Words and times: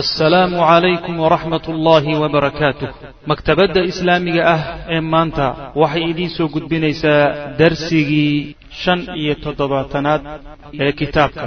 assalaamu 0.00 0.56
calaykum 0.70 1.14
waraxmat 1.24 1.64
ullaahi 1.72 2.12
wabarakaatuh 2.22 2.88
maktabadda 3.30 3.80
islaamiga 3.90 4.42
ah 4.54 4.60
ee 4.94 5.00
maanta 5.14 5.46
waxay 5.82 6.04
idiin 6.12 6.30
soo 6.36 6.48
gudbinaysaa 6.54 7.20
darsigii 7.60 8.56
shan 8.82 9.00
iyo 9.20 9.34
toddobaatanaad 9.44 10.22
ee 10.84 10.92
kitaabka. 11.00 11.46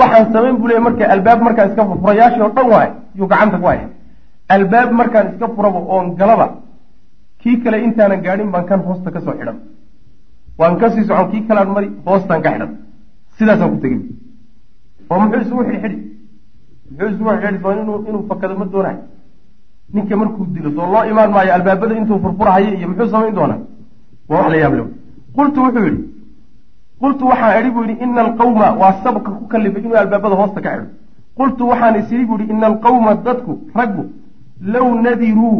Waxaan 0.00 0.26
samayn 0.34 0.56
buu 0.60 0.68
leey 0.70 0.80
marka 0.86 1.04
albaab 1.14 1.40
markaan 1.46 1.68
iska 1.70 1.82
furayaashii 2.02 2.42
oo 2.46 2.50
dhan 2.56 2.68
waay 2.74 2.88
yuu 3.18 3.28
gacanta 3.32 3.56
ku 3.62 3.66
haya 3.72 3.86
albaab 4.56 4.88
markaan 5.00 5.26
iska 5.32 5.46
furaba 5.56 5.80
oon 5.94 6.06
galaba 6.20 6.46
kii 7.42 7.56
kale 7.64 7.76
intaanan 7.86 8.20
gaadhin 8.26 8.48
baan 8.54 8.64
kan 8.70 8.80
hoosta 8.86 9.08
ka 9.14 9.20
soo 9.26 9.34
xidhan. 9.38 9.56
Waan 10.60 10.74
ka 10.80 10.86
sii 10.94 11.04
socon 11.08 11.26
kii 11.32 11.42
kalean 11.48 11.68
mari 11.74 11.88
hoostaan 12.08 12.40
ka 12.44 12.50
xidhan. 12.54 12.70
Sidaasaan 13.36 13.70
ku 13.74 13.78
tegin. 13.84 14.00
Oo 15.10 15.18
muxuu 15.22 15.40
isugu 15.44 15.62
xidhxidhi 15.70 15.96
muxuu 16.98 17.08
isugu 17.14 17.30
xidhxidhi 17.30 17.62
soo 17.62 18.04
inuu 18.08 18.24
fakado 18.28 18.54
ma 18.60 18.64
doonayo. 18.72 19.00
Ninka 19.94 20.16
markuu 20.16 20.46
dilo 20.54 20.70
soo 20.76 20.86
loo 20.92 21.04
imaan 21.10 21.30
maayo 21.34 21.52
albaabada 21.54 21.94
intuu 22.00 22.18
furfurahayo 22.24 22.74
iyo 22.78 22.88
muxuu 22.88 23.10
samayn 23.12 23.34
doonaa? 23.34 23.60
Waa 24.28 24.38
wax 24.42 24.50
la 24.52 24.56
yaab 24.62 24.74
le 24.78 24.84
qultu 25.36 25.58
wuxuu 25.64 25.84
yidhi 25.88 26.02
qultu 27.00 27.24
waxaan 27.30 27.60
idhi 27.60 27.70
buu 27.74 27.84
yidhi 27.84 28.02
ina 28.04 28.20
alqawma 28.26 28.66
waa 28.80 28.92
sababka 29.02 29.30
ku 29.38 29.44
kalifay 29.52 29.82
inuu 29.82 29.96
albaabada 30.04 30.34
hoosta 30.40 30.60
ka 30.64 30.70
xidho. 30.74 30.86
Qultu 31.38 31.62
waxaan 31.70 31.94
isidhi 32.00 32.24
buu 32.28 32.38
yidhi 32.40 32.52
ina 32.52 32.66
alqawma 32.72 33.14
dadku 33.26 33.52
raggu 33.74 34.04
low 34.72 34.88
nadiruu 35.04 35.58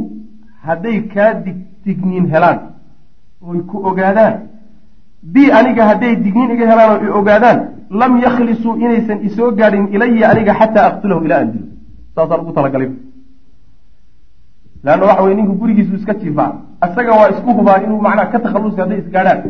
hadday 0.66 0.98
kaa 1.14 1.34
dig 1.44 1.56
digniin 1.84 2.26
helaan 2.32 2.58
oy 3.48 3.58
ku 3.70 3.76
ogaadaan 3.88 4.34
bi 5.22 5.50
aniga 5.58 5.82
hadday 5.90 6.16
digniin 6.24 6.50
iga 6.54 6.66
helaan 6.70 6.90
oo 6.96 7.04
i 7.06 7.08
ogaadaan 7.18 7.58
lam 8.00 8.12
yakhlisuu 8.24 8.74
inaysan 8.84 9.18
isoo 9.28 9.50
gaadhin 9.58 9.84
ilaya 9.94 10.26
aniga 10.32 10.52
xataa 10.60 10.86
aqtulahu 10.90 11.24
ilaa 11.26 11.40
an 11.44 11.48
dilo 11.52 11.66
saasaan 12.14 12.40
ugu 12.40 12.52
talagalay. 12.52 12.90
Leanna 14.84 15.06
waxa 15.06 15.22
weye 15.24 15.34
ninku 15.36 15.52
gurigiisu 15.60 15.94
iska 15.96 16.14
jiifaa 16.14 16.52
isaga 16.86 17.12
waa 17.18 17.28
isku 17.34 17.50
hubaa 17.58 17.78
inuu 17.84 18.00
macnaha 18.06 18.26
ka 18.32 18.38
takhallusi 18.44 18.80
hadday 18.80 18.98
isgaadhaan 19.02 19.40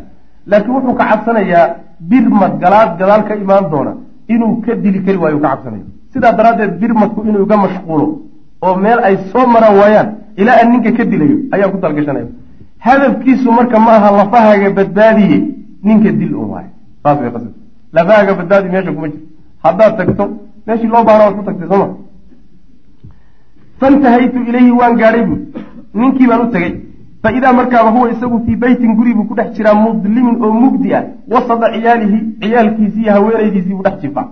laakiin 0.50 0.74
wuxuu 0.76 0.94
ka 1.00 1.04
cabsanayaa 1.10 1.64
birmad 2.10 2.52
galaad 2.62 2.90
gadaal 3.00 3.22
ka 3.28 3.34
imaan 3.42 3.70
doona 3.72 3.92
inuu 4.34 4.52
ka 4.64 4.74
dili 4.74 4.98
kari 5.06 5.18
waayo 5.22 5.38
ka 5.44 5.48
cabsanaya. 5.48 5.84
Sidaa 6.12 6.32
daraaddeed 6.38 6.72
birmadku 6.80 7.20
inuu 7.28 7.42
iga 7.46 7.56
mashquulo 7.64 8.06
oo 8.66 8.74
meel 8.84 8.98
ay 9.08 9.16
soo 9.32 9.46
maraan 9.54 9.76
waayaan 9.80 10.08
ilaa 10.40 10.56
aan 10.60 10.68
ninka 10.72 10.90
ka 10.98 11.04
dilayo 11.04 11.36
ayaa 11.54 11.68
ku 11.72 11.78
talgashanaya 11.84 12.26
hadafkiisu 12.86 13.48
marka 13.58 13.78
ma 13.86 13.92
aha 13.98 14.08
lafahaaga 14.18 14.68
badbaadiye 14.78 15.38
ninka 15.84 16.10
dil 16.12 16.34
un 16.34 16.48
waayo 16.52 16.68
saas 17.02 17.18
way 17.20 17.30
qasab. 17.32 17.52
Lafahaaga 17.92 18.34
badbaadi 18.34 18.68
meesha 18.68 18.92
kuma 18.92 19.08
jirto 19.08 19.26
haddaad 19.64 19.96
tagto 19.96 20.24
meeshii 20.66 20.86
loo 20.94 21.04
baana 21.04 21.24
waad 21.24 21.36
ku 21.36 21.42
tagtay 21.44 21.68
sooma 21.68 21.88
fantahaytu 23.80 24.38
ilayhi 24.48 24.70
waan 24.80 24.96
gaadhay 25.00 25.24
buui 25.26 25.40
ninkii 25.94 26.26
baan 26.26 26.40
u 26.46 26.50
tegey 26.54 26.72
fa 27.22 27.32
idaa 27.38 27.52
markaaba 27.52 27.90
huwa 27.90 28.10
isagu 28.12 28.40
fii 28.46 28.56
beytin 28.56 28.94
guri 28.96 29.14
buu 29.14 29.24
ku 29.24 29.34
dhex 29.34 29.52
jiraa 29.56 29.74
mudlimin 29.74 30.36
oo 30.44 30.52
mugdi 30.52 30.94
ah. 30.94 31.04
Wasada 31.32 31.72
ciyaalihi 31.74 32.18
ciyaalkiisii 32.40 33.02
iyo 33.02 33.12
haweenaydiisii 33.12 33.74
buu 33.74 33.82
dhex 33.82 34.00
jifaa. 34.02 34.28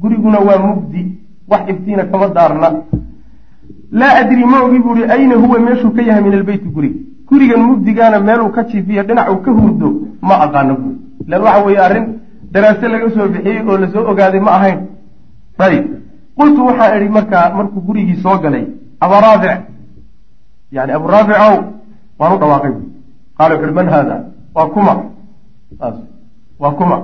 Guriguna 0.00 0.38
waa 0.38 0.58
mugdi. 0.58 1.18
Wax 1.48 1.68
iftiina 1.70 2.04
kama 2.04 2.28
daarna. 2.28 2.68
Laa 3.92 4.14
adri 4.20 4.44
ma 4.44 4.62
ogi 4.64 4.78
buu 4.78 4.94
ihi 4.96 5.04
ayna 5.04 5.34
huwa 5.34 5.58
meeshuu 5.60 5.90
ka 5.90 6.02
yahay 6.02 6.22
min 6.22 6.32
albeyti 6.34 6.68
guriga 6.68 6.98
gurigan 7.32 7.62
mugdigaana 7.68 8.18
meeluu 8.28 8.50
ka 8.56 8.62
jiifiyo 8.70 9.02
dhinacuu 9.08 9.38
ka 9.44 9.50
hurdo 9.58 9.88
ma 10.28 10.34
aqaano 10.44 10.74
buui 10.80 10.96
lan 11.30 11.40
waxa 11.46 11.64
weeye 11.66 11.80
arrin 11.86 12.06
daraase 12.52 12.86
laga 12.92 13.08
soo 13.14 13.28
bixiyey 13.32 13.60
oo 13.68 13.76
la 13.82 13.86
soo 13.92 14.04
ogaaday 14.10 14.40
ma 14.46 14.50
ahayn. 14.58 14.78
Ayib 15.66 15.84
qultu 16.38 16.60
waxaan 16.68 16.96
idhi 16.96 17.08
markaa 17.16 17.46
markuu 17.58 17.80
gurigii 17.86 18.18
soo 18.24 18.36
galay 18.42 18.64
abaa 19.04 19.20
raafic 19.26 19.60
yani 20.76 20.92
abu 20.98 21.06
raafic 21.14 21.36
ow 21.46 21.56
waan 22.18 22.32
u 22.34 22.38
dhawaaqay 22.42 22.72
bu 22.76 22.82
qaala 23.38 23.54
wuxu 23.54 23.66
uhi 23.66 23.74
man 23.80 23.88
haada 23.94 24.16
waa 24.54 24.66
kuma. 24.74 24.94
Waa 26.62 26.72
kuma. 26.78 26.96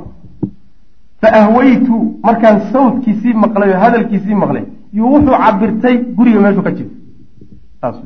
Fa 1.21 1.29
ahwaytu 1.41 1.97
markaan 2.23 2.57
sawdkiisii 2.73 3.35
maqlay 3.45 3.71
oo 3.75 3.81
hadalkiisii 3.85 4.35
maqlay 4.45 4.65
yuu 4.93 5.13
wuxuu 5.15 5.37
cabirtay 5.45 5.97
guriga 6.17 6.41
meeshuu 6.45 6.63
ka 6.67 6.73
jiro 6.77 6.91
saas 7.81 7.97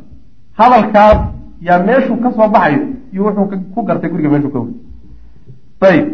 hadalkaas 0.61 1.19
yaa 1.67 1.79
meeshuu 1.87 2.17
ka 2.23 2.31
soo 2.37 2.49
baxayo 2.55 2.81
yuu 3.13 3.25
wuxuu 3.27 3.59
ku 3.75 3.81
gartay 3.89 4.11
guriga 4.11 4.29
meeshuu 4.35 4.53
ka 4.55 4.59
wuri 4.59 4.75
ayib 5.89 6.07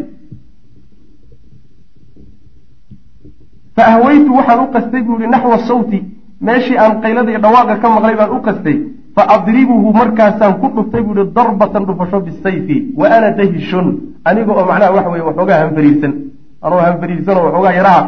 fa 3.75 3.83
ahwaytu 3.93 4.31
waxaan 4.37 4.59
u 4.65 4.67
qastay 4.73 5.01
buu 5.01 5.17
yihi 5.19 5.29
naxwa 5.33 5.57
sawti 5.67 5.99
meeshii 6.41 6.77
aan 6.77 7.01
qaylada 7.01 7.29
iyo 7.31 7.39
dhawaaqa 7.39 7.75
ka 7.81 7.87
maqlay 7.89 8.15
baan 8.15 8.31
u 8.37 8.41
qastay. 8.41 8.77
Fa 9.15 9.23
adribuhu 9.35 9.93
markaasaan 9.93 10.53
ku 10.61 10.67
dhuftay 10.75 11.01
buu 11.01 11.15
yihi 11.17 11.31
darbatan 11.37 11.85
dhufasho 11.85 12.19
bisayfi 12.25 12.77
wa 12.99 13.07
ana 13.15 13.31
dahishun. 13.31 13.87
Aniga 14.25 14.51
oo 14.53 14.65
macnaha 14.65 14.91
waxa 14.95 15.09
weye 15.09 15.23
waxoogaa 15.29 15.59
hanfariirsan. 15.63 16.13
Anoo 16.61 16.79
hanfariirsan 16.87 17.37
oo 17.37 17.43
waxoogaa 17.47 17.73
yaraha 17.79 18.01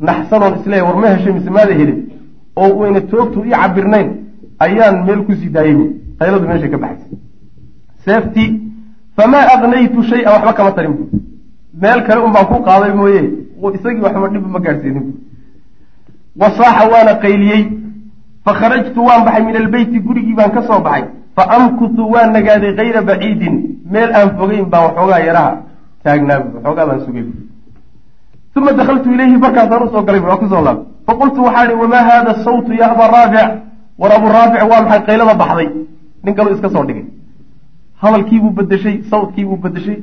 naxsanoon 0.00 0.54
war 0.86 0.96
ma 0.96 1.08
heshay 1.14 1.32
mise 1.32 1.50
maada 1.50 1.74
helin 1.74 1.98
oo 2.56 2.70
wayna 2.80 3.00
toogtu 3.00 3.44
ii 3.44 3.50
cabirnayn 3.50 4.08
ayaan 4.58 5.04
meel 5.06 5.24
ku 5.26 5.32
sii 5.32 5.48
daayey 5.48 5.74
bu 5.74 5.84
qayladu 6.22 6.46
meeshay 6.50 6.70
ka 6.74 6.78
baxaysay 6.84 7.18
seeftii 8.06 8.48
famaa 9.16 9.44
aqnaytu 9.54 10.02
shay-an 10.10 10.32
waxba 10.36 10.52
kama 10.58 10.72
tarin 10.76 10.94
bu 10.98 11.04
meel 11.82 12.00
kale 12.06 12.20
un 12.26 12.32
baan 12.36 12.46
ku 12.50 12.58
qaaday 12.68 12.92
mooye 13.00 13.22
isagii 13.76 14.02
waxba 14.06 14.28
dhib 14.34 14.46
ma 14.54 14.60
gaadhsiinin 14.66 15.04
bu 15.08 15.12
wasaaxa 16.40 16.84
waana 16.92 17.14
qayliyey 17.24 17.62
fa 18.44 18.52
kharajtu 18.60 19.00
waan 19.08 19.24
baxay 19.26 19.42
min 19.48 19.56
albeyti 19.62 19.98
gurigii 20.06 20.34
baan 20.40 20.50
ka 20.56 20.62
soo 20.68 20.80
baxay. 20.86 21.04
Fa 21.36 21.42
amkutu 21.56 22.02
waan 22.14 22.32
nagaaday 22.36 22.72
kayra 22.78 23.00
baciidin. 23.08 23.54
Meel 23.92 24.10
aan 24.18 24.28
fogeyn 24.38 24.64
baan 24.72 24.84
waxoogaa 24.86 25.20
yaraha 25.28 25.52
taagnaa 26.04 26.38
bu 26.40 26.48
waxoogaa 26.56 26.86
baan 26.88 27.00
sugay 27.06 27.24
uma 28.56 28.72
dakaltu 28.72 29.08
ilayhi 29.14 29.36
markaasaan 29.44 29.82
u 29.86 29.88
soo 29.92 30.02
galay 30.06 30.20
waa 30.20 30.36
ku 30.40 30.46
soo 30.52 30.62
laabay 30.66 30.84
faqultu 31.06 31.40
waxaa 31.46 31.64
ihi 31.66 31.74
wamaa 31.82 32.02
haada 32.08 32.32
sawtu 32.44 32.72
ya 32.80 32.86
abaa 32.92 33.08
raafic 33.16 33.48
war 34.00 34.12
abuu 34.16 34.30
raafic 34.36 34.62
waa 34.70 34.82
maxay 34.82 35.00
qaylada 35.08 35.34
baxday 35.42 35.68
nin 36.24 36.34
kaluu 36.34 36.54
iska 36.54 36.68
soo 36.70 36.84
dhigay. 36.84 37.04
Hadalkiibuu 38.02 38.50
bedeshay 38.50 39.02
sawdkiibuu 39.10 39.56
bedeshay 39.56 39.98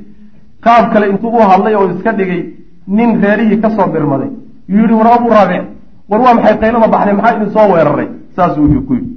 qaab 0.62 0.94
kale 0.94 1.10
intuu 1.10 1.30
u 1.38 1.50
hadlay 1.52 1.76
oo 1.76 1.90
iska 1.96 2.12
dhigay 2.14 2.42
nin 2.88 3.22
reerihii 3.22 3.62
ka 3.62 3.70
soo 3.70 3.88
birmaday 3.94 4.30
yuu 4.68 4.82
yihi 4.82 4.94
war 4.94 5.14
abuu 5.14 5.30
raafic 5.30 5.64
war 6.10 6.22
waa 6.22 6.34
maxay 6.34 6.58
qaylada 6.62 6.88
baxday? 6.88 7.14
Maxaa 7.14 7.36
idin 7.38 7.52
soo 7.56 7.68
weeraray? 7.74 8.08
Saasuu 8.36 8.64
wuxuu 8.64 8.82
ku 8.88 8.94
yidhi. 8.94 9.14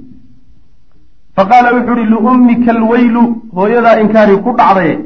Fa 1.35 1.43
wuxuu 1.75 1.97
ihi 1.97 2.09
liummika 2.13 2.71
alweylu 2.71 3.23
hooyadaa 3.55 3.99
inkaari 4.03 4.37
ku 4.37 4.55
dhacdaye 4.59 4.99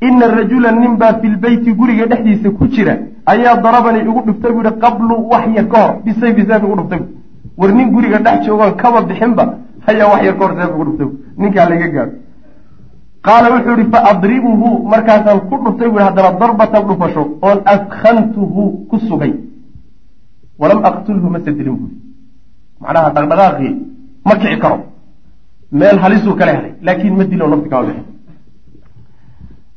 ina 0.00 0.26
rajula 0.36 0.72
nin 0.72 0.96
baa 0.96 1.14
fi 1.20 1.28
lbeyti 1.28 1.72
guriga 1.72 2.06
dhexdiisa 2.06 2.50
ku 2.50 2.66
jira. 2.68 2.96
Ayaa 3.26 3.56
darabanii 3.56 4.04
igu 4.10 4.22
dhiftay 4.26 4.52
buu 4.52 4.62
yihi 4.62 4.80
qablu 4.80 5.14
wax 5.30 5.44
yar 5.56 5.68
ka 5.68 5.78
hor 5.82 5.92
bisayfi 6.04 6.46
seef 6.48 6.62
igu 6.62 6.76
dhiftay 6.80 7.02
war 7.56 7.72
nin 7.72 7.90
guriga 7.90 8.18
dhex 8.18 8.46
joogoon 8.46 8.76
kaba 8.76 9.02
bixinba 9.02 9.44
hayaa 9.86 10.08
wax 10.12 10.22
yar 10.26 10.36
ka 10.38 10.44
hor 10.44 10.54
seef 10.58 10.70
igu 10.74 10.84
dhiftay 10.84 11.08
ninkaa 11.38 11.68
laga 11.70 11.88
gaadho. 11.94 12.14
Qaala 13.26 13.46
wuxuu 13.54 13.76
yihi 13.78 13.90
fa 13.92 13.98
adribuhu 14.10 14.68
markaasaan 14.92 15.40
ku 15.48 15.56
dhuftay 15.64 15.88
bui 15.92 16.02
haddana 16.06 16.30
darbatan 16.40 16.82
dhufasho 16.88 17.22
oon 17.42 17.58
adkantuhu 17.74 18.62
ku 18.90 18.96
sugay. 19.08 19.32
Walam 20.60 20.80
aqtulhu 20.84 21.28
mase 21.34 21.50
dilin 21.58 21.76
buui 21.80 21.94
macnaha 22.80 23.10
dhaqdhaqaaqii 23.16 23.72
ma 24.24 24.34
kici 24.40 24.58
karo. 24.62 24.78
Meel 25.72 25.98
halisuu 26.02 26.34
kala 26.38 26.52
helay 26.56 26.72
laakiin 26.86 27.14
ma 27.18 27.24
dilo 27.24 27.48
nafti 27.48 27.68
kama 27.68 27.86
bixin. 27.88 28.06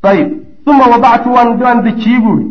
Ayib 0.04 0.30
uma 0.66 0.86
wadactu 0.94 1.30
waan 1.36 1.84
dejiyey 1.86 2.20
buui 2.26 2.46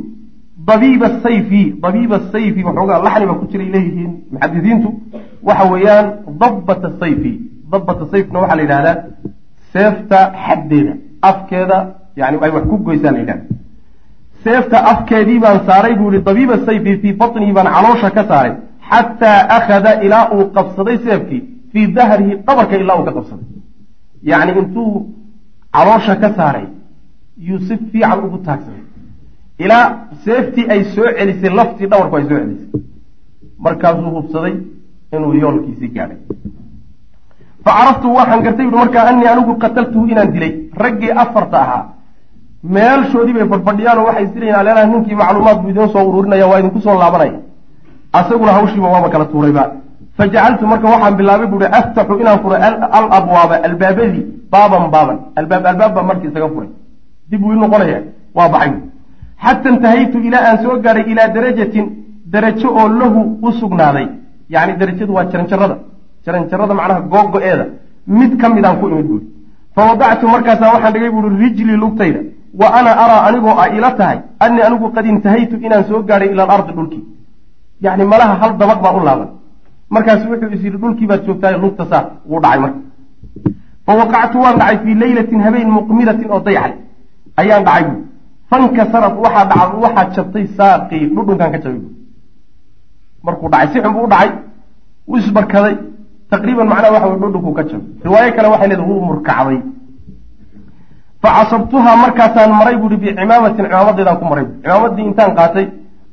dabiiba 0.68 1.08
sayfi 1.22 1.74
dabiiba 1.82 2.16
sayfi 2.32 2.64
waxoogaa 2.64 3.02
laxni 3.06 3.26
baa 3.26 3.38
ku 3.40 3.46
jiray 3.50 3.68
leeyihiin 3.74 4.12
muxadisiintu 4.32 4.88
waxa 5.48 5.64
weeyaan 5.72 6.06
dabbata 6.40 6.88
sayfi. 7.00 7.32
Dabbata 7.72 8.04
sayfna 8.12 8.38
waxaa 8.42 8.56
la 8.58 8.62
yidhahdaa 8.66 8.96
seefta 9.72 10.18
xaddeeda 10.44 10.92
afkeeda 11.30 11.78
yani 12.20 12.36
ay 12.44 12.50
wax 12.56 12.64
ku 12.70 12.76
goysaa 12.86 13.12
la 13.14 13.18
yidhahda 13.22 13.44
seefta 14.44 14.76
afkeedii 14.92 15.38
baan 15.44 15.58
saaray 15.68 15.94
buu 15.98 16.10
yihi 16.12 16.24
dabiiba 16.28 16.56
sayfi 16.66 16.92
fii 17.02 17.12
batnihi 17.20 17.52
baan 17.56 17.68
caloosha 17.76 18.10
ka 18.16 18.22
saaray 18.30 18.52
xataa 18.90 19.38
akhada 19.56 19.90
ilaa 20.06 20.24
uu 20.36 20.44
qabsaday 20.56 20.96
seefkii 21.06 21.40
fii 21.72 21.86
dahrihi 21.96 22.34
dhabarka 22.46 22.74
ilaa 22.82 22.96
uu 23.00 23.04
ka 23.08 23.12
qabsaday. 23.18 23.46
Yacni 24.30 24.52
intuu 24.60 24.90
caloosha 25.76 26.14
ka 26.22 26.28
saaray 26.38 26.66
yuu 27.48 27.60
si 27.66 27.74
fiican 27.92 28.18
ugu 28.26 28.38
taagsaday. 28.46 28.82
Ilaa 29.64 29.84
seeftii 30.24 30.66
ay 30.74 30.80
soo 30.94 31.08
celisay 31.18 31.50
laftii 31.58 31.86
dhabarku 31.92 32.14
ay 32.18 32.24
soo 32.28 32.38
celisay. 32.42 32.68
Markaasuu 33.64 34.10
hubsaday 34.16 34.54
inuu 35.12 35.32
yoolkiisii 35.42 35.88
gaadhay. 35.94 36.16
Fa 37.64 37.70
caraftu 37.78 38.14
waxaan 38.18 38.42
gartay 38.44 38.66
buui 38.70 38.78
markaa 38.78 39.04
anii 39.10 39.26
anigu 39.32 39.54
qataltuhu 39.62 40.06
inaan 40.12 40.32
dilay. 40.32 40.52
Raggii 40.82 41.10
afarta 41.22 41.58
ahaa. 41.64 41.84
Meelshoodii 42.74 43.34
bay 43.36 43.46
fadhfadhiyaan 43.52 43.98
oo 43.98 44.06
waxay 44.08 44.24
isdilayaan 44.24 44.60
aleelaha 44.60 44.86
ninkii 44.92 45.14
macluumaad 45.20 45.58
buu 45.62 45.70
idiin 45.70 45.88
soo 45.94 46.04
ururinaya 46.08 46.46
waa 46.50 46.58
idinku 46.60 46.80
soo 46.80 46.98
laabanaya. 46.98 47.38
Asaguna 48.12 48.52
hawshiiba 48.52 48.88
waaba 48.94 49.08
kala 49.08 49.24
tuurayba. 49.32 49.64
Fajacaltu 50.16 50.66
marka 50.66 50.86
waxaan 50.94 51.14
bilaabay 51.18 51.46
buuhi 51.52 51.66
aftaxu 51.80 52.14
inaan 52.22 52.38
furay 52.42 52.60
al 52.98 53.06
abwaaba 53.18 53.54
albaabadii 53.68 54.24
baaban 54.52 54.90
baaban. 54.94 55.18
Albaab 55.36 55.66
albaab 55.66 55.94
baa 55.94 56.02
markii 56.10 56.28
isaga 56.30 56.48
furay. 56.54 56.68
Dib 57.30 57.42
wuu 57.44 57.52
noqonaya 57.62 57.98
waa 58.36 58.48
baxay 58.54 58.72
xata 59.44 59.68
intahaytu 59.70 60.18
ilaa 60.28 60.44
aan 60.48 60.58
soo 60.62 60.76
gaaray 60.84 61.04
ilaa 61.12 61.28
darajatin 61.36 61.86
darajo 62.32 62.68
oo 62.80 62.88
lahu 63.00 63.20
u 63.46 63.52
sugnaaday 63.60 64.06
yani 64.54 64.72
darajadu 64.80 65.12
waa 65.16 65.24
jaranjarada. 65.32 65.76
Jaranjarada 66.24 66.74
macnaha 66.80 67.00
googo-eeda 67.12 67.64
mid 68.18 68.32
ka 68.40 68.46
midaan 68.56 68.76
ku 68.80 68.86
imid 68.92 69.06
buuri 69.10 69.24
fa 69.74 69.80
wadactu 69.88 70.24
markaasaa 70.34 70.72
waxaan 70.74 70.92
dhigay 70.94 71.10
buuri 71.14 71.28
rijlii 71.42 71.76
lugtayda. 71.84 72.20
Wa 72.60 72.66
ana 72.78 72.90
araa 73.02 73.20
anigoo 73.28 73.54
a 73.62 73.64
ila 73.76 73.90
tahay. 73.98 74.18
Annii 74.44 74.62
anigu 74.68 74.86
qad 74.94 75.06
intahaytu 75.12 75.56
inaan 75.66 75.84
soo 75.88 76.02
gaadhay 76.08 76.28
ila 76.34 76.42
alardi 76.46 76.72
dhulkii 76.76 77.02
yacni 77.84 78.04
malaha 78.12 78.34
hal 78.40 78.52
dabaq 78.60 78.78
baa 78.84 78.92
u 78.98 79.00
laaban. 79.08 79.28
Markaasu 79.94 80.24
wuxuu 80.30 80.52
is 80.56 80.62
yidhi 80.66 80.78
dhulkii 80.82 81.06
baad 81.10 81.22
joogtaay 81.26 81.54
lugta 81.64 81.84
saar. 81.90 82.04
Wuu 82.30 82.40
dhacay 82.44 82.60
marka. 82.64 82.78
Fa 83.86 83.92
waqactu 84.00 84.36
waan 84.44 84.56
dhacay 84.60 84.78
fii 84.84 84.94
leylatin 85.02 85.40
habeen 85.46 85.68
muqmilatin 85.78 86.28
oo 86.34 86.40
dayxay 86.46 86.72
ayaan 87.40 87.64
dhacay 87.68 87.84
buuri 87.88 88.04
fankasarat 88.50 89.14
waxaa 89.24 89.44
dhaca 89.50 89.76
waxaa 89.84 90.06
jabtay 90.16 90.44
saaqii. 90.58 91.04
Dhudhunkaan 91.14 91.50
ka 91.54 91.58
jabay 91.64 91.80
markuu 93.26 93.48
dhacay 93.52 93.68
si 93.72 93.78
xun 93.84 93.92
buu 93.94 94.04
u 94.06 94.08
dhacay 94.12 94.30
wuu 95.08 95.16
isbarkaday. 95.22 95.74
Taqriiban 96.30 96.66
macnaha 96.72 96.92
waxa 96.94 97.08
wey 97.10 97.18
dhudhunkuu 97.22 97.52
ka 97.58 97.62
jabay. 97.68 97.86
Riwaayo 98.04 98.30
kale 98.36 98.48
waxay 98.52 98.68
leedahay 98.70 98.88
wuu 98.90 99.04
murkacday. 99.08 99.58
Facasabtuhaa 101.22 101.96
markaasaan 102.02 102.52
maray 102.60 102.76
buui 102.82 102.96
bicimaamatin 103.02 103.64
cimaamadeedaan 103.66 104.18
ku 104.20 104.24
maray. 104.30 104.46
Cimaamadii 104.62 105.04
intaan 105.10 105.32
qaatay 105.38 105.66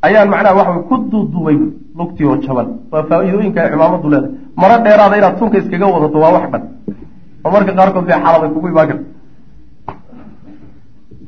ayaan 0.06 0.30
macnaha 0.34 0.56
waxa 0.60 0.72
wey 0.76 0.84
ku 0.90 0.96
duuduubay 1.12 1.56
lugtii 1.98 2.26
oo 2.30 2.38
jaban 2.46 2.68
waa 2.92 3.04
faa-iidooyinka 3.10 3.62
cimaamadu 3.74 4.08
leedahay. 4.14 4.32
Maro 4.62 4.76
dheeraada 4.86 5.16
inaad 5.20 5.36
tunka 5.40 5.58
iskaga 5.62 5.86
wadato 5.96 6.18
waa 6.24 6.34
wax 6.36 6.46
dhan 6.54 6.64
oo 7.46 7.50
marka 7.56 7.72
qaarkood 7.80 8.06
bay 8.10 8.18
xaladay 8.26 8.50
kugu 8.54 8.68
imaan 8.72 8.88
karta 8.90 9.04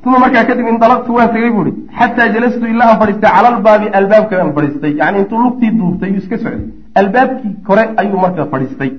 uma 0.05 0.19
markaa 0.19 0.45
kadib 0.49 0.67
indalaqtu 0.73 1.13
waan 1.17 1.29
tegay 1.33 1.51
buuhi 1.55 1.71
xataa 1.99 2.27
jalastu 2.35 2.65
ilaa 2.73 2.87
aan 2.91 2.99
fadhiistay 3.01 3.31
calalbaabi 3.37 3.87
albaabka 3.99 4.35
aan 4.41 4.53
fadhiistay 4.57 4.93
yani 5.01 5.17
intuu 5.21 5.41
lugtii 5.45 5.71
duubtay 5.79 6.09
yuu 6.13 6.21
iska 6.23 6.37
socday 6.43 6.67
albaabkii 7.01 7.53
kore 7.67 7.83
ayuu 8.01 8.19
marka 8.25 8.45
fadhiistay 8.53 8.91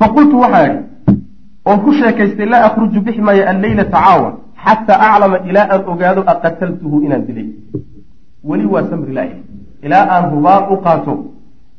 faqultu 0.00 0.40
waxaa 0.44 0.64
idhi 0.68 0.82
oon 1.68 1.80
ku 1.84 1.90
sheekaystay 2.00 2.48
laa 2.52 2.62
akhruju 2.68 3.00
bixi 3.06 3.22
maayo 3.28 3.48
alleylata 3.52 3.90
caawa 4.06 4.30
xataa 4.64 5.00
aclama 5.08 5.38
ilaa 5.50 5.66
aan 5.74 5.82
ogaado 5.92 6.22
aqataltuhu 6.32 7.02
inaan 7.06 7.26
dilay 7.28 7.48
weli 8.50 8.66
waa 8.74 8.86
samri 8.90 9.12
laaya 9.18 9.36
ilaa 9.86 10.04
aan 10.14 10.30
hubaal 10.34 10.72
u 10.74 10.82
qaato 10.86 11.14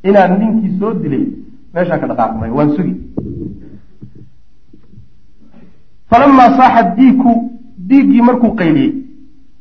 inaan 0.08 0.38
ninkii 0.40 0.78
soo 0.80 0.94
dilay 1.02 1.24
meeshaan 1.74 2.00
ka 2.00 2.06
dhaqaaqmay 2.10 2.50
waan 2.58 2.70
sugi 2.76 2.94
falamaa 6.10 6.50
saaxa 6.58 6.82
diiku 6.98 7.32
diiggii 7.88 8.22
markuu 8.28 8.50
qayliyey 8.60 8.92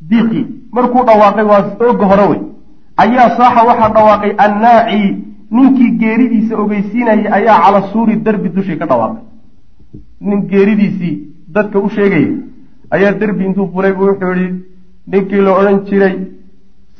diiqii 0.09 0.45
markuu 0.75 1.03
dhawaaqay 1.07 1.45
waa 1.51 1.61
ooga 1.89 2.05
hore 2.11 2.25
wey. 2.31 2.41
Ayaa 3.03 3.29
saaxa 3.37 3.61
waxaa 3.69 3.89
dhawaaqay 3.95 4.31
annaaci 4.45 5.01
ninkii 5.55 5.91
geeridiisa 6.01 6.53
ogeysiinayay 6.63 7.27
ayaa 7.37 7.57
cala 7.63 7.81
suuri 7.91 8.15
derbi 8.25 8.49
dushii 8.55 8.77
ka 8.81 8.85
dhawaaqay. 8.91 9.23
Nin 10.21 10.39
geeridiisii 10.51 11.13
dadka 11.55 11.79
u 11.79 11.89
sheegayay 11.89 12.31
ayaa 12.95 13.11
derbi 13.19 13.45
intuu 13.45 13.67
fulay 13.73 13.93
buu 13.97 14.07
wuxuu 14.09 14.33
yihi 14.39 14.53
ninkii 15.11 15.41
la 15.45 15.51
odhan 15.59 15.79
jiray 15.89 16.15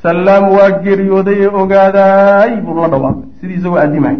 sallaam 0.03 0.43
waa 0.55 0.69
geeriyooday 0.83 1.37
ee 1.43 1.51
ogaadaay 1.61 2.51
buu 2.65 2.75
la 2.81 2.87
dhawaaqay. 2.93 3.23
Sidii 3.39 3.57
isagoo 3.59 3.79
addimay 3.85 4.17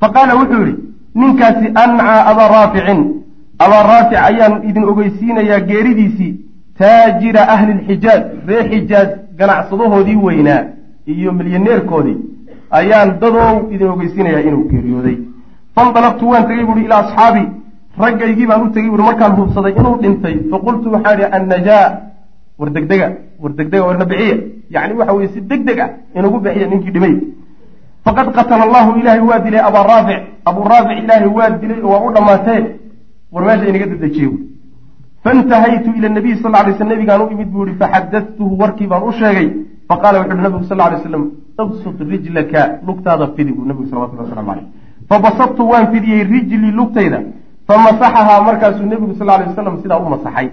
fa 0.00 0.08
qaala 0.14 0.34
wuxuu 0.40 0.62
yihi 0.66 0.76
ninkaasi 1.20 1.66
ancaa 1.82 2.20
abaa 2.30 2.48
raaficin 2.54 3.00
abaa 3.58 3.82
raafic 3.90 4.18
ayaan 4.30 4.54
idin 4.68 4.84
ogeysiinayaa 4.92 5.60
geeridiisii 5.70 6.32
taajira 6.78 7.42
ahli 7.54 7.72
lxijaaj 7.80 8.22
ree 8.48 8.62
xijaaj 8.70 9.08
ganacsadahoodii 9.38 10.16
weynaa 10.26 10.62
iyo 11.06 11.32
milyaneerkoodii 11.32 12.16
ayaan 12.70 13.10
dadow 13.20 13.72
idin 13.74 13.88
ogeysiinayaa 13.94 14.40
inuu 14.48 14.64
geeriyooday. 14.72 15.16
Fandalaqtu 15.74 16.28
waan 16.30 16.46
tegey 16.48 16.64
buuhi 16.66 16.84
ilaa 16.84 16.98
asxaabi. 17.04 17.44
Raggaygii 17.98 18.46
baan 18.46 18.62
u 18.66 18.70
tegey 18.74 18.90
buui 18.90 19.02
markaan 19.08 19.36
hubsaday 19.38 19.72
inuu 19.80 19.96
dhintay. 20.02 20.36
Faqultu 20.50 20.92
waxaa 20.92 21.14
idhi 21.14 21.24
annajaa. 21.36 21.86
War 22.58 22.70
degdega 22.70 23.08
war 23.42 23.52
degdega 23.58 23.84
warna 23.86 24.04
bixiya 24.10 24.36
yacni 24.74 24.94
waxa 24.98 25.12
weye 25.16 25.28
si 25.34 25.40
deg 25.40 25.64
deg 25.68 25.78
ah 25.84 25.88
inugu 26.18 26.38
bixiya 26.44 26.66
ninkii 26.72 26.90
dhimay 26.94 27.14
faqad 28.04 28.28
qatala 28.36 28.62
allahu 28.66 28.98
ilaahay 29.00 29.20
waa 29.30 29.38
dilay 29.44 29.60
abaa 29.68 29.82
raafic 29.92 30.20
abuu 30.48 30.64
raafic 30.72 30.98
ilaahay 31.02 31.28
waa 31.38 31.50
dilay 31.62 31.80
oo 31.82 31.90
waa 31.92 32.02
u 32.06 32.12
dhammaatee 32.14 32.60
war 33.34 33.44
meesha 33.46 33.68
inaga 33.68 33.86
dedejiye 33.92 34.28
buui 34.32 34.46
faintahaytu 35.24 35.90
ila 35.98 36.08
nabiy 36.08 36.34
sal 36.42 36.52
lay 36.52 36.74
sl 36.78 36.88
nabigaan 36.92 37.22
u 37.22 37.30
imid 37.34 37.48
buu 37.54 37.66
ihi 37.66 37.76
faxadadtuhu 37.82 38.58
warkii 38.60 38.86
baan 38.86 39.02
u 39.08 39.12
sheegay. 39.20 39.48
Faqala 39.88 40.20
wuxu 40.20 40.34
uhi 40.34 40.42
nabigu 40.42 40.64
sal 40.70 40.78
lay 40.78 41.00
slam 41.02 41.24
ibsud 41.62 41.98
rijlaka 42.12 42.60
lugtaada 42.86 43.26
fidi 43.36 43.52
buu 43.56 43.64
nabigu 43.70 43.86
salawatulli 43.90 44.22
waslamu 44.22 44.48
caleyh 44.48 44.66
fabasadtu 45.08 45.62
waan 45.70 45.86
fidiyey 45.92 46.22
rijlii 46.34 46.72
lugtayda 46.80 47.18
famasaxahaa 47.68 48.40
markaasuu 48.48 48.86
nebigu 48.92 49.14
sal 49.18 49.26
lay 49.26 49.46
wasalam 49.50 49.82
sidaa 49.82 49.98
u 49.98 50.08
masaxay. 50.14 50.48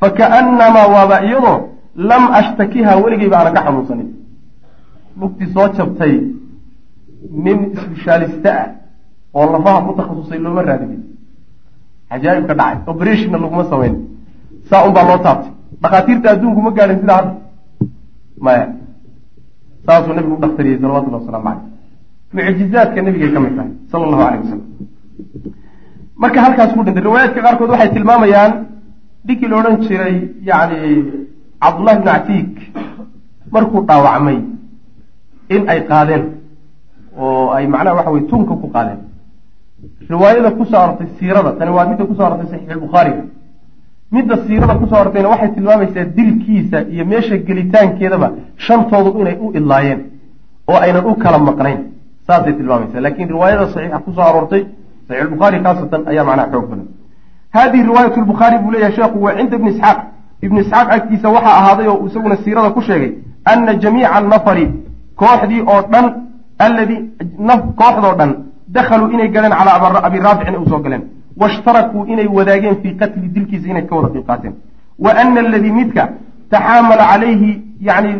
Fakaannamaa 0.00 0.86
waaba 0.94 1.16
iyadoo 1.28 1.58
lam 2.10 2.22
ashtakiha 2.40 2.96
weligayba 3.02 3.36
aanan 3.38 3.54
ka 3.56 3.62
xanuunsanin. 3.66 4.08
Lugtii 5.20 5.52
soo 5.54 5.68
jabtay 5.76 6.14
nin 7.44 7.58
isbishaaliste 7.74 8.50
ah 8.60 8.68
oo 9.34 9.46
lafaha 9.52 9.78
ku 9.86 9.92
takhasusay 9.98 10.38
looma 10.38 10.62
raadinin 10.62 11.05
cajaa'ibka 12.10 12.54
dhacay. 12.60 12.76
Operationna 12.92 13.38
laguma 13.44 13.64
samayn 13.70 13.94
saa 14.70 14.84
un 14.86 14.92
baa 14.96 15.06
loo 15.10 15.18
taabtay. 15.26 15.52
Dhakhaatiirta 15.82 16.28
adduunku 16.34 16.60
ma 16.66 16.70
gaadhin 16.76 16.98
sidaa 17.00 17.16
hadda. 17.20 17.32
Maya. 18.44 18.66
Saasuu 19.86 20.14
nabigu 20.14 20.34
u 20.34 20.42
dhakhtariyey 20.44 20.78
salawatullahi 20.82 21.22
wasalaamu 21.22 21.48
caleyh 21.48 21.74
mucjizaadka 22.34 23.02
nabigay 23.02 23.30
ka 23.32 23.40
mid 23.40 23.54
tahay 23.56 23.70
sala 23.90 24.04
allahu 24.06 24.22
aleyh 24.26 24.40
wasalam 24.44 24.64
marka 26.22 26.38
halkaas 26.44 26.70
ku 26.74 26.82
dhintay 26.86 27.04
riwaayaadka 27.06 27.40
qaarkood 27.46 27.70
waxay 27.70 27.90
tilmaamayaan 27.94 28.52
ninkii 29.26 29.48
la 29.50 29.56
odhan 29.60 29.76
jiray 29.86 30.16
yacni 30.48 30.78
cabdullahi 31.62 31.98
bnu 31.98 32.06
catiik 32.10 32.52
markuu 33.54 33.80
dhaawacmay 33.88 34.38
in 35.54 35.62
ay 35.72 35.80
qaadeen 35.90 36.24
oo 37.16 37.50
ay 37.56 37.64
macnaha 37.74 37.96
waxa 37.98 38.10
weye 38.16 38.26
tunka 38.32 38.54
ku 38.62 38.66
qaadeen 38.74 39.00
riwaayada 40.10 40.50
ku 40.58 40.64
soo 40.70 40.78
arortay 40.84 41.08
siirada 41.18 41.50
tani 41.58 41.70
waa 41.76 41.86
midda 41.90 42.04
ku 42.08 42.14
soo 42.18 42.24
arortay 42.26 42.48
saxiixulbukhaariga 42.52 43.22
midda 44.16 44.34
siirada 44.46 44.74
ku 44.80 44.86
soo 44.90 44.96
arortayna 45.00 45.28
waxay 45.32 45.50
tilmaamaysaa 45.56 46.04
dilkiisa 46.16 46.78
iyo 46.92 47.04
meesha 47.12 47.36
gelitaankeedaba 47.48 48.28
shantoodu 48.66 49.10
inay 49.20 49.36
u 49.44 49.46
idlaayeen 49.58 50.00
oo 50.70 50.78
aynan 50.86 51.04
u 51.10 51.14
kala 51.22 51.38
maqnayn 51.48 51.78
saasay 52.26 52.52
tilmaamaysaa. 52.58 53.00
Laakiin 53.04 53.28
riwaayada 53.34 53.64
saxiixa 53.74 53.98
ku 54.04 54.10
soo 54.16 54.24
aroortay 54.30 54.62
saxiixulbukhaari 55.08 55.58
khaasatan 55.64 56.00
ayaa 56.10 56.24
macnaha 56.28 56.48
xoog 56.52 56.66
badan. 56.70 56.86
Hadihi 57.56 57.82
riwaayat 57.90 58.16
lbukhaari 58.24 58.56
buu 58.62 58.70
leeyahay 58.74 58.94
sheekhu 58.98 59.18
waa 59.24 59.34
cinda 59.38 59.56
ibni 59.58 59.70
isxaaq. 59.74 59.98
Ibni 60.46 60.60
isxaaq 60.64 60.88
agtiisa 60.96 61.28
waxaa 61.36 61.56
ahaaday 61.60 61.86
oo 61.92 62.06
isaguna 62.08 62.36
siirada 62.44 62.70
ku 62.76 62.80
sheegay 62.88 63.10
ana 63.52 63.72
jamiica 63.82 64.08
annafari 64.18 64.64
kooxdii 65.20 65.62
oo 65.72 65.80
dhan 65.92 66.06
alladii 66.64 66.98
kooxdoo 67.80 68.14
dhan 68.20 68.30
dakhaluu 68.78 69.10
inay 69.14 69.28
galeen 69.34 69.54
calaa 69.60 70.02
abi 70.08 70.18
raafic 70.26 70.48
inay 70.48 70.60
u 70.64 70.68
soo 70.68 70.80
galeen 70.84 71.02
washtarakuu 71.42 72.04
inay 72.12 72.28
wadaageen 72.38 72.76
fii 72.82 72.94
qatli 73.00 73.28
dilkiisa 73.34 73.68
inay 73.72 73.84
ka 73.88 73.96
wada 73.96 74.08
qiib 74.14 74.26
qaateen 74.30 74.54
wa 75.04 75.10
ana 75.22 75.40
aladii 75.40 75.72
midka 75.80 76.08
taxaamala 76.50 77.04
calayhi 77.12 77.50
yani 77.88 78.12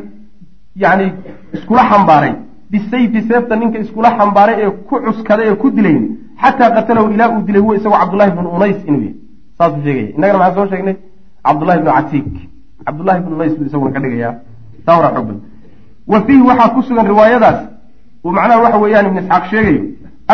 yani 0.76 1.12
iskula 1.54 1.82
xambaaray 1.90 2.34
bisayfi 2.70 3.22
seefta 3.28 3.56
ninka 3.56 3.78
iskula 3.78 4.10
xambaaray 4.18 4.56
ee 4.64 4.70
ku 4.88 5.00
cuskaday 5.06 5.48
ee 5.50 5.56
ku 5.62 5.70
dilayn 5.70 6.02
xataa 6.42 6.70
qatalahu 6.76 7.12
ilaa 7.14 7.28
uu 7.34 7.42
dilay 7.46 7.62
huwa 7.62 7.76
isagoo 7.76 7.98
cabdullahi 8.02 8.30
bnu 8.30 8.48
unays 8.58 8.78
inuu 8.88 9.00
yahay 9.00 9.14
saasuu 9.58 9.82
sheegaya 9.84 10.08
innagana 10.16 10.38
maxaan 10.38 10.56
soo 10.56 10.70
sheegnay 10.72 10.96
cabdullahi 11.46 11.80
bnu 11.80 11.90
catiik 11.98 12.26
cabdullahi 12.86 13.20
bnu 13.20 13.36
unays 13.36 13.54
buu 13.58 13.66
isaguna 13.66 13.92
ka 13.96 14.00
dhigayaa 14.00 14.34
taa 14.86 14.96
hora 14.96 15.24
wa 16.06 16.20
fiihi 16.26 16.42
waxaa 16.42 16.68
ku 16.68 16.82
sugan 16.82 17.06
riwaayadaas 17.06 17.58
uu 18.24 18.32
macnaha 18.32 18.60
waxa 18.60 18.78
weeyaan 18.78 19.06
ibn 19.06 19.18
isxaaq 19.18 19.44
sheegayo 19.50 19.82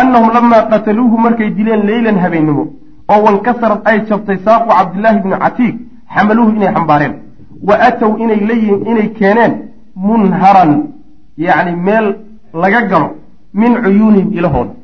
annahum 0.00 0.30
lamaa 0.36 0.62
qataluuhu 0.72 1.16
markay 1.24 1.50
dileen 1.58 1.82
leylan 1.90 2.18
habeennimo 2.24 2.64
oo 3.12 3.20
wankasarad 3.26 3.80
ay 3.90 3.98
jabtay 4.10 4.38
saaqu 4.46 4.68
cabdillaahi 4.78 5.18
bni 5.24 5.36
catiik 5.44 5.76
xamaluuhu 6.14 6.50
inay 6.56 6.72
xambaareen 6.76 7.14
wa 7.68 7.74
aatow 7.86 8.12
inay 8.24 8.40
layihin 8.50 8.78
inay 8.90 9.08
keeneen 9.18 9.52
munharan 10.06 10.72
yacni 11.46 11.72
meel 11.86 12.06
laga 12.62 12.80
galo 12.90 13.08
min 13.60 13.72
cuyuunihim 13.84 14.28
ilahooda 14.38 14.74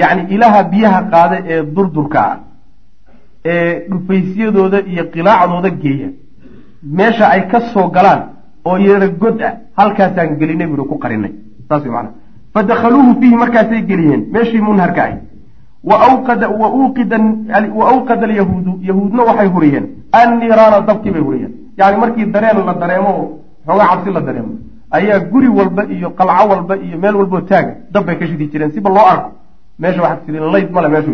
yacni 0.00 0.22
ilaha 0.34 0.60
biyaha 0.72 1.00
qaada 1.12 1.36
ee 1.52 1.62
durdurka 1.74 2.20
ah 2.30 2.36
ee 3.52 3.88
dhufaysyadooda 3.90 4.78
iyo 4.92 5.04
qilaacdooda 5.14 5.70
geeya 5.82 6.08
meesha 6.98 7.24
ay 7.34 7.42
ka 7.52 7.58
soo 7.72 7.86
galaan 7.96 8.20
oo 8.68 8.76
yara 8.88 9.08
god 9.22 9.38
ah 9.48 9.52
halkaasaan 9.78 10.36
gelinay 10.40 10.66
buuhi 10.70 10.88
ku 10.90 10.96
qarinay 11.04 11.32
saas 11.68 11.84
mana 11.96 12.10
fadakhaluuhu 12.54 13.20
fiihi 13.20 13.36
markaasay 13.42 13.82
geliyeen 13.90 14.26
meeshii 14.32 14.60
munharka 14.68 15.04
wawqada 15.84 16.48
wa 16.48 16.66
awqada 17.92 18.24
alyahuudu 18.30 18.72
yahuudna 18.82 19.22
waxay 19.28 19.48
huriyeen 19.48 19.86
anniiraana 20.12 20.80
dabkii 20.80 21.10
bay 21.10 21.22
huriyeen 21.28 21.52
yani 21.76 21.96
markii 21.96 22.26
dareen 22.36 22.66
la 22.66 22.74
dareemo 22.74 23.10
oo 23.20 23.26
xoogaa 23.66 23.88
cabsi 23.90 24.10
la 24.16 24.20
dareemo 24.20 24.54
ayaa 24.90 25.18
guri 25.32 25.48
walba 25.48 25.84
iyo 25.84 26.10
qalco 26.10 26.48
walba 26.52 26.76
iyo 26.76 26.98
meel 26.98 27.16
walboo 27.16 27.40
taaga 27.40 27.74
dab 27.92 28.06
bay 28.06 28.16
ka 28.18 28.26
shidi 28.26 28.46
jireen 28.52 28.70
siba 28.70 28.90
loo 28.90 29.06
arko 29.12 29.30
meesha 29.78 30.02
waxaa 30.02 30.16
kasidi 30.16 30.38
layd 30.54 30.70
male 30.72 30.88
meeshu 30.88 31.12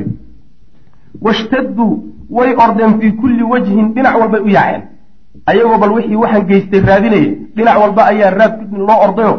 washtaduu 1.22 2.04
way 2.30 2.54
ordeen 2.64 3.00
fii 3.00 3.12
kulli 3.12 3.42
wajhin 3.42 3.94
dhinac 3.94 4.20
walbay 4.20 4.40
u 4.40 4.48
yaaceen 4.48 4.82
ayagoo 5.46 5.78
bal 5.78 5.92
wixii 5.92 6.16
waxaan 6.16 6.46
geystay 6.50 6.80
raadinaya 6.80 7.30
dhinac 7.56 7.76
walba 7.82 8.02
ayaa 8.12 8.30
raad 8.30 8.54
loo 8.88 9.00
ordayo 9.06 9.34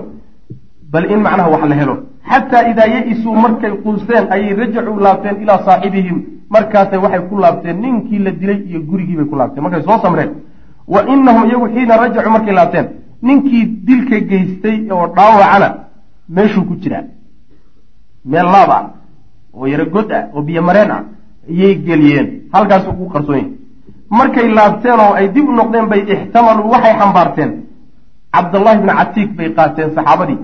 bal 0.92 1.06
in 1.12 1.20
macnaha 1.26 1.50
wax 1.50 1.64
la 1.70 1.76
helo. 1.76 1.96
Xataa 2.30 2.64
idaa 2.72 2.88
ya-isuu 2.96 3.36
markay 3.36 3.72
quusteen 3.84 4.26
ayay 4.34 4.54
rajacuu 4.60 5.00
laabteen 5.06 5.42
ilaa 5.42 5.60
saaxibihim 5.66 6.18
markaasay 6.50 7.00
waxay 7.04 7.22
ku 7.30 7.36
laabteen 7.44 7.78
ninkii 7.82 8.20
la 8.20 8.32
dilay 8.32 8.60
iyo 8.70 8.80
gurigiibay 8.90 9.26
ku 9.26 9.36
laabteen. 9.36 9.64
Markay 9.64 9.82
soo 9.84 10.00
samreen 10.04 10.32
wa 10.88 11.00
inahum 11.14 11.44
iyagu 11.50 11.68
xiina 11.76 11.98
rajacuu 11.98 12.32
markay 12.36 12.54
laabteen 12.54 12.88
ninkii 13.22 13.66
dilka 13.88 14.20
geystay 14.30 14.78
oo 14.92 15.08
dhaawacana 15.16 15.70
meeshuu 16.30 16.64
ku 16.70 16.76
jiraa. 16.82 17.04
Meel 18.26 18.46
laab 18.54 18.70
ah 18.78 18.84
oo 19.54 19.66
yaro 19.68 19.86
god 19.86 20.12
ah 20.12 20.24
oo 20.36 20.42
biyo 20.42 20.62
mareen 20.62 20.92
ah 20.92 21.04
ayay 21.50 21.76
geliyeen 21.88 22.28
halkaasuu 22.54 22.94
ku 23.00 23.10
qarsoon 23.14 23.38
yahy 23.38 23.50
markay 24.10 24.48
laabteen 24.58 25.00
oo 25.00 25.14
ay 25.14 25.28
dib 25.34 25.48
u 25.50 25.52
noqdeen 25.54 25.88
bay 25.92 26.02
ixtamaluu 26.14 26.70
waxay 26.74 26.94
xambaarteen. 27.00 27.52
Cabdallahi 28.34 28.78
bni 28.84 28.94
catiik 29.00 29.30
bay 29.38 29.50
qaateen 29.58 29.90
saxaabadii 29.96 30.38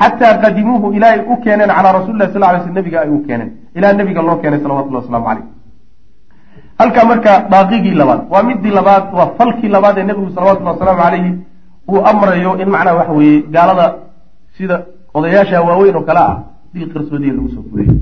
xataa 0.00 0.34
qadimuuhu 0.42 0.86
ilaa 0.96 1.12
ay 1.16 1.20
u 1.32 1.36
keeneen 1.44 1.70
calaa 1.76 1.92
rasuli 1.98 2.18
lah 2.18 2.28
sal 2.32 2.42
ly 2.54 2.58
sl 2.64 2.72
nabiga 2.78 2.98
ay 3.04 3.10
u 3.16 3.18
keeneen 3.26 3.50
ilaa 3.76 3.92
nabiga 4.00 4.22
loo 4.28 4.36
keenay 4.42 4.60
salawatullah 4.64 5.02
waslamu 5.02 5.26
caleyh 5.28 5.46
halkaa 6.80 7.04
marka 7.10 7.32
daaqigii 7.52 7.94
labaad 8.00 8.20
waa 8.32 8.42
midii 8.48 8.70
labaad 8.78 9.04
waa 9.18 9.28
falkii 9.38 9.68
labaad 9.76 9.98
ee 9.98 10.04
nebigu 10.10 10.30
salawatullhi 10.34 10.70
wasalaamu 10.72 11.02
caleyhi 11.02 11.30
uu 11.90 12.00
amrayo 12.10 12.52
in 12.62 12.68
macnaha 12.74 12.96
waxa 13.00 13.12
weeye 13.18 13.42
gaalada 13.54 13.86
sida 14.56 14.76
odayaasha 15.14 15.62
waaweyn 15.68 15.96
oo 15.96 16.04
kale 16.08 16.20
ah 16.28 16.36
dii 16.74 16.86
qarsoodiya 16.92 17.32
lagu 17.36 17.48
soo 17.54 17.64
fureeyey 17.70 17.96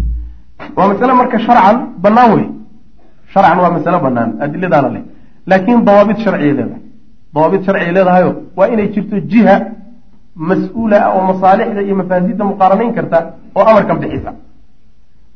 waa 0.76 0.88
masale 0.90 1.12
marka 1.20 1.38
sharcan 1.46 1.76
banaan 2.04 2.30
wey 2.36 2.46
sharcan 3.32 3.58
waa 3.64 3.72
masale 3.76 3.98
banaan 4.06 4.30
adiladaana 4.44 4.88
leh 4.94 5.02
laakiin 5.50 5.84
dawaabid 5.88 6.18
sharciyay 6.24 6.52
leedahay 6.58 6.82
dawaabid 7.34 7.60
sharciyay 7.66 7.92
leedahayo 7.98 8.30
waa 8.56 8.68
inay 8.74 8.88
jirto 8.94 9.16
jiha 9.32 9.54
mas'uula 10.36 10.96
ah 11.06 11.10
oo 11.16 11.22
masaalixda 11.32 11.80
iyo 11.86 11.94
mafaasidda 12.00 12.44
muqaaranayn 12.50 12.92
karta 12.94 13.18
oo 13.56 13.64
amarkan 13.70 13.98
bixisa. 14.02 14.30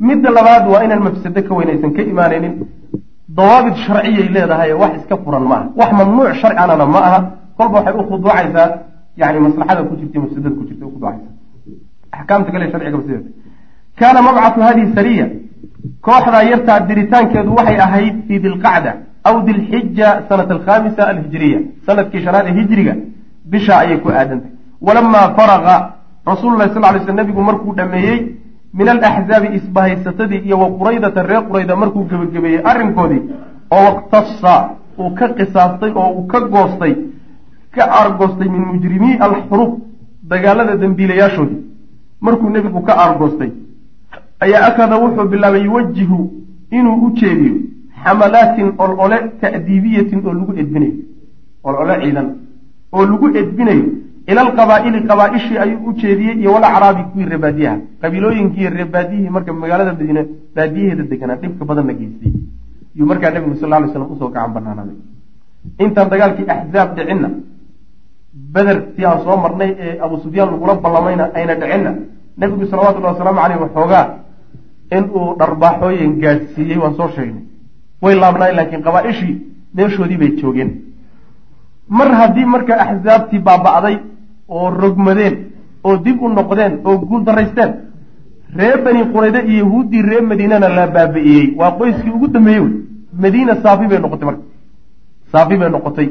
Midda 0.01 0.31
labaad 0.31 0.65
waa 0.73 0.83
inaan 0.85 1.03
mafsado 1.07 1.41
ka 1.49 1.55
weyn 1.55 1.71
aysan 1.73 1.93
ka 1.97 2.03
imaanaynin. 2.03 2.55
Dawaabid 3.39 3.75
sharciyay 3.87 4.29
leedahay 4.35 4.73
wax 4.73 4.93
iska 5.01 5.17
furan 5.25 5.45
ma 5.51 5.57
aha 5.57 5.69
wax 5.81 5.91
mamnuuc 5.99 6.35
sharcanana 6.43 6.87
ma 6.95 7.01
aha. 7.09 7.19
Kolba 7.57 7.75
waxay 7.79 7.95
u 8.01 8.03
khuduucaysaa 8.11 8.69
yani 9.21 9.39
maslaxada 9.47 9.83
ku 9.89 9.95
jirta 10.01 10.19
mafsadada 10.23 10.55
ku 10.59 10.63
jirta 10.69 10.85
ukhuduucaysa 10.87 11.29
axkaamta 12.17 12.51
kale 12.53 12.65
sharciga 12.73 12.99
sida. 13.07 13.21
Kaana 13.99 14.21
mabcatu 14.27 14.61
hadihi 14.67 14.95
sariya. 14.97 15.27
Kooxdaa 16.07 16.43
yartaa 16.51 16.81
diritaankeedu 16.89 17.51
waxay 17.59 17.79
ahayd 17.87 18.17
fii 18.27 18.39
dilqacda 18.45 18.93
aw 19.29 19.35
dilxija 19.47 20.09
sanata 20.29 20.53
alkhamisa 20.57 21.03
alhijriya. 21.13 21.59
Sanadkii 21.87 22.23
shanaad 22.25 22.47
ee 22.51 22.55
hijriga 22.61 22.95
bishaa 23.53 23.79
ayay 23.85 23.99
ku 24.05 24.09
aadantay 24.11 24.53
walamaa 24.81 25.35
faraqa 25.37 25.77
rasuululahi 26.27 26.75
sal 26.75 26.83
lay 26.83 27.05
sl 27.07 27.15
nabigu 27.21 27.43
markuu 27.43 27.75
dhameeyey 27.75 28.19
min 28.75 28.89
alaxzaabi 28.89 29.49
isbahaysatadii 29.59 30.43
iyo 30.47 30.59
wa 30.59 30.71
quraydata 30.79 31.23
reer 31.23 31.43
qurayda 31.49 31.77
markuu 31.77 32.05
gebagabeeyey 32.11 32.61
arrinkoodii 32.71 33.23
oo 33.71 33.85
waqtasa 33.85 34.55
uu 34.99 35.11
ka 35.19 35.29
qisaastay 35.39 35.93
oo 35.95 36.11
uu 36.19 36.27
ka 36.33 36.41
goostay 36.41 36.95
ka 37.75 37.85
aargoostay 38.01 38.49
min 38.49 38.63
mujrimii 38.73 39.17
alxurub 39.29 39.73
dagaalada 40.33 40.77
dembiilayaashoodii 40.83 41.61
markuu 42.21 42.51
nebigu 42.51 42.83
ka 42.89 42.99
aargoostay 43.05 43.51
ayaa 44.47 44.67
akada 44.71 44.97
wuxuu 45.05 45.29
bilaabay 45.33 45.65
yuwajihu 45.69 46.19
inuu 46.71 46.97
u 47.07 47.11
jeediyo 47.21 47.55
xamalaatin 48.05 48.69
olole 48.79 49.19
ta'diibiyatin 49.41 50.21
oo 50.27 50.35
lagu 50.41 50.53
edbinayo 50.63 50.95
olole 51.65 51.95
ciidan 52.03 52.29
oo 52.93 53.07
lagu 53.13 53.27
edbinayo 53.41 53.87
ila 54.31 54.41
alqabaa'ili 54.47 54.99
qabaa-ishii 55.11 55.59
ayuu 55.65 55.81
u 55.89 55.93
jeediyey 56.01 56.35
iyo 56.43 56.51
walacraabi 56.57 57.03
kuwii 57.13 57.27
reebaadiyaha 57.33 57.77
qabiilooyinkii 58.03 58.69
reebaadiyihii 58.79 59.33
marka 59.37 59.53
magaalada 59.63 59.93
madiine 59.93 60.23
baadiyaheeda 60.57 61.05
deganaa 61.13 61.37
dhibka 61.43 61.65
badanna 61.69 61.93
geystay. 61.99 62.33
Yuu 62.99 63.07
markaa 63.11 63.31
nebigu 63.35 63.57
sal 63.61 63.73
ly 63.83 63.89
slam 63.93 64.11
u 64.13 64.17
soo 64.21 64.29
gacan 64.35 64.53
banaanaaday 64.57 64.97
intaan 65.85 66.09
dagaalkii 66.13 66.47
axzaab 66.55 66.89
dhicinna 66.97 67.29
beder 68.55 68.77
si 68.97 69.01
aan 69.09 69.19
soo 69.25 69.37
marnay 69.45 69.71
ee 69.87 69.93
abu 70.05 70.17
sufyaan 70.25 70.49
lagula 70.53 70.75
ballamayna 70.85 71.25
ayna 71.39 71.55
dhicinna 71.61 71.91
nebigu 72.41 72.65
salawatullahi 72.71 73.13
wasalaamu 73.15 73.41
caleyh 73.43 73.61
waxoogaa 73.65 74.05
inuu 74.99 75.25
dharbaaxooyin 75.41 76.13
gaadhsiiyey 76.23 76.79
waan 76.83 76.95
soo 76.99 77.09
sheegnay. 77.17 77.43
Way 78.03 78.15
laabnaay 78.23 78.53
laakiin 78.59 78.83
qabaa-ishii 78.87 79.35
meeshoodii 79.77 80.19
bay 80.23 80.31
joogeen. 80.41 80.71
Mar 81.99 82.09
haddii 82.21 82.47
marka 82.55 82.75
axsaabtii 82.85 83.41
baaba'day 83.49 83.97
oo 84.49 84.71
rogmadeen 84.71 85.35
oo 85.85 85.97
dib 85.97 86.23
u 86.23 86.29
noqdeen 86.29 86.81
oo 86.85 86.99
guul 86.99 87.25
daraysteen. 87.25 87.73
Ree 88.57 88.77
bani 88.85 89.05
qurayde 89.13 89.41
iyo 89.47 89.65
yahuuddii 89.65 90.03
ree 90.03 90.21
madiinana 90.21 90.69
la 90.69 90.87
baabi'iyey. 90.87 91.55
Waa 91.57 91.71
qoyskii 91.79 92.11
ugu 92.11 92.29
dambeeyey 92.29 92.61
wey. 92.61 92.73
Madiina 93.23 93.57
saafi 93.63 93.87
bay 93.87 93.99
noqotay 93.99 94.27
marka. 94.27 94.43
Saafi 95.33 95.57
bay 95.57 95.71
noqotay. 95.71 96.09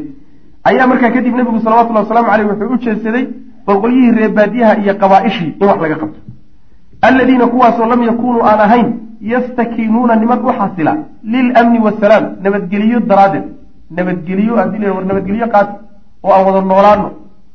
Ayaa 0.63 0.87
markaa 0.87 1.11
kadib 1.11 1.35
nebigu 1.35 1.59
salawatullahi 1.59 2.05
wasalaamu 2.05 2.29
caleyh 2.29 2.47
wuxuu 2.49 2.73
u 2.73 2.77
jeedsaday 2.85 3.25
boqolyihii 3.65 4.11
reebaadiyaha 4.19 4.73
iyo 4.83 4.93
qabaa-ishii 5.01 5.55
in 5.59 5.67
wax 5.67 5.79
laga 5.81 5.95
qabto. 5.95 6.19
Alladiina 7.01 7.47
kuwaasoo 7.47 7.85
lam 7.85 8.01
yakunuu 8.03 8.43
aan 8.49 8.59
ahayn 8.59 8.87
yastakiinuuna 9.21 10.15
niman 10.15 10.39
u 10.45 10.51
xasila 10.59 10.93
lilamni 11.23 11.79
wasalaam 11.79 12.25
nabadgeliyo 12.43 12.99
daraaddeed 12.99 13.45
nabadgeliyo 13.97 14.55
haddii 14.55 14.79
la 14.79 14.93
war 14.93 15.05
nabadgelyo 15.05 15.47
qaas 15.53 15.67
oo 16.23 16.31
aan 16.33 16.45
wada 16.45 16.61
noolaano 16.61 17.11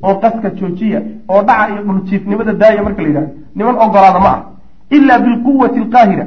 oo 0.06 0.14
qaska 0.22 0.48
joojiya 0.58 1.00
oo 1.32 1.42
dhaca 1.48 1.64
iyo 1.72 1.82
dhuljiifnimada 1.86 2.52
daaya 2.60 2.82
marka 2.86 3.02
la 3.02 3.08
yidhahdo 3.08 3.30
niman 3.56 3.76
ogolaada 3.84 4.20
ma 4.26 4.30
ah 4.36 4.40
ilaa 4.96 5.18
bilquwati 5.24 5.78
alqaahira 5.84 6.24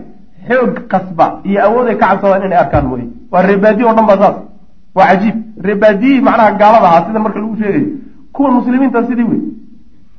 xoog 0.50 0.74
qasba 0.91 1.25
iyo 1.50 1.60
awood 1.67 1.88
ay 1.91 1.98
ka 2.01 2.05
cabsadaan 2.12 2.46
inay 2.48 2.60
arkaan 2.63 2.86
mooye 2.91 3.05
waa 3.32 3.41
reebaadiye 3.50 3.86
o 3.89 3.94
dhan 3.98 4.05
baa 4.10 4.17
saas. 4.24 4.36
Waa 4.98 5.08
cajiib. 5.12 5.36
Reebaadiyihii 5.67 6.22
macnaha 6.27 6.51
gaalada 6.62 6.88
ahaa 6.89 7.05
sida 7.08 7.20
marka 7.20 7.39
lagu 7.39 7.55
sheegayo. 7.62 7.88
Kuwan 8.34 8.53
muslimiinta 8.58 9.00
sidii 9.08 9.27
wey 9.32 9.41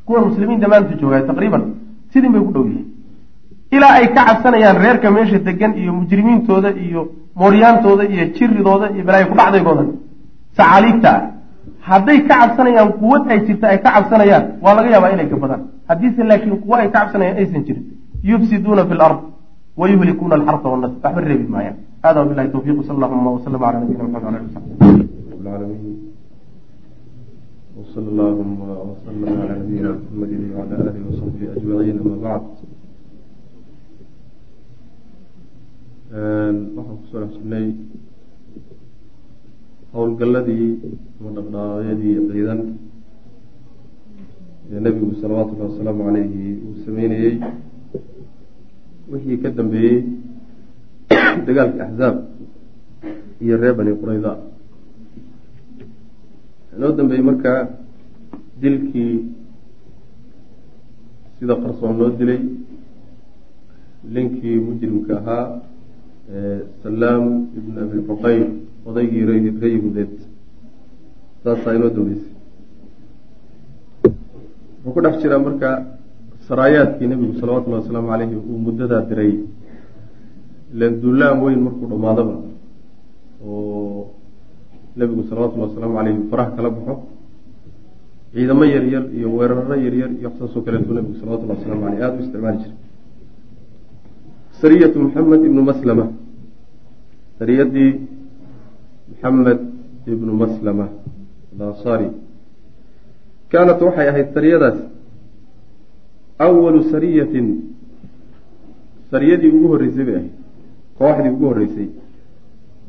kuwan 0.06 0.25
muslimiinta 0.28 0.68
maanta 0.68 0.94
joogaa 1.00 1.22
taqriiban 1.28 1.62
sidin 2.12 2.32
bay 2.32 2.42
ku 2.46 2.52
dhow 2.52 2.64
yihiin. 2.68 2.86
Ilaa 3.76 3.92
ay 4.00 4.06
ka 4.14 4.22
cabsanayaan 4.28 4.78
reerka 4.84 5.10
meesha 5.10 5.38
degan 5.38 5.72
iyo 5.80 5.92
mujrimiintooda 5.98 6.70
iyo 6.86 7.00
mooryaantooda 7.40 8.04
iyo 8.12 8.25
jiridooda 8.36 8.86
iyo 8.94 9.04
balaayo 9.08 9.26
kudhacdaygooda 9.32 9.82
sacaaliigta 10.56 11.10
ah 11.16 11.22
hadday 11.89 12.17
ka 12.29 12.35
cabsanayaan 12.41 12.89
quwad 13.01 13.23
ay 13.33 13.39
jirta 13.47 13.65
ay 13.73 13.79
ka 13.85 13.89
cabsanayaan 13.95 14.43
waa 14.63 14.73
laga 14.77 14.89
yaabaa 14.95 15.11
inay 15.15 15.27
gabadaan 15.33 15.61
haddiise 15.89 16.21
laakiin 16.29 16.57
quwo 16.63 16.75
ay 16.81 16.88
ka 16.93 17.00
cabsanayaan 17.00 17.38
aysan 17.41 17.63
jirin 17.67 17.85
yufsiduuna 18.29 18.83
fi 18.89 18.93
lard 19.01 19.19
wayuhlikuuna 19.81 20.35
alxarsa 20.39 20.67
wannas 20.73 20.93
waxba 21.03 21.21
reebi 21.29 21.47
maayaan 21.55 21.77
hada 22.03 22.17
wabilahi 22.23 22.50
tawfiq 22.55 22.77
sal 22.88 22.95
allahuma 22.97 23.29
waslama 23.35 23.65
cala 23.65 23.79
nabiyina 23.83 24.03
maxamed 24.15 24.27
ala 24.29 24.38
ali 24.39 24.47
wasaxbi 24.50 25.09
العالمين 25.41 25.95
وصلى 27.81 28.07
اللهم 28.13 28.59
وسلم 28.91 29.29
على 29.41 29.53
نبينا 29.61 29.89
محمد 30.01 30.31
وعلى 30.55 30.73
آله 30.81 30.95
وصحبه 31.09 31.41
أجمعين 31.57 31.95
أما 32.03 32.17
بعد 32.25 32.43
waxaan 36.11 36.55
kusoo 37.01 37.25
xusnay 37.33 37.65
howlgalladii 39.96 40.68
ama 41.18 41.30
dhaqdhaqaaqyadii 41.36 42.14
ciidan 42.32 42.60
ee 44.72 44.80
nebigu 44.84 45.14
salawaatullahi 45.22 45.70
wasalaamu 45.72 46.02
caleyhi 46.08 46.44
uu 46.66 46.74
sameynayey 46.86 47.34
wixii 49.10 49.38
ka 49.42 49.48
dambeeyey 49.58 49.96
dagaalkii 51.46 51.82
axzaab 51.86 52.16
iyo 53.44 53.54
reer 53.62 53.74
bani 53.78 53.92
qurayda 54.00 54.32
inoo 56.76 56.92
dambeeyey 56.98 57.24
markaa 57.30 57.60
dilkii 58.62 59.14
sida 61.38 61.54
qarsoon 61.62 61.94
loo 62.00 62.10
dilay 62.18 62.40
linkii 64.14 64.56
mujrimka 64.66 65.14
ahaa 65.20 65.46
salaam 66.82 67.24
ibn 67.58 67.74
abi 67.84 67.98
xuqayl 68.08 68.44
odaygii 68.88 69.24
ree 69.28 69.72
yahuudeed 69.76 70.12
saasaa 71.42 71.74
inoo 71.78 71.90
dambeysay 71.96 72.32
wuxuu 74.84 74.92
ku 74.94 75.00
dhex 75.04 75.14
jiraa 75.22 75.42
marka 75.46 75.68
saraayaadkii 76.48 77.08
nebigu 77.10 77.34
salawatullahi 77.40 77.82
wasalaamu 77.82 78.08
caleyhi 78.12 78.36
uu 78.50 78.58
muddadaa 78.66 79.02
diray 79.10 79.32
ilan 80.74 80.94
duulaan 81.02 81.42
weyn 81.44 81.60
markuu 81.66 81.86
dhammaadaba 81.92 82.34
oo 83.46 84.02
nebigu 84.98 85.22
salawatullahi 85.28 85.68
wasalaamu 85.70 85.96
caleyhi 85.98 86.20
faraha 86.30 86.50
kala 86.56 86.70
baxo. 86.76 86.94
Ciidamo 88.36 88.64
yaryar 88.64 89.04
iyo 89.16 89.28
weeraro 89.36 89.74
yaryar 89.84 90.10
iyo 90.18 90.28
waxsaasoo 90.28 90.62
kaleetuu 90.66 90.94
nebigu 90.96 91.14
salawatullahi 91.20 91.58
waslamu 91.60 91.82
caleyh 91.84 92.02
aada 92.04 92.16
u 92.16 92.22
isticmaali 92.24 92.58
jiray. 92.62 92.76
Sariyatu 94.60 94.96
maxamed 95.04 95.42
ibnu 95.48 95.62
maslama. 95.70 96.04
Sariyadii 97.38 97.90
maxamed 99.23 99.61
ibnu 100.06 100.32
maslama 100.32 100.88
alansari. 101.58 102.11
Kaanat 103.50 103.80
waxay 103.80 104.08
ahayd 104.08 104.28
sariyadaas. 104.35 104.78
Awalu 106.38 106.90
sariyatin 106.92 107.46
sariyadii 109.11 109.50
ugu 109.56 109.68
horreysay 109.73 110.04
bay 110.04 110.14
ahayd 110.16 110.32
kooxdii 110.99 111.30
ugu 111.30 111.44
horreysay. 111.46 111.88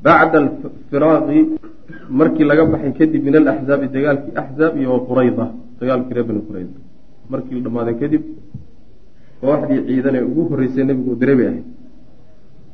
Bacda 0.04 0.38
alfiraaqi 0.44 1.40
markii 2.10 2.44
laga 2.44 2.66
baxay 2.66 2.92
kadib 3.00 3.24
min 3.24 3.36
alaxzaabi 3.36 3.88
dagaalkii 3.88 4.34
axzaab 4.36 4.74
iyo 4.78 5.00
qurayda 5.08 5.46
dagaalkii 5.80 6.14
reer 6.14 6.26
bani 6.30 6.42
qurayda 6.48 6.78
markii 7.30 7.56
la 7.56 7.62
dhamaaday 7.66 7.96
kadib 8.02 8.24
kooxdii 9.42 9.86
ciidan 9.88 10.16
ee 10.16 10.24
ugu 10.30 10.42
horreysay 10.50 10.84
nebigu 10.84 11.12
u 11.12 11.16
diray 11.16 11.36
bay 11.36 11.48
ahayd. 11.48 11.66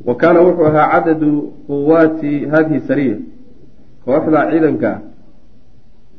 Wa 0.08 0.14
kaana 0.16 0.40
wuxuu 0.42 0.66
ahaa 0.66 0.88
cadadu 0.94 1.30
quwaati 1.68 2.32
hadihi 2.52 2.80
sariya 2.90 3.18
kooxdaa 4.06 4.50
ciidanka 4.52 4.92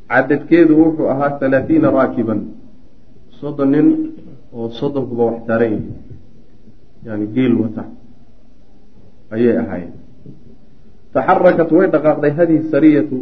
cadadkeedu 0.09 0.73
wuxuu 0.83 1.09
ahaa 1.13 1.31
halaathiina 1.41 1.91
raakiban 1.99 2.41
soddon 3.41 3.71
nin 3.75 3.89
oo 4.53 4.69
soddonkuba 4.79 5.25
wax 5.25 5.39
taaran 5.49 5.73
yihi 5.73 5.93
yani 7.07 7.27
geel 7.35 7.55
wata 7.63 7.85
ayay 9.35 9.57
ahaayeen. 9.63 9.95
Taxarakat 11.15 11.71
way 11.73 11.87
dhaqaaqday 11.95 12.33
hadihi 12.39 12.63
sariyatu 12.75 13.17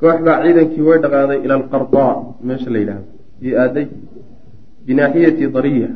kooxdaa 0.00 0.42
ciidankii 0.44 0.82
way 0.88 0.98
dhaqaaqday 1.04 1.38
ila 1.44 1.54
alqardaa 1.60 2.12
meesha 2.48 2.70
la 2.74 2.78
yidhaahdo 2.82 3.08
iyo 3.46 3.54
aaday 3.64 3.86
binaaxiyati 4.86 5.44
dariya 5.56 5.90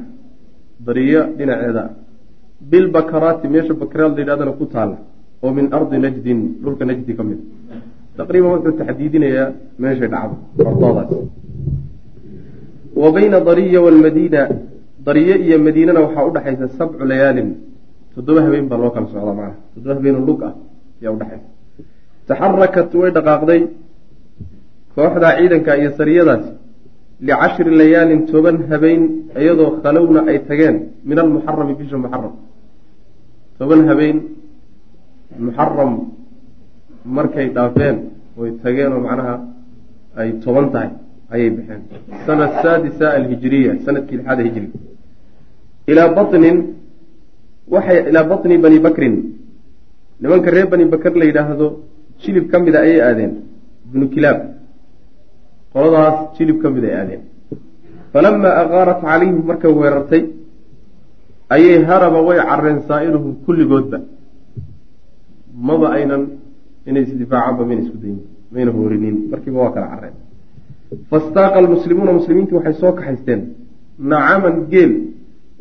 dariya 0.87 1.21
dhinaceeda 1.39 1.83
bilbakaraati 2.71 3.49
meesha 3.55 3.75
bakaraad 3.83 4.13
la 4.17 4.21
yidhahdana 4.23 4.53
ku 4.61 4.67
taala 4.75 4.97
oo 5.43 5.51
min 5.59 5.67
ardi 5.77 5.97
najdin 6.05 6.41
dhulka 6.63 6.85
najdi 6.85 7.13
ka 7.19 7.23
mid. 7.29 7.41
Taqriiban 8.17 8.51
wuxuu 8.55 8.73
taxdiidinayaa 8.81 9.49
meeshay 9.83 10.09
dhacdo 10.15 10.37
qardoodaas 10.65 11.11
wa 13.01 13.09
bayna 13.17 13.39
dariya 13.49 13.79
waalmadiina 13.85 14.43
dariye 15.07 15.35
iyo 15.45 15.57
madiinana 15.67 16.01
waxaa 16.05 16.25
udhexaysa 16.31 16.67
sabcu 16.79 17.05
layaalin 17.11 17.49
toddoba 18.15 18.41
habeen 18.47 18.67
baa 18.71 18.81
loo 18.83 18.91
kala 18.95 19.07
socdaa 19.13 19.37
macnaha. 19.41 19.55
Toddoba 19.75 19.95
habeen 19.99 20.17
lug 20.29 20.41
ah 20.49 20.55
ayaa 21.01 21.13
udhexaysa 21.17 21.49
taxarakat 22.29 22.91
way 23.01 23.11
dhaqaaqday 23.17 23.63
kooxdaa 24.95 25.33
ciidanka 25.39 25.73
iyo 25.81 25.91
sariyadaasi 25.99 26.51
licashri 27.21 27.71
layaalin 27.81 28.21
toban 28.33 28.57
habeen 28.71 29.03
iyadoo 29.41 29.71
khalowna 29.83 30.21
ay 30.31 30.39
tageen 30.49 30.77
min 31.09 31.19
almuxarami 31.19 31.75
bisha 31.81 31.97
muxaram 32.05 32.35
toban 33.59 33.81
habeen 33.89 34.17
muxaram 35.39 35.93
markay 37.05 37.49
dhaafeen 37.57 37.97
way 38.39 38.51
tageen 38.63 38.93
oo 38.93 39.01
macnaha 39.07 39.35
ay 40.21 40.29
toban 40.45 40.67
tahay 40.73 40.91
ayay 41.33 41.51
baxeen 41.57 41.83
sana 42.27 42.47
saadisa 42.63 43.07
alhijiriya 43.19 43.73
sannadkii 43.85 44.17
lixaada 44.21 44.43
hijri. 44.49 44.69
Ilaa 45.91 46.09
banin 46.17 46.57
waxay 47.75 47.99
ilaa 48.11 48.25
batni 48.31 48.59
bani 48.59 48.79
bakrin. 48.87 49.15
Nimanka 50.21 50.51
reer 50.51 50.67
bani 50.73 50.85
bakr 50.93 51.13
la 51.21 51.25
yidhaahdo 51.31 51.67
jilib 52.23 52.51
ka 52.51 52.59
mida 52.59 52.79
ayay 52.87 53.01
aadeen. 53.01 53.33
Ibnu 53.87 54.05
kilaab. 54.15 54.39
Qoladaas 55.73 56.17
jilib 56.37 56.59
ka 56.63 56.71
mid 56.71 56.85
ay 56.85 56.95
aadeen. 57.01 57.23
Falamaa 58.13 58.55
aqaarat 58.63 59.01
calayhim 59.03 59.39
markay 59.49 59.73
weerartay 59.81 60.23
ayay 61.55 61.85
haraba 61.89 62.21
way 62.29 62.39
careen 62.51 62.79
saa'iluhum 62.89 63.33
kulligoodba 63.45 63.99
maba 65.57 65.87
aynan 65.97 66.23
inay 66.87 67.03
isdifaacaanba 67.03 67.63
mayna 67.69 67.83
isku 67.83 67.99
dayin 68.03 68.21
mayna 68.53 68.71
hoorinin 68.77 69.17
markiiba 69.31 69.59
waa 69.65 69.73
kala 69.75 69.87
careen 69.93 70.15
fastaaqa 71.11 71.57
almuslimuuna 71.63 72.13
muslimiintii 72.19 72.57
waxay 72.59 72.75
soo 72.83 72.93
kaxaysteen 72.99 73.41
nacaman 73.99 74.57
geel 74.73 74.93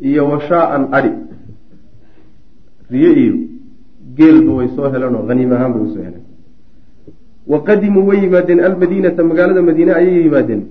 iyo 0.08 0.22
washaaan 0.32 0.82
adhi 0.98 1.12
riyo 2.90 3.10
iyo 3.22 3.34
geelba 4.16 4.52
way 4.58 4.68
soo 4.76 4.88
heleen 4.92 5.14
oo 5.18 5.26
haniim 5.28 5.52
ahaanba 5.52 5.78
way 5.82 5.90
soo 5.94 6.02
heleen. 6.06 6.24
Wa 7.46 7.58
qadimuu 7.68 8.06
way 8.08 8.18
yimaadeen 8.24 8.60
almadiinata 8.68 9.22
magaalada 9.30 9.62
madiine 9.62 9.92
ayay 10.00 10.22
yimaadeen 10.26 10.62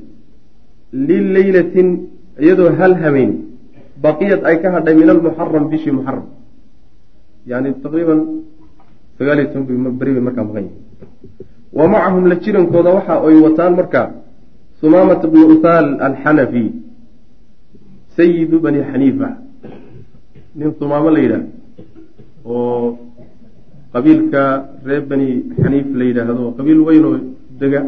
lileylatin 1.08 1.88
iyadoo 2.40 2.70
hal 2.80 2.94
habeen. 3.04 3.32
Baqiyad 4.06 4.42
ay 4.50 4.56
ka 4.62 4.72
hadhay 4.76 4.96
min 5.02 5.10
almuxaram 5.10 5.70
bishii 5.72 5.92
muxaram 5.98 6.26
yani 7.52 7.74
taqriiban 7.84 8.20
sagaal 9.18 9.40
iyo 9.40 10.22
markaa 10.28 10.44
maqan 10.50 10.64
yihiin 10.68 10.84
wa 11.78 11.86
macahum 11.88 12.24
la 12.32 12.36
jirankooda 12.44 12.90
waxa 12.98 13.14
ay 13.28 13.36
wataan 13.46 13.74
markaa 13.80 14.08
sumaamata 14.80 15.28
bnu 15.28 15.46
uthaal 15.56 15.88
alxanafi 16.08 16.66
sayidu 18.16 18.60
bani 18.60 18.80
xaniifa 18.90 19.30
nin 20.56 20.70
sumaamo 20.80 21.10
la 21.16 21.20
yidhaah 21.20 21.44
oo 22.46 22.98
qabiilka 23.94 24.42
reer 24.86 25.04
bani 25.12 25.28
xaniif 25.62 25.88
la 26.00 26.04
yidhaahdo 26.10 26.46
qabiil 26.58 26.80
weyn 26.88 27.06
oo 27.06 27.18
dega 27.60 27.82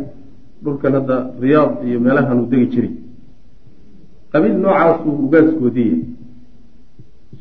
dhulkan 0.64 0.94
hadda 0.98 1.18
riyaad 1.44 1.72
iyo 1.88 2.00
meelahan 2.00 2.40
uu 2.42 2.50
degi 2.52 2.68
jiray. 2.74 2.94
Qabiil 4.32 4.56
noocaasuu 4.64 5.14
ugaaskoodii 5.26 5.94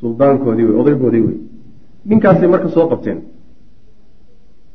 suldaankoodii 0.01 0.67
wey 0.69 0.77
odaygoodii 0.83 1.25
wey 1.27 1.39
ninkaasay 2.09 2.49
marka 2.49 2.69
soo 2.69 2.87
qabteen 2.91 3.19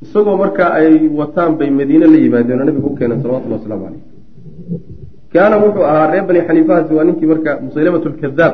isagoo 0.04 0.38
marka 0.44 0.66
ay 0.80 1.08
wataan 1.20 1.52
bay 1.60 1.70
madiine 1.80 2.06
la 2.14 2.18
yimaadeen 2.18 2.60
oo 2.62 2.66
nabiga 2.66 2.88
u 2.88 2.96
keeneen 3.00 3.22
salawatullah 3.22 3.58
wasalaamu 3.60 3.84
caleyh 3.86 4.04
kaana 5.34 5.56
wuxuu 5.64 5.84
ahaa 5.92 6.12
reer 6.12 6.26
bani 6.30 6.42
xaniifahaasi 6.48 6.94
waa 6.98 7.06
ninkii 7.10 7.30
marka 7.34 7.52
musaylamat 7.66 8.06
lkadaab 8.06 8.54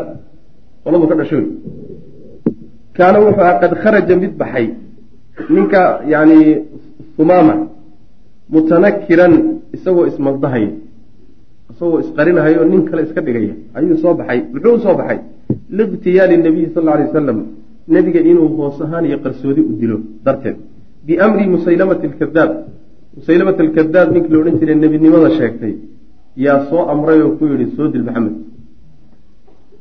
qoladu 0.83 1.07
ka 1.09 1.15
dhashoy 1.19 1.45
kaana 2.97 3.17
wuxuu 3.23 3.41
ahaa 3.45 3.59
qad 3.61 3.71
kharaja 3.83 4.15
mid 4.23 4.33
baxay 4.41 4.67
ninka 5.55 5.81
yani 6.13 6.39
sumaama 7.15 7.55
mutanakiran 8.53 9.33
isagoo 9.75 10.05
ismaldahaya 10.11 10.71
isagoo 11.71 11.99
isqarinahayo 12.03 12.61
nin 12.71 12.81
kale 12.89 13.01
iska 13.07 13.21
dhigaya 13.27 13.53
ayuu 13.77 13.97
soo 14.03 14.13
baxay 14.19 14.39
muxuu 14.53 14.73
u 14.77 14.79
soo 14.85 14.95
baxay? 14.99 15.19
Liqtiyaali 15.77 16.35
nabiyi 16.45 16.67
sal 16.73 16.87
alay 16.93 17.05
wasalam 17.07 17.39
nebiga 17.95 18.19
inuu 18.31 18.47
hoos 18.57 18.77
ahaan 18.85 19.05
iyo 19.09 19.17
qarsoodi 19.23 19.61
u 19.69 19.71
dilo 19.79 19.97
darteed 20.25 20.57
biamri 21.07 21.45
musaylamati 21.55 22.05
alkadaab 22.11 22.51
musaylamat 23.17 23.57
alkadaab 23.65 24.07
ninkii 24.13 24.31
la 24.33 24.39
odhan 24.41 24.55
jiray 24.59 24.75
nebinimada 24.83 25.29
sheegtay 25.37 25.73
yaa 26.45 26.59
soo 26.69 26.83
amray 26.93 27.19
oo 27.25 27.31
ku 27.37 27.43
yidhi 27.51 27.65
soo 27.75 27.87
dil 27.93 28.03
maxamed 28.07 28.35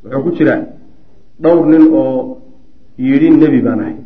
wuxuu 0.03 0.23
ku 0.25 0.31
jiraa 0.39 0.61
dhowr 1.43 1.65
nin 1.73 1.85
oo 2.01 2.13
yidhi 3.09 3.29
nebi 3.43 3.59
baan 3.67 3.81
ahay 3.85 3.97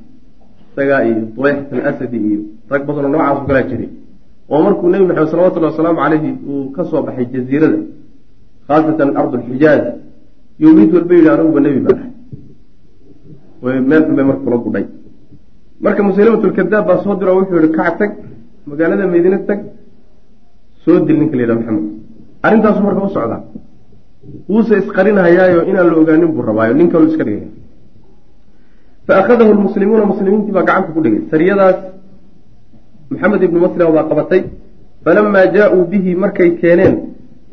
isagaa 0.70 1.00
iyo 1.09 1.22
duleyxat 1.37 1.72
alasadi 1.72 2.18
iyo 2.28 2.40
rag 2.70 2.83
badanoo 2.88 3.11
noocaasu 3.14 3.42
kalaa 3.48 3.64
jiray 3.70 3.90
oo 4.52 4.61
markuu 4.66 4.88
nebi 4.94 5.04
maxamed 5.11 5.30
salawatullahi 5.33 5.72
wasalaamu 5.74 6.00
caleyhi 6.04 6.30
uu 6.50 6.64
ka 6.76 6.83
soo 6.90 7.02
baxay 7.06 7.26
jaziirada 7.35 7.78
khaasatan 8.68 9.11
ardu 9.20 9.37
lxijaaz 9.42 9.85
yuu 10.62 10.72
mid 10.78 10.88
walba 10.96 11.12
yidhi 11.18 11.30
aniguba 11.35 11.61
nebi 11.66 11.80
baan 11.87 11.98
ahay 13.64 13.80
meel 13.90 14.02
xun 14.06 14.14
bay 14.18 14.26
marka 14.30 14.42
kula 14.46 14.59
gudhay 14.64 14.87
marka 15.84 16.02
musaylamatulkadaab 16.08 16.84
baa 16.88 17.02
soo 17.04 17.14
diro 17.20 17.32
wuxuu 17.38 17.58
yihi 17.62 17.72
kac 17.78 17.98
tag 18.00 18.10
magaalada 18.70 19.04
madiine 19.14 19.38
tag 19.48 19.60
soo 20.84 20.98
dil 21.06 21.16
ninka 21.20 21.36
la 21.36 21.42
yidhaha 21.42 21.58
maxamed. 21.60 21.84
Arrintaasu 22.46 22.80
marka 22.86 23.00
u 23.06 23.10
socdaa. 23.16 23.40
Wuuse 24.50 24.74
isqarinhayaayo 24.82 25.60
inaan 25.70 25.86
la 25.90 25.96
ogaanin 26.02 26.30
buu 26.34 26.42
rabaayo 26.50 26.74
nin 26.80 26.88
kalu 26.92 27.06
iska 27.10 27.24
dhigaya 27.28 27.48
fa 29.06 29.12
akhadahu 29.20 29.50
lmuslimuuna 29.58 30.04
muslimiintii 30.12 30.54
baa 30.56 30.66
gacanta 30.68 30.92
ku 30.94 31.00
dhigay. 31.04 31.22
Sariyadaas 31.30 31.78
maxamed 33.12 33.42
ibnu 33.46 33.58
maslama 33.66 33.92
baa 33.96 34.08
qabatay. 34.10 34.42
Falamaa 35.04 35.46
jaa-uu 35.56 35.84
bihi 35.92 36.10
markay 36.22 36.50
keeneen 36.60 36.94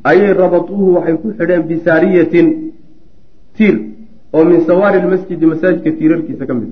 ayay 0.10 0.34
rabatuuhu 0.42 0.88
waxay 0.96 1.16
ku 1.22 1.28
xidheen 1.38 1.64
bisaariyatin 1.70 2.48
tiir 3.56 3.76
oo 4.36 4.44
min 4.50 4.60
sawaari 4.70 4.98
lmasjidi 5.06 5.46
masaajidka 5.52 5.92
tiirarkiisa 6.00 6.46
ka 6.50 6.54
mid 6.60 6.70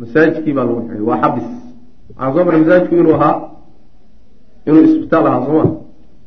masaajidkii 0.00 0.54
baa 0.56 0.64
lagu 0.68 0.80
xidhay. 0.86 1.02
Waa 1.08 1.18
xabis. 1.22 1.46
Waxaan 2.18 2.32
soo 2.34 2.44
maray 2.46 2.60
masaajidku 2.64 2.94
inuu 3.02 3.14
ahaa 3.18 3.34
inuu 4.68 4.82
isbitaal 4.88 5.26
ahaa 5.30 5.46
sooma 5.46 5.64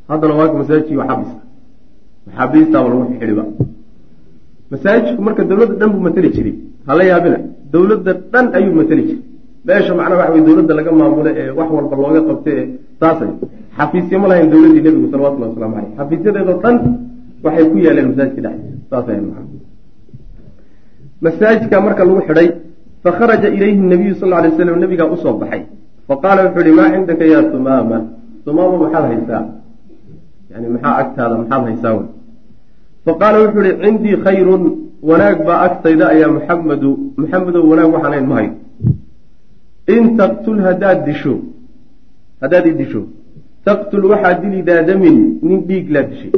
haddana 0.10 0.34
waaka 0.40 0.56
masaajidkii 0.62 0.98
waa 1.02 1.08
xabis. 1.12 1.32
Maxaabiistaaba 2.28 2.88
lagu 2.92 3.04
xidhiba 3.20 3.44
masaajidku 4.72 5.22
marka 5.28 5.42
dowladda 5.50 5.76
dhan 5.82 5.90
buu 5.94 6.04
mateli 6.08 6.30
jiray. 6.36 6.56
Hala 6.88 7.04
yaabina. 7.12 7.38
Dowladda 7.74 8.12
dhan 8.34 8.46
ayuu 8.58 8.74
mateli 8.80 9.04
jiray. 9.08 9.24
Meesha 9.68 9.94
macnaha 10.00 10.20
waxa 10.22 10.34
wey 10.34 10.42
dowladda 10.48 10.74
laga 10.80 10.92
maamulo 11.00 11.30
ee 11.42 11.50
wax 11.60 11.70
walba 11.76 11.96
looga 12.04 12.22
qabto 12.30 12.50
ee 12.58 12.66
saasay 13.00 13.30
xafiisyo 13.78 14.18
ma 14.22 14.28
lahayn 14.32 14.50
dowladdii 14.54 14.84
nebigu 14.86 15.08
salawatullahi 15.14 15.52
waslamu 15.52 15.74
caleyh 15.76 15.92
xafiisyadeedoo 15.98 16.58
dhan 16.64 16.76
waxay 17.44 17.66
ku 17.72 17.78
yaaleen 17.86 18.08
masaajidka 18.12 18.42
dhexdiisa 18.46 18.86
saasay 18.92 19.20
maa 19.28 19.44
masaajidka 21.26 21.76
marka 21.86 22.02
lagu 22.08 22.22
xidhay 22.28 22.48
fakharaja 23.04 23.50
ilayhi 23.50 23.78
nabiyu 23.94 24.16
sal 24.16 24.34
alay 24.34 24.52
slam 24.56 24.80
nabigaa 24.80 25.10
u 25.10 25.18
soo 25.18 25.38
baxay 25.42 25.64
faqaala 26.08 26.46
wuxuu 26.46 26.62
ihi 26.66 26.76
maa 26.80 26.90
cindaka 26.94 27.26
ya 27.26 27.44
tumaama 27.54 27.98
tumaama 28.46 28.78
maxaad 28.84 29.06
haysaa 29.12 29.44
yani 30.52 30.68
maxaa 30.74 30.96
agtaada 31.04 31.36
maxaad 31.42 31.64
haysaa 31.70 31.94
wy 31.98 32.06
faqaala 33.06 33.38
wuxuu 33.44 33.64
ihi 33.68 33.76
cindii 33.84 34.18
khayrun 34.26 34.64
wanaag 35.10 35.38
baa 35.48 35.60
agtayda 35.68 36.06
ayaa 36.14 36.32
muxamedu 36.38 36.90
muxamedow 37.22 37.64
wanaag 37.72 37.94
waxaan 37.96 38.26
ma 38.32 38.36
hayo 38.40 38.54
in 39.96 40.18
taqtul 40.22 40.60
haddaad 40.68 41.06
disho 41.06 41.34
haddaad 42.42 42.66
i 42.72 42.74
disho 42.82 43.02
taqtul 43.66 44.06
waxaad 44.12 44.42
dili 44.44 44.62
daadamin 44.70 45.18
nin 45.42 45.60
dhiig 45.70 45.90
laa 45.96 46.06
dishay 46.12 46.34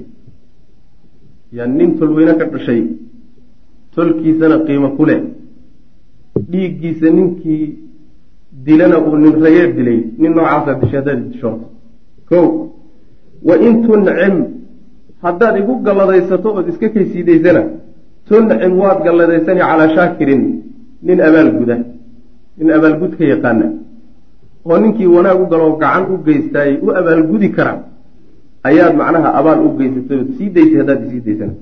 yani 1.58 1.74
nin 1.80 1.90
tolweyne 2.00 2.34
ka 2.40 2.46
dhashay 2.54 2.82
tolkiisana 3.96 4.58
qiimo 4.68 4.90
ku 4.98 5.06
leh 5.10 5.22
dhiiggiisa 6.52 7.08
ninkii 7.18 7.66
dilana 8.66 8.98
uu 9.06 9.16
nin 9.24 9.34
rageer 9.44 9.70
dilay 9.78 10.00
nin 10.22 10.32
noocaasaa 10.36 10.80
dishay 10.82 11.00
haddaad 11.00 11.20
i 11.26 11.30
disho. 11.32 11.50
Ko 12.30 12.38
wa 13.48 13.56
in 13.68 13.76
tuncim 13.84 14.36
haddaad 15.24 15.56
igu 15.62 15.74
galladaysato 15.86 16.50
ood 16.58 16.68
iska 16.72 16.88
kaysiidaysana 16.96 17.62
tuncim 18.28 18.74
waad 18.82 19.00
galladaysani 19.06 19.62
calaa 19.70 19.90
shaakirin 19.96 20.44
nin 21.08 21.18
abaalguda 21.28 21.78
nin 22.58 22.68
abaalgudka 22.78 23.24
yaqaana. 23.34 23.68
Oo 24.66 24.78
ninkii 24.82 25.08
wanaag 25.16 25.40
u 25.44 25.46
galoo 25.52 25.78
gacan 25.82 26.04
u 26.14 26.16
geystaayey 26.26 26.78
u 26.86 26.88
abaalgudi 27.00 27.50
kara 27.58 27.74
ayaad 28.70 28.94
macnaha 28.96 29.30
abaal 29.40 29.60
u 29.68 29.70
geysatay 29.78 30.18
ood 30.22 30.30
sii 30.38 30.50
daysay 30.56 30.78
haddaad 30.82 31.02
isii 31.08 31.22
daysana 31.28 31.54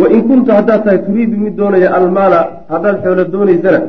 wa 0.00 0.06
in 0.14 0.22
kunta 0.28 0.50
haddaad 0.58 0.80
tahay 0.84 0.98
turiidu 1.06 1.36
mid 1.44 1.54
doonaya 1.60 1.88
almaala 1.98 2.40
haddaad 2.72 2.96
xoolo 3.04 3.24
doonaysana 3.34 3.80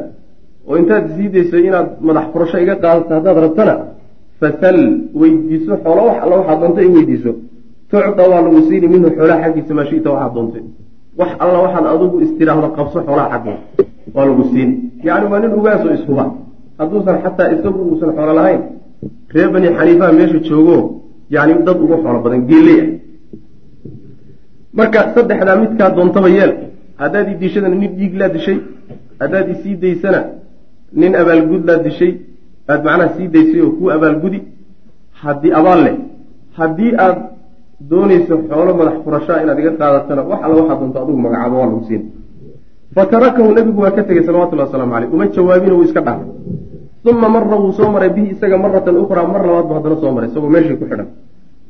oo 0.67 0.75
intaad 0.81 1.03
isii 1.11 1.29
dayso 1.35 1.57
inaad 1.67 1.87
madax 2.07 2.25
furasho 2.33 2.57
iga 2.63 2.75
qaadato 2.83 3.11
haddaad 3.17 3.37
rabtana 3.45 3.75
fasal 4.39 4.77
weydiiso 5.19 5.73
xoolo 5.83 6.01
wax 6.09 6.17
alla 6.23 6.35
waxaad 6.39 6.59
doonta 6.61 6.81
i 6.87 6.89
weydiiso. 6.95 7.31
Tucda 7.89 8.23
waa 8.31 8.41
lagu 8.45 8.59
siini 8.67 8.87
minhu 8.93 9.09
xoolaha 9.17 9.41
xaggiisa 9.43 9.73
maa 9.77 9.85
shita 9.89 10.09
waxaad 10.13 10.33
doontay 10.35 10.63
wax 11.19 11.31
alla 11.43 11.57
waxaad 11.65 11.85
adigu 11.93 12.15
istiraahdo 12.25 12.67
qabso 12.77 12.97
xoolaha 13.07 13.27
xaggooda 13.33 13.59
waa 14.15 14.25
lagu 14.29 14.43
siin. 14.51 14.69
Yacni 15.07 15.25
waa 15.31 15.39
nin 15.43 15.51
ugaasoo 15.59 15.93
ishuba. 15.97 16.23
Hadduusan 16.79 17.17
xataa 17.23 17.47
isagu 17.55 17.79
uusan 17.89 18.11
xoolo 18.17 18.33
lahayn 18.39 18.61
reer 19.33 19.49
bani 19.53 19.67
xaniifaha 19.77 20.11
meesha 20.19 20.39
joogo 20.47 20.77
yani 21.35 21.53
dad 21.67 21.77
ugu 21.83 21.95
xoolo 22.03 22.19
badan 22.25 22.41
geeley 22.49 22.79
ah 22.81 22.87
marka 24.77 24.99
saddexdaa 25.15 25.55
midkaa 25.63 25.89
doontaba 25.97 26.29
yeel 26.37 26.51
haddaad 27.01 27.27
i 27.31 27.35
diishadana 27.41 27.75
nin 27.81 27.91
dhiig 27.99 28.13
laa 28.21 28.29
dishay 28.35 28.57
haddaad 29.21 29.47
isii 29.53 29.75
daysana 29.83 30.19
nin 31.01 31.11
abaalgud 31.21 31.61
laa 31.69 31.79
dishay 31.87 32.11
aad 32.71 32.81
macnaha 32.87 33.09
sii 33.17 33.27
daysay 33.35 33.61
oo 33.65 33.71
kuu 33.77 33.89
abaalgudi 33.95 34.39
haddii 35.23 35.53
abaal 35.59 35.79
leh. 35.85 35.95
Haddii 36.57 36.91
aad 37.05 37.17
doonayso 37.89 38.35
xoolo 38.49 38.71
madax 38.79 38.97
furashaa 39.05 39.41
inaad 39.43 39.59
iga 39.61 39.71
qaadatana 39.79 40.21
wax 40.29 40.39
alla 40.45 40.55
waxaad 40.61 40.79
doonto 40.81 40.97
adigu 41.03 41.19
magacaabo 41.25 41.55
waa 41.59 41.67
lagu 41.69 41.81
siin. 41.87 42.03
Fatarakahu 42.95 43.49
nebigu 43.57 43.81
waa 43.81 43.91
ka 43.97 44.03
tegey 44.07 44.23
salawatullahi 44.27 44.67
waslamu 44.69 44.91
caleyh 44.93 45.09
uma 45.15 45.25
jawaabina 45.35 45.73
wuu 45.77 45.85
iska 45.87 46.01
dhaafay 46.07 46.27
uma 47.11 47.27
mara 47.29 47.55
wuu 47.61 47.71
soo 47.77 47.89
maray 47.95 48.09
bihi 48.15 48.27
isaga 48.35 48.57
maratan 48.57 48.95
ukhraa 49.03 49.27
mar 49.27 49.41
labaad 49.47 49.65
bu 49.69 49.73
haddana 49.77 49.95
soo 50.01 50.11
maray 50.15 50.29
isagoo 50.31 50.49
meeshii 50.55 50.77
ku 50.79 50.85
xidhan 50.89 51.07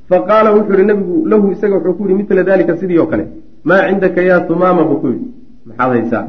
faqaala 0.10 0.50
wuxuu 0.56 0.76
yihi 0.78 0.88
nabigu 0.92 1.16
lahu 1.32 1.46
isaga 1.56 1.76
wuxuu 1.78 1.94
ku 1.98 2.04
yihi 2.08 2.18
midla 2.20 2.44
dalika 2.50 2.74
sidii 2.82 3.00
oo 3.04 3.08
kale 3.12 3.26
maa 3.70 3.82
cindaka 3.90 4.22
yaa 4.30 4.42
tumaama 4.50 4.84
buu 4.90 5.00
ku 5.02 5.08
yidhi. 5.14 5.28
Maxaad 5.68 5.92
haysaa? 5.96 6.24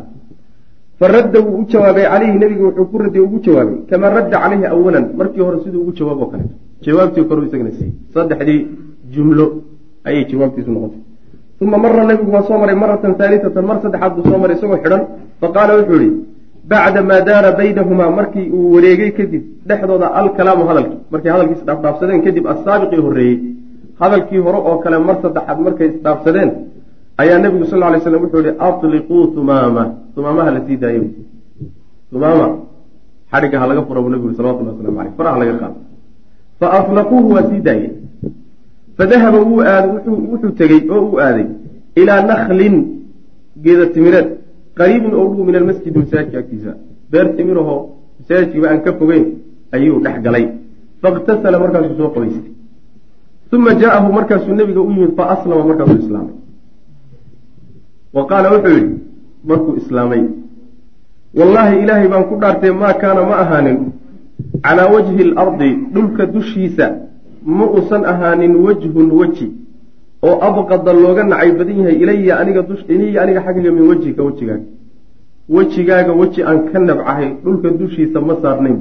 Faradda 1.01 1.39
wuu 1.47 1.59
u 1.61 1.65
jawaabay 1.73 2.05
calayhi 2.13 2.39
nebiga 2.43 2.65
wuxuu 2.69 2.87
ku 2.91 2.97
radiy 3.05 3.23
ugu 3.27 3.39
jawaabay 3.47 3.77
kamaa 3.91 4.11
radda 4.17 4.37
caleyhi 4.43 4.67
awalan 4.75 5.05
markii 5.19 5.43
hore 5.47 5.59
siduu 5.65 5.81
ugu 5.85 5.93
jawaab 5.99 6.21
oo 6.23 6.29
kaleeto 6.33 6.55
jawaabtii 6.85 7.25
koru 7.29 7.41
isagana 7.47 7.73
siiyey. 7.79 7.93
Saddexdii 8.15 8.61
jumlo 9.15 9.47
ayay 10.09 10.25
jawaabtiisu 10.31 10.71
noqotay. 10.77 11.01
Uma 11.61 11.77
mara 11.85 12.05
nebigu 12.09 12.31
waa 12.37 12.45
soo 12.49 12.59
maray 12.63 12.77
maratan 12.83 13.13
haalitatan 13.19 13.65
mar 13.71 13.77
saddexaad 13.85 14.13
buu 14.17 14.25
soo 14.31 14.39
maray 14.43 14.57
isagoo 14.57 14.79
xidhan. 14.85 15.03
Faqaala 15.41 15.73
wuxuu 15.79 16.01
yihi 16.03 16.13
bacda 16.71 17.01
maa 17.11 17.21
daara 17.29 17.51
baynahumaa 17.61 18.11
markii 18.19 18.47
uu 18.57 18.73
wareegay 18.75 19.11
kadib 19.19 19.43
dhexdooda 19.69 20.07
alkalaamu 20.21 20.65
hadalkii 20.71 20.99
markay 21.13 21.31
hadalkii 21.35 21.57
isdhaafdhaafsadeen 21.61 22.23
kadib 22.27 22.45
assaabiqii 22.53 23.01
horreeyey 23.07 23.37
hadalkii 24.01 24.41
hore 24.47 24.59
oo 24.69 24.77
kale 24.85 24.99
mar 25.09 25.17
saddexaad 25.23 25.59
markay 25.67 25.89
isdhaafsadeen 25.93 26.51
ayaa 27.23 27.39
nebigu 27.45 27.65
sal 27.71 27.83
ly 27.93 28.01
slam 28.05 28.23
wuxuu 28.25 28.43
yihi 28.47 28.55
atliquu 28.69 29.19
tumaama 29.35 29.83
tumaamaha 30.15 30.51
la 30.57 30.61
sii 30.67 30.77
daayo 30.83 31.05
tumaama 32.11 32.47
xadhigga 33.33 33.57
ha 33.61 33.67
laga 33.71 33.83
fura 33.89 34.01
buu 34.03 34.13
nebigu 34.15 34.35
salawatullah 34.39 34.75
waslamu 34.77 34.99
aleyh 35.01 35.13
faraha 35.19 35.39
laga 35.43 35.55
qaado. 35.61 35.79
Fa 36.61 36.67
atlaquuhu 36.79 37.29
waa 37.35 37.45
sii 37.51 37.61
daayeen 37.69 37.95
fadahaba 38.99 39.39
wuu 39.49 39.61
aad 39.73 39.85
wuxuu 40.33 40.53
tegey 40.61 40.81
oo 40.95 41.01
uu 41.09 41.19
aaday 41.27 41.47
ilaa 42.01 42.21
naklin 42.31 42.77
geeda 43.65 43.87
timireed 43.95 44.29
qariibin 44.79 45.13
oo 45.21 45.27
dhow 45.33 45.45
min 45.49 45.57
almasjidi 45.61 45.99
masaajidka 46.03 46.39
agtiisa. 46.43 46.73
Beer 47.11 47.27
timirahoo 47.37 47.81
masaajidkiiba 48.19 48.67
aan 48.73 48.81
ka 48.85 48.93
fogeyn 48.99 49.25
ayuu 49.77 49.99
dhex 50.05 50.17
galay. 50.27 50.45
Faiktasala 51.03 51.57
markaasuu 51.63 51.97
soo 52.01 52.11
qabaystay 52.15 52.56
uma 53.53 53.75
jaa'ahu 53.75 54.13
markaasuu 54.13 54.55
nebiga 54.55 54.81
u 54.81 54.91
yimid 54.91 55.17
fa 55.17 55.31
aslama 55.35 55.65
markaasuu 55.65 55.99
islaamay 55.99 56.35
wa 58.15 58.27
qaala 58.27 58.53
wuxuu 58.55 58.75
yidhi 58.79 58.95
markuu 59.45 59.77
islaamay 59.77 60.23
wallaahi 61.39 61.83
ilaahay 61.83 62.09
baan 62.09 62.25
ku 62.31 62.41
dhaartay 62.43 62.71
maa 62.71 62.95
kaana 63.03 63.25
ma 63.31 63.37
ahaanin 63.45 63.79
calaa 64.63 64.89
wajhi 64.95 65.23
alardi 65.29 65.71
dhulka 65.95 66.27
dushiisa 66.27 66.87
ma 67.59 67.67
uusan 67.67 68.05
ahaanin 68.13 68.57
wajhun 68.67 69.11
weji 69.21 69.49
oo 70.23 70.37
abqada 70.49 70.93
looga 70.93 71.23
nacay 71.25 71.53
badan 71.59 71.79
yahay 71.83 71.97
ilaya 72.03 72.39
aniga 72.41 72.65
ilaya 72.89 73.23
aniga 73.23 73.41
xaggiga 73.47 73.71
min 73.77 73.85
wejhika 73.91 74.23
wejigaaga 74.29 74.65
wejigaaga 75.49 76.13
weji 76.13 76.43
aan 76.43 76.59
ka 76.73 76.79
nabcahay 76.79 77.31
dhulka 77.45 77.71
dushiisa 77.71 78.21
ma 78.21 78.35
saarnayn 78.43 78.79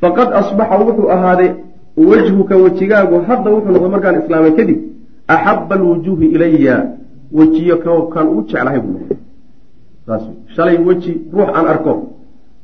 faqad 0.00 0.28
asbaxa 0.40 0.78
wuxuu 0.80 1.10
ahaaday 1.16 1.50
wejhuka 1.96 2.54
wejigaagu 2.56 3.16
hadda 3.28 3.48
wuxuu 3.54 3.72
noqday 3.72 3.90
markaan 3.94 4.16
islaamay 4.22 4.52
kadib 4.58 4.78
axaba 5.34 5.74
alwujuuhi 5.78 6.26
ilaya 6.34 6.76
wejiyo 7.32 7.76
kan 8.14 8.26
ugu 8.28 8.42
jeclahay 8.48 8.80
buu 8.80 8.92
noqday. 8.98 9.18
Saas 10.06 10.22
shalay 10.54 10.76
weji 10.78 11.12
ruux 11.32 11.48
aan 11.56 11.66
arko 11.72 11.92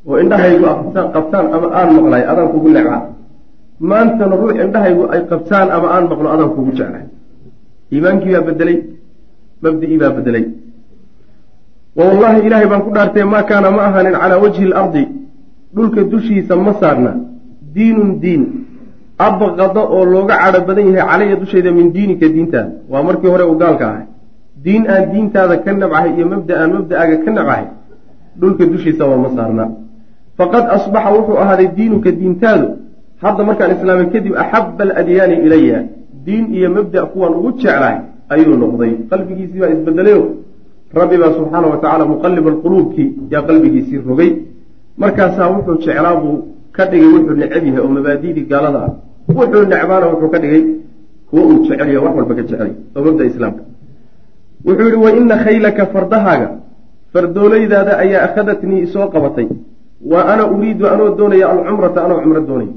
oo 0.07 0.17
indhahaygu 0.23 0.67
qabtaan 1.15 1.47
ama 1.55 1.69
aan 1.79 1.89
maqlay 1.97 2.23
adaan 2.31 2.49
kugu 2.53 2.69
necbaa 2.77 3.03
maantana 3.91 4.35
ruux 4.37 4.55
indhahaygu 4.65 5.03
ay 5.13 5.21
qabtaan 5.31 5.69
ama 5.77 5.89
aan 5.95 6.05
maqlo 6.11 6.29
adaan 6.35 6.51
kugu 6.57 6.71
jeclahay. 6.79 7.07
Iimaankii 7.93 8.33
baa 8.35 8.45
bedelay 8.49 8.79
mabdicii 9.63 9.99
baa 10.03 10.13
bedelay 10.17 10.45
wawallaahi 11.97 12.47
ilaahay 12.47 12.67
baan 12.73 12.83
ku 12.87 12.91
dhaartay 12.97 13.25
maa 13.25 13.43
kaana 13.51 13.71
ma 13.77 13.83
ahaanin 13.89 14.15
calaa 14.21 14.39
wajhi 14.45 14.65
alardi 14.71 15.05
dhulka 15.75 16.01
dushiisa 16.13 16.57
ma 16.57 16.73
saarna. 16.81 17.13
Diinun 17.75 18.11
diin 18.23 18.43
abqada 19.27 19.83
oo 19.95 20.05
looga 20.13 20.35
cadho 20.43 20.61
badan 20.69 20.87
yahay 20.97 21.05
calaya 21.11 21.37
dushayda 21.43 21.71
min 21.79 21.87
diinika 21.95 22.27
diintaada 22.35 22.73
waa 22.93 23.03
markii 23.09 23.31
hore 23.33 23.45
uu 23.51 23.57
gaalka 23.63 23.85
ahay. 23.93 24.07
Diin 24.65 24.83
aan 24.93 25.05
diintaada 25.13 25.55
ka 25.65 25.71
nabcahay 25.73 26.11
iyo 26.17 26.27
mabda 26.33 26.53
aan 26.61 26.71
mabda'aaga 26.77 27.17
ka 27.25 27.31
nabcahay 27.37 27.67
dhulka 28.41 28.63
dushiisa 28.73 29.03
waa 29.11 29.21
ma 29.25 29.29
saarna. 29.37 29.65
Faqad 30.39 30.65
asbaxa 30.77 31.11
wuxuu 31.17 31.37
ahaaday 31.43 31.69
diinuka 31.79 32.11
diintaadu. 32.21 32.67
Hadda 33.23 33.43
markaan 33.49 33.71
islaamay 33.77 34.07
kadib 34.15 34.35
axaba 34.43 34.83
aladyaani 34.87 35.37
ilaya 35.47 35.79
diin 36.27 36.45
iyo 36.57 36.69
mabda 36.77 37.01
kuwaan 37.13 37.35
ugu 37.39 37.51
jeclahay 37.61 37.97
ayuu 38.33 38.57
noqday. 38.63 38.93
Qalbigiisii 39.11 39.61
baa 39.63 39.73
isbedelayo 39.77 40.23
rabbi 40.99 41.17
baa 41.23 41.33
subxaana 41.39 41.67
wa 41.73 41.77
tacaala 41.83 42.05
muqalib 42.13 42.45
alquluubkii 42.53 43.09
yaa 43.33 43.43
qalbigiisii 43.49 44.01
rogay. 44.09 44.31
Markaasaa 45.03 45.49
wuxuu 45.55 45.77
jeclaa 45.85 46.17
buu 46.23 46.37
ka 46.77 46.83
dhigay 46.91 47.11
wuxuu 47.15 47.37
necab 47.43 47.63
yahay 47.67 47.81
oo 47.85 47.91
mabaadidii 47.97 48.47
gaalada 48.51 48.81
ah 48.87 48.93
wuxuu 49.37 49.65
necbaana 49.73 50.07
wuxuu 50.13 50.31
ka 50.35 50.39
dhigay 50.43 50.65
kuwo 51.31 51.43
uu 51.49 51.59
jecelya 51.65 52.01
wax 52.05 52.15
walba 52.17 52.35
ka 52.35 52.43
jecelay 52.43 52.73
oo 52.97 53.03
mabda 53.05 53.25
islaamka. 53.31 53.63
Wuxuu 54.67 54.87
yihi 54.87 54.99
wa 55.05 55.11
ina 55.17 55.37
khaylaka 55.45 55.87
fardahaaga 55.93 56.49
fardoolaydaada 57.13 57.93
ayaa 58.03 58.23
akhadatnii 58.29 58.81
isoo 58.87 59.07
qabatay. 59.15 59.49
Wa 60.13 60.21
ana 60.33 60.43
uriidu 60.53 60.85
anoo 60.93 61.15
doonaya 61.19 61.47
alcumrata 61.53 62.05
anoo 62.05 62.21
cumro 62.23 62.41
doonay 62.49 62.71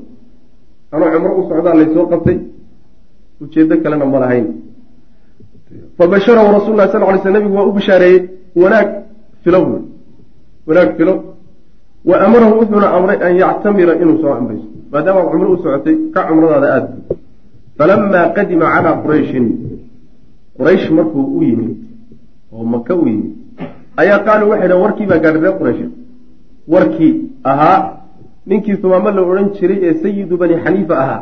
anoo 0.91 1.09
cumro 1.13 1.31
u 1.39 1.43
socdaa 1.49 1.75
laysoo 1.79 2.05
qabtay 2.11 2.37
ujeedo 3.41 3.75
kalena 3.83 4.05
ma 4.05 4.19
lahayn. 4.23 4.47
Fabasharahu 5.97 6.49
rasul 6.57 6.75
lah 6.77 6.87
sal 6.91 7.01
lay 7.01 7.19
sl 7.23 7.31
nabigu 7.33 7.55
waa 7.57 7.67
u 7.69 7.71
bishaareeyey 7.77 8.29
wanaag 8.55 8.89
filo 9.43 9.59
wanaag 10.67 10.89
filo 10.97 11.13
wa 12.05 12.15
amarahu 12.25 12.53
wuxuuna 12.59 12.87
amray 12.97 13.17
an 13.21 13.33
yactamira 13.41 13.93
inuu 14.01 14.21
soo 14.21 14.33
ambayso 14.33 14.72
maadaama 14.93 15.21
cumro 15.31 15.47
u 15.53 15.57
socotay 15.63 15.95
ka 16.13 16.21
cumradaada 16.27 16.67
aada 16.75 16.87
bu 17.07 17.15
falamaa 17.77 18.25
qadima 18.35 18.65
calaa 18.73 18.95
qurayshin 19.03 19.45
quraysh 20.57 20.87
markuu 20.97 21.23
u 21.37 21.43
yimid 21.47 21.71
oo 22.55 22.63
maka 22.73 22.93
u 22.95 23.07
yimid 23.11 23.31
ayaa 24.01 24.19
qaaluu 24.27 24.49
waxay 24.51 24.67
dhahen 24.69 24.81
warkii 24.85 25.07
baa 25.11 25.19
gaadhay 25.23 25.41
reer 25.45 25.55
quraysh. 25.59 25.83
Warkii 26.73 27.11
ahaa 27.51 27.79
ninkii 28.49 28.77
sumaamo 28.81 29.09
la 29.15 29.21
odhan 29.21 29.49
jiray 29.57 29.79
ee 29.87 29.93
sayidu 30.03 30.37
bani 30.41 30.55
xaniifa 30.63 30.95
ahaa. 31.03 31.21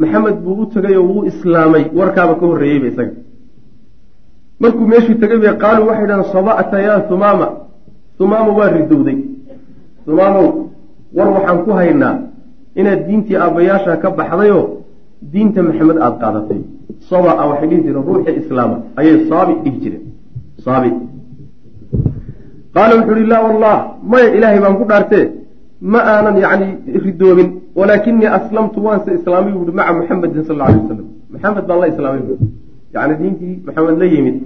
Maxamed 0.00 0.36
buu 0.44 0.56
u 0.62 0.66
tegay 0.74 0.96
oo 0.96 1.06
wuu 1.10 1.24
islaamay 1.30 1.84
warkaaba 1.98 2.34
ka 2.40 2.44
horreeyeyba 2.50 2.86
isaga. 2.92 3.14
Markuu 4.60 4.86
meeshuu 4.92 5.14
tegay 5.22 5.38
bay 5.42 5.54
qaaluu 5.62 5.86
waxay 5.90 6.06
dhahen 6.10 6.24
saba'ta 6.34 6.76
yaa 6.86 6.98
humaama 7.10 7.46
humaama 8.18 8.52
waa 8.58 8.70
ridowday. 8.76 9.18
Humaamow 10.06 10.46
war 11.16 11.28
waxaan 11.36 11.58
ku 11.64 11.70
haynaa 11.78 12.14
inaad 12.80 13.00
diintii 13.08 13.36
aabbayaasha 13.44 13.92
ka 14.02 14.08
baxdayoo 14.18 14.64
diinta 15.32 15.60
maxamed 15.68 15.96
aada 16.04 16.16
qaadatay. 16.22 16.60
Saba 17.10 17.30
a 17.42 17.44
waxay 17.50 17.68
dhihi 17.70 17.82
jireen 17.84 18.04
ruuxii 18.08 18.34
islaama 18.42 18.76
ayay 19.00 19.16
saabi 19.30 19.52
dhihi 19.64 19.78
jireen. 19.82 20.04
Saabi 20.64 20.90
qaala 22.74 22.92
wuxuu 22.98 23.14
uhi 23.16 23.26
laa 23.32 23.42
wallah 23.46 23.76
maya 24.10 24.28
ilaahay 24.36 24.60
baan 24.64 24.74
ku 24.80 24.84
dhaartee 24.90 25.24
ma 25.92 26.00
aanan 26.12 26.36
yacni 26.44 26.68
ridoobin 27.04 27.48
walaakinii 27.78 28.28
aslamtu 28.38 28.78
waanse 28.86 29.10
islaamay 29.18 29.52
buuhi 29.56 29.72
maca 29.78 29.92
muxamedin 29.98 30.42
sal 30.48 30.54
alla 30.56 30.64
alay 30.68 30.80
wasalam 30.82 31.06
maxamed 31.32 31.64
baan 31.68 31.78
la 31.82 31.86
islaamay 31.92 32.22
buui 32.26 32.38
yacni 32.94 33.14
diintii 33.20 33.54
maxamed 33.66 33.96
la 34.02 34.06
yimid 34.14 34.36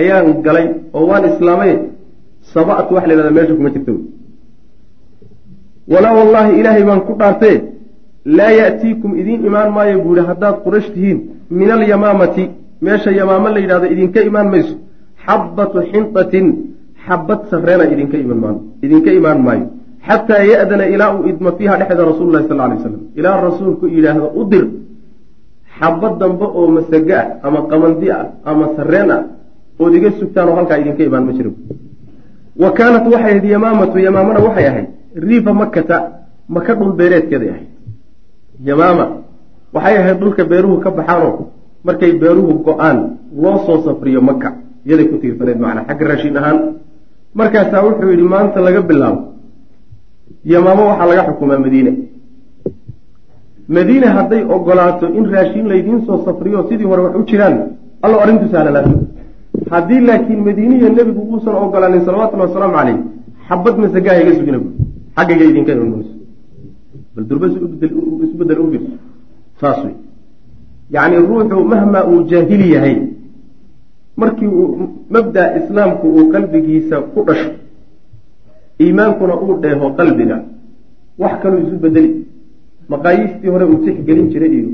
ayaan 0.00 0.26
galay 0.46 0.66
oo 0.96 1.04
waan 1.10 1.24
islaamay 1.32 1.72
saba'tu 2.54 2.90
waxa 2.96 3.06
la 3.08 3.14
yhahdaa 3.14 3.34
meesha 3.38 3.54
kuma 3.58 3.70
jirta 3.74 3.92
walaa 5.92 6.14
wallaahi 6.18 6.52
ilaahay 6.60 6.84
baan 6.88 7.00
ku 7.08 7.12
dhaartee 7.20 7.56
laa 8.38 8.52
ya'tiikum 8.60 9.10
idiin 9.20 9.40
imaan 9.48 9.70
maayo 9.76 9.96
buu 10.04 10.14
yihi 10.16 10.26
haddaad 10.30 10.56
quraysh 10.64 10.88
tihiin 10.94 11.18
min 11.58 11.68
alyamaamati 11.76 12.44
meesha 12.86 13.10
yamaamo 13.20 13.48
la 13.54 13.60
yidhahdo 13.64 13.86
idinka 13.94 14.20
imaan 14.30 14.48
mayso. 14.54 14.74
Xabbatu 15.26 15.78
xintatin 15.90 16.46
xabad 17.06 17.40
sarreena 17.50 17.84
idinka 17.92 18.16
idinka 18.84 19.10
imaan 19.20 19.40
maayo. 19.46 19.66
Xataa 20.08 20.42
ya'dana 20.52 20.84
ilaa 20.94 21.10
uu 21.16 21.24
idmo 21.30 21.50
fiiha 21.58 21.74
dhexda 21.80 22.02
rasulu 22.10 22.30
lahi 22.34 22.44
sal 22.48 22.58
lay 22.58 22.78
slam 22.84 22.94
ilaa 23.18 23.36
rasuulku 23.48 23.84
yidhaahdo 23.94 24.26
u 24.40 24.44
dir 24.52 24.64
xabad 25.78 26.12
dambe 26.20 26.46
oo 26.58 26.66
masago 26.76 27.14
ah 27.20 27.26
ama 27.46 27.60
qamandi 27.70 28.06
ah 28.16 28.24
ama 28.50 28.64
sarreen 28.76 29.10
ah 29.16 29.22
ood 29.82 29.94
iga 29.98 30.10
sugtaan 30.20 30.48
oo 30.48 30.56
halkaa 30.58 30.78
idinka 30.82 31.02
imaan 31.08 31.24
ma 31.28 31.32
jiro 31.38 31.50
wa 32.62 32.68
kaanat 32.78 33.04
waxay 33.12 33.24
ahayd 33.30 33.44
yamaamatu 33.54 33.96
yamaamana 34.06 34.40
waxay 34.46 34.66
ahayd 34.70 34.88
riifa 35.26 35.52
makata 35.62 35.96
maka 36.48 36.74
dhul 36.74 36.92
beereedkeeday 37.00 37.50
ahayd 37.54 37.68
yamaama 38.68 39.04
waxay 39.74 39.96
ahayd 40.02 40.18
dhulka 40.22 40.44
beeruhu 40.44 40.76
ka 40.84 40.90
baxaanoo 40.90 41.50
markay 41.84 42.12
beeruhu 42.22 42.52
go'aan 42.66 42.98
loo 43.42 43.56
soo 43.66 43.78
safriyo 43.86 44.20
maka 44.30 44.48
iyaday 44.86 45.06
ku 45.10 45.16
tiirsaneed 45.22 45.58
macnaa 45.60 45.86
xagga 45.88 46.04
raashin 46.10 46.36
ahaan. 46.40 46.58
Markaasaa 47.38 47.84
wuxuu 47.86 48.10
yidhi 48.12 48.26
maanta 48.34 48.60
laga 48.66 48.80
bilaabo. 48.88 49.20
Yamaamo 50.52 50.82
waxaa 50.90 51.08
laga 51.10 51.22
xukumaa 51.28 51.58
madiine. 51.64 51.92
Madiine 53.68 54.06
hadday 54.16 54.42
ogolaato 54.54 55.06
in 55.18 55.24
raashin 55.34 55.68
laydiin 55.68 56.06
soo 56.06 56.24
safriyo 56.24 56.66
sidii 56.68 56.88
hore 56.90 57.02
wax 57.06 57.14
u 57.20 57.24
jiraan 57.30 57.56
allo 58.04 58.16
arrintu 58.22 58.46
sahlanaato 58.52 58.94
haddii 59.72 60.00
laakiin 60.08 60.40
madiiniya 60.48 60.88
nebigu 60.98 61.22
uusan 61.32 61.54
ogolaanin 61.64 62.04
salawatullhi 62.06 62.46
wasalaamu 62.48 62.76
caleyh 62.78 62.98
xabad 63.48 63.74
masagaha 63.84 64.22
iga 64.22 64.32
sugina 64.38 64.58
bu 64.62 64.68
xaggayga 65.18 65.44
idinka 65.50 65.72
imanmayso 65.76 66.14
bal 67.14 67.24
durba 67.28 67.46
isbeddel 68.26 68.60
u 68.64 68.66
saas 69.60 69.78
wey 69.84 69.94
yacni 70.94 71.16
ruuxu 71.28 71.64
mahmaa 71.72 72.04
uu 72.10 72.20
jaahili 72.30 72.66
yahay 72.74 72.96
markii 74.20 74.50
uu 74.60 74.68
mabda 75.14 75.42
islaamku 75.58 76.06
uu 76.16 76.28
qalbigiisa 76.34 76.96
ku 77.12 77.24
dhasho 77.28 77.50
iimaankuna 78.84 79.34
uu 79.44 79.58
dheeho 79.62 79.90
qalbiga 79.98 80.36
wax 81.22 81.32
kaluu 81.42 81.60
isu 81.66 81.76
bedeli 81.84 82.10
maqaayiistii 82.92 83.50
hore 83.54 83.64
uu 83.70 83.78
tixgelin 83.84 84.28
jiray 84.32 84.52
iyo 84.58 84.70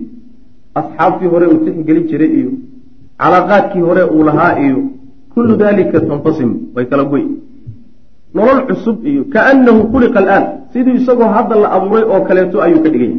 asxaabtii 0.80 1.32
hore 1.34 1.46
uu 1.52 1.60
tixgelin 1.64 2.06
jiray 2.10 2.30
iyo 2.40 2.50
calaaqaadkii 3.22 3.84
hore 3.88 4.02
uu 4.14 4.22
lahaa 4.28 4.52
iyo 4.66 4.78
kullu 5.34 5.56
dalika 5.62 6.00
tanfasim 6.10 6.50
way 6.74 6.86
kala 6.90 7.04
goy 7.12 7.24
nolol 8.36 8.60
cusub 8.68 8.96
iyo 9.10 9.22
kaannahu 9.34 9.80
khuliqa 9.92 10.18
alaan. 10.22 10.44
Sidii 10.72 10.96
isagoo 11.00 11.28
hadda 11.36 11.54
la 11.62 11.68
abuuray 11.76 12.04
oo 12.12 12.20
kaleeto 12.28 12.56
ayuu 12.66 12.80
ka 12.84 12.88
dhigay. 12.94 13.12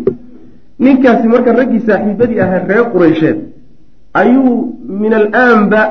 Ninkaasi 0.83 1.25
marka 1.33 1.51
raggii 1.59 1.81
saaxiibadii 1.87 2.39
ahaa 2.43 2.67
reer 2.69 2.85
qureysheed 2.93 3.37
ayuu 4.21 4.51
min 5.01 5.13
alaanba 5.19 5.81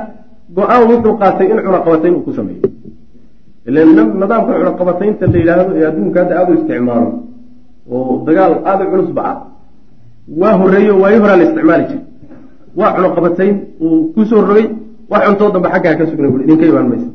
go'aan 0.56 0.82
wuxuu 0.90 1.14
qaatay 1.20 1.46
in 1.52 1.58
cunaqabatayn 1.66 2.14
uu 2.16 2.24
ku 2.26 2.32
sameeyo 2.38 2.68
ilan 3.68 3.88
nidaamka 4.20 4.52
cunaqabataynta 4.60 5.24
la 5.32 5.38
yidhaahdo 5.40 5.72
ee 5.80 5.86
adduunka 5.90 6.18
hadda 6.22 6.34
aada 6.40 6.50
u 6.52 6.54
isticmaalo 6.60 7.08
oo 7.96 8.12
dagaal 8.26 8.52
aada 8.70 8.82
u 8.86 8.90
culusba 8.92 9.22
ah 9.30 9.36
waa 10.40 10.54
horeeyo 10.60 10.92
waayo 11.02 11.18
horaa 11.22 11.36
la 11.40 11.44
isticmaali 11.48 11.84
jiray. 11.90 12.02
Waa 12.78 12.90
cunaqabatayn 12.96 13.54
uu 13.84 13.96
ku 14.14 14.20
soo 14.30 14.40
rogay 14.48 14.66
wax 15.10 15.22
cuntoo 15.28 15.48
dambe 15.54 15.68
xaggaa 15.74 15.94
ka 15.98 16.04
sugna 16.10 16.28
bui 16.32 16.40
idinka 16.44 16.64
imaan 16.70 16.86
maysa 16.92 17.08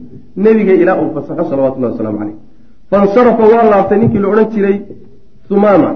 nebiga 0.46 0.74
ilaa 0.82 0.98
uu 1.02 1.10
fasaxo 1.16 1.44
salawatullahi 1.52 1.92
wasalaamu 1.94 2.20
caleyh 2.22 2.38
fansarafa 2.92 3.44
waa 3.54 3.64
laabtay 3.72 3.98
ninkii 4.02 4.22
la 4.24 4.28
odhan 4.34 4.48
jiray 4.54 4.78
sumaama 5.50 5.90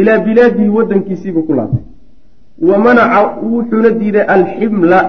ilaa 0.00 0.18
bilaadihi 0.26 0.68
wadankiisiibuu 0.76 1.42
ku 1.48 1.52
laabtay. 1.58 1.84
Wa 2.68 2.76
manaca 2.86 3.20
wuxuuna 3.52 3.90
diiday 4.00 4.24
alximla 4.34 5.00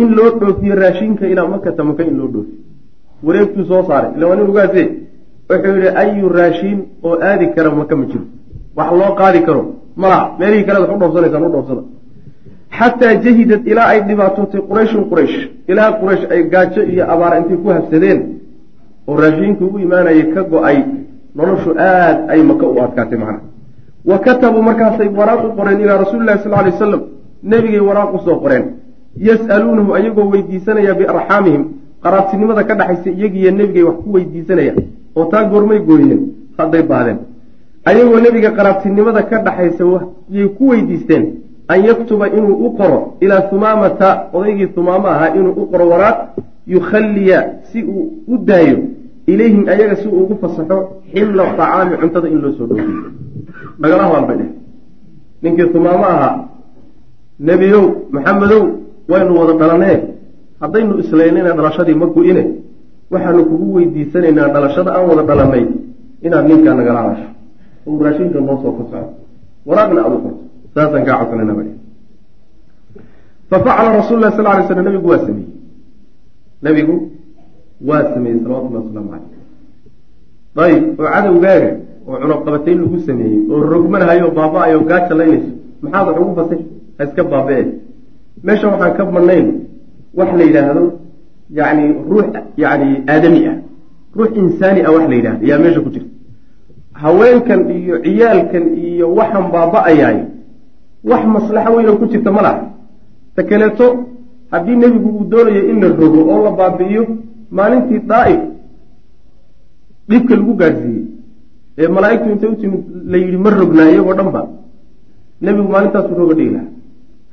in 0.00 0.08
loo 0.16 0.30
dhoofiyo 0.40 0.74
raashinka 0.82 1.24
ilaa 1.32 1.46
makata 1.54 1.84
maka 1.88 2.02
in 2.10 2.16
loo 2.18 2.28
dhoofiyo 2.34 2.58
wareegtuu 3.26 3.64
soo 3.70 3.82
saaray. 3.88 4.10
Ila 4.16 4.26
waa 4.28 4.36
nin 4.36 4.46
ugaase 4.52 4.82
wuxuu 5.50 5.76
yihi 5.76 5.88
ayu 6.02 6.28
raashiin 6.38 6.78
oo 7.06 7.16
aadi 7.28 7.46
kara 7.56 7.70
maka 7.70 7.96
ma 7.96 8.04
jiro? 8.10 8.24
Wax 8.76 8.88
loo 9.00 9.12
qaadi 9.20 9.40
karo? 9.46 9.62
Malaha 9.96 10.24
meelihii 10.38 10.64
kalead 10.66 10.82
wax 10.82 10.96
u 10.96 10.98
dhoofsanaysaan 11.00 11.44
u 11.46 11.52
dhoofsada 11.54 11.82
xataa 12.78 13.14
jahidad 13.24 13.66
ilaa 13.70 13.88
ay 13.92 14.00
dhibaatootay 14.08 14.60
qurayshun 14.70 15.04
quraysh 15.10 15.36
ilaa 15.68 15.92
quraysh 16.00 16.24
ay 16.30 16.42
gaajo 16.52 16.82
iyo 16.92 17.04
abaara 17.12 17.38
intay 17.40 17.56
ku 17.56 17.68
habsadeen 17.68 18.20
oo 19.08 19.16
raashiinkii 19.22 19.68
u 19.74 19.78
imaanayay 19.86 20.22
ka 20.34 20.42
go'ay 20.42 20.78
noloshu 21.36 21.70
aad 21.78 22.30
ay 22.30 22.42
maka 22.42 22.66
u 22.66 22.80
adkaatay 22.86 23.18
macna 23.18 23.40
wa 24.10 24.18
katabuu 24.18 24.62
markaasay 24.62 25.08
waraaq 25.18 25.44
u 25.44 25.52
qoreen 25.58 25.80
ilaa 25.80 25.98
rasuuli 26.04 26.26
lahi 26.26 26.38
sal 26.42 26.52
lay 26.52 26.70
wasalam 26.72 27.02
nebigay 27.42 27.80
waraaq 27.88 28.14
u 28.14 28.18
soo 28.24 28.36
qoreen 28.44 28.64
yas'aluunahu 29.28 29.94
ayagoo 29.98 30.26
weydiisanaya 30.32 30.94
biarxaamihim 30.94 31.64
qaraabtinimada 32.04 32.64
ka 32.64 32.74
dhaxaysa 32.74 33.10
iyagiiyo 33.10 33.50
nebigay 33.50 33.82
wax 33.82 33.96
ku 34.04 34.12
weydiisanaya 34.16 34.74
oo 35.16 35.24
taa 35.32 35.44
goormay 35.44 35.78
gooyeen 35.78 36.20
hadday 36.58 36.82
baadeen 36.82 37.18
ayagoo 37.84 38.20
nebiga 38.26 38.50
qaraabtinimada 38.58 39.22
ka 39.30 39.38
dhaxaysa 39.46 39.84
yay 40.30 40.48
ku 40.58 40.68
weydiisteen 40.68 41.24
an 41.68 41.84
yaktuba 41.84 42.28
inuu 42.28 42.56
u 42.66 42.70
qoro 42.78 42.98
ilaa 43.20 43.40
humaamata 43.50 44.08
odaygii 44.32 44.68
humaamo 44.76 45.08
ahaa 45.08 45.34
inuu 45.34 45.52
u 45.62 45.66
qoro 45.66 45.88
waraaq 45.88 46.18
yukhalliya 46.66 47.38
si 47.72 47.82
uu 47.82 48.12
u 48.28 48.38
daayo 48.38 48.78
ilayhim 49.26 49.68
ayaga 49.68 49.96
si 49.96 50.08
uu 50.08 50.22
ugu 50.22 50.34
fasaxo 50.40 50.78
ximla 51.12 51.44
tacaami 51.56 51.96
cuntada 52.00 52.28
in 52.28 52.40
loo 52.42 52.52
soo 52.52 52.66
dhoofiyo 52.66 53.10
nagala 53.78 54.02
hadal 54.08 54.26
bay 54.28 54.36
dheh. 54.36 54.50
Ninkii 55.42 55.62
humaamo 55.72 56.04
ahaa 56.04 56.34
nebiyow 57.40 57.84
maxamedow 58.10 58.62
waynu 59.08 59.32
wada 59.40 59.52
dhalanee 59.60 59.96
haddaynu 60.60 60.98
islaynayna 61.02 61.52
dhalashadii 61.56 61.94
ma 61.94 62.06
gu-ine 62.06 62.44
waxaanu 63.10 63.44
kugu 63.44 63.74
weydiisanaynaa 63.74 64.48
dhalashada 64.54 64.90
aan 64.96 65.08
wada 65.10 65.22
dhalanay 65.22 65.64
inaad 66.22 66.44
ninkaa 66.48 66.74
nagala 66.74 67.00
hadasho 67.02 67.28
oo 67.86 68.02
raashinka 68.04 68.40
noo 68.40 68.56
soo 68.62 68.72
fasaxo. 68.78 69.10
Waraaqna 69.66 70.00
aad 70.04 70.12
u 70.12 70.18
qorto 70.24 70.42
saasaan 70.74 71.04
kaa 71.06 71.18
codsanayna 71.20 71.54
ba 71.58 71.64
fafacala 73.50 73.90
rasul 74.00 74.18
lah 74.20 74.30
sal 74.36 74.44
lay 74.44 74.66
slam 74.66 74.84
nabigu 74.84 75.08
waa 75.08 75.22
sameeyey. 75.26 75.52
Nabigu 76.62 76.94
waa 77.88 78.04
sameeyey 78.14 78.38
salawatullahi 78.42 78.84
wasalaamu 78.84 79.10
caleyh 79.14 79.32
ayib 80.64 80.84
oo 81.00 81.06
cadowgaaga 81.14 81.70
oo 82.08 82.16
cunaqabatayn 82.22 82.78
lagu 82.82 82.98
sameeyey 83.06 83.40
oo 83.50 83.60
rogmanhayo 83.72 84.26
baaba-ayo 84.38 84.80
gaaja 84.90 85.14
laynayso 85.14 85.52
maxaad 85.82 86.06
wax 86.08 86.18
ugu 86.22 86.34
fasix 86.38 86.60
ha 86.98 87.04
iska 87.04 87.22
baaba-e 87.32 87.64
meesha 88.46 88.66
waxaan 88.72 88.92
ka 88.96 89.04
badnayn 89.04 89.46
wax 90.18 90.28
la 90.38 90.44
yidhaahdo 90.48 90.84
yani 91.58 91.84
ruux 92.10 92.26
yani 92.56 92.88
aadami 93.06 93.40
ah. 93.46 93.56
Ruux 94.16 94.30
insaani 94.40 94.80
ah 94.86 94.92
wax 94.94 95.04
la 95.10 95.14
yidhahdo 95.18 95.44
ayaa 95.46 95.58
meesha 95.58 95.80
ku 95.80 95.90
jirta. 95.94 96.10
Haweenkan 97.02 97.60
iyo 97.70 97.94
ciyaalkan 98.06 98.64
iyo 98.78 99.06
waxaan 99.18 99.46
baaba-ayaay 99.54 100.18
wax 101.10 101.22
maslaxo 101.36 101.70
weynoo 101.76 101.96
ku 102.00 102.06
jirta 102.12 102.30
ma 102.36 102.42
laha. 102.46 102.62
Ta 103.36 103.42
kaleeto 103.48 103.86
haddii 104.52 104.76
nebigu 104.82 105.08
uu 105.18 105.24
doonayo 105.32 105.62
in 105.70 105.76
la 105.82 105.88
rogo 106.00 106.20
oo 106.32 106.40
la 106.46 106.50
baabi'iyo 106.58 107.02
maalintii 107.56 108.00
daa'if 108.10 108.42
dhibka 110.08 110.34
lagu 110.36 110.52
gaadhsiiyey. 110.60 111.04
Ee 111.78 111.88
malaa'igtu 111.88 112.28
intay 112.32 112.48
u 112.52 112.56
timid 112.60 112.82
la 113.10 113.16
yidhi 113.22 113.36
ma 113.44 113.50
rognaa 113.50 113.88
iyagoo 113.92 114.14
dhan 114.18 114.30
ba. 114.34 114.42
Nebigu 115.44 115.68
maalintaasuu 115.74 116.14
roga 116.20 116.34
dhigi 116.38 116.50
lahaa. 116.54 116.70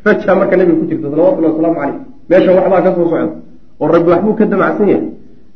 Rajaa 0.06 0.36
marka 0.40 0.56
nebiga 0.58 0.78
ku 0.80 0.86
jirta 0.90 1.08
salawatullahi 1.12 1.52
wasalaamu 1.54 1.78
caleyh 1.82 1.98
meeshan 2.30 2.54
waxbaa 2.58 2.82
ka 2.86 2.92
soo 2.96 3.06
socda 3.12 3.28
oo 3.82 3.88
rabbi 3.94 4.10
waxbuu 4.14 4.34
ka 4.40 4.46
damacsan 4.52 4.88
yahay. 4.94 5.08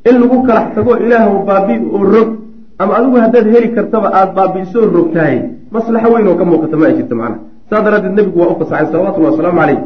In 0.10 0.16
lagu 0.22 0.38
kalax 0.48 0.66
tago 0.76 0.92
ilaahw 1.04 1.34
baabi 1.50 1.74
oo 1.96 2.04
rog 2.14 2.30
ama 2.82 2.92
adigu 2.98 3.18
haddaad 3.24 3.46
heli 3.54 3.70
kartaba 3.76 4.08
aada 4.20 4.32
baabi'isoo 4.38 4.86
rogtahay 4.96 5.36
maslaxo 5.74 6.08
weyn 6.14 6.28
oo 6.30 6.36
ka 6.40 6.46
muuqata 6.50 6.76
ma 6.78 6.86
ay 6.90 6.94
jirta 7.00 7.16
macnaha 7.16 7.40
saas 7.70 7.84
daraaddeed 7.86 8.14
nebigu 8.14 8.40
waa 8.40 8.54
u 8.54 8.60
fasaxay 8.62 8.88
salawatullahi 8.92 9.34
wasalaamu 9.34 9.60
caleyh 9.60 9.80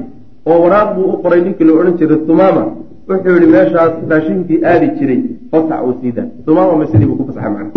oo 0.45 0.59
waraaq 0.63 0.89
buu 0.95 1.07
u 1.13 1.17
qoray 1.23 1.41
ninkii 1.41 1.65
la 1.67 1.73
odhan 1.73 1.97
jiray 1.99 2.19
tumaama. 2.27 2.63
Wuxuu 3.09 3.35
yihi 3.35 3.51
meeshaas 3.55 3.93
raashinkii 4.09 4.63
aadi 4.69 4.87
jiray 4.97 5.21
fasax 5.51 5.79
oo 5.85 5.93
siida 6.01 6.23
tumaama 6.45 6.77
masidii 6.81 7.07
buu 7.09 7.17
ku 7.19 7.25
fasaxay 7.29 7.51
macnaha. 7.55 7.71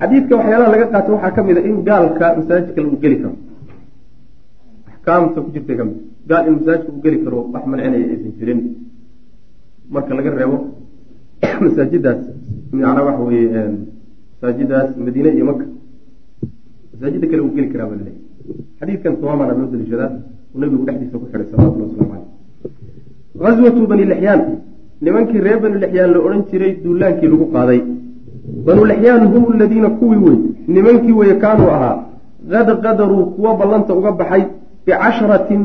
Xadiidka 0.00 0.36
waxyaalaha 0.38 0.72
laga 0.74 0.86
qaato 0.92 1.12
waxaa 1.14 1.34
ka 1.36 1.42
mid 1.42 1.56
a 1.58 1.62
in 1.68 1.76
gaalka 1.88 2.26
masaajidka 2.38 2.80
lagu 2.82 2.96
geli 3.02 3.16
karo. 3.22 3.34
Axkaamta 4.90 5.38
ku 5.44 5.50
jirta 5.54 5.72
ka 5.78 5.84
mid 5.84 5.98
gaal 6.28 6.46
in 6.48 6.54
masaajidka 6.58 6.90
uu 6.92 7.02
geli 7.04 7.18
karo 7.24 7.38
wax 7.52 7.64
mancinaya 7.66 8.06
aysan 8.12 8.32
jirin. 8.38 8.60
Marka 9.92 10.14
laga 10.14 10.30
reebo 10.30 10.58
masaajidaas 11.64 12.20
macnaa 12.72 13.04
waxa 13.08 13.22
weye 13.28 13.48
masaajidaas 14.32 14.90
madiine 14.96 15.30
iyo 15.36 15.44
maka 15.50 15.64
masaajida 16.92 17.26
kale 17.30 17.42
uu 17.46 17.52
geli 17.56 17.68
karaa 17.72 17.88
baa 17.90 17.98
laleeyahy 18.00 18.20
xadiidkan 18.78 19.14
tumaamana 19.20 19.52
loo 19.58 19.68
uu 20.52 20.58
nabigu 20.62 20.84
dhexdiisa 20.88 21.16
ku 21.20 21.26
xidhay 21.30 21.46
salawatullah 21.50 21.88
waslamu 21.88 22.10
caleyh 22.12 22.26
gazwatu 23.42 23.86
bani 23.90 24.04
lixyaan 24.12 24.40
nimankii 25.04 25.40
reer 25.46 25.58
bani 25.64 25.76
lixyaan 25.82 26.10
la 26.14 26.18
odhan 26.26 26.42
jiray 26.50 26.72
duulaankii 26.84 27.28
lagu 27.32 27.46
qaaday. 27.54 27.80
Banu 28.66 28.82
lixyaan 28.90 29.24
hum 29.32 29.44
aladiina 29.54 29.88
kuwii 29.98 30.20
wey 30.26 30.38
nimankii 30.74 31.14
weye 31.20 31.34
kaanuu 31.42 31.70
ahaa. 31.76 31.96
Qad 32.50 32.68
qadaruu 32.84 33.24
kuwa 33.34 33.50
ballanta 33.60 33.92
uga 33.98 34.10
baxay 34.20 34.42
bicasharatin 34.86 35.62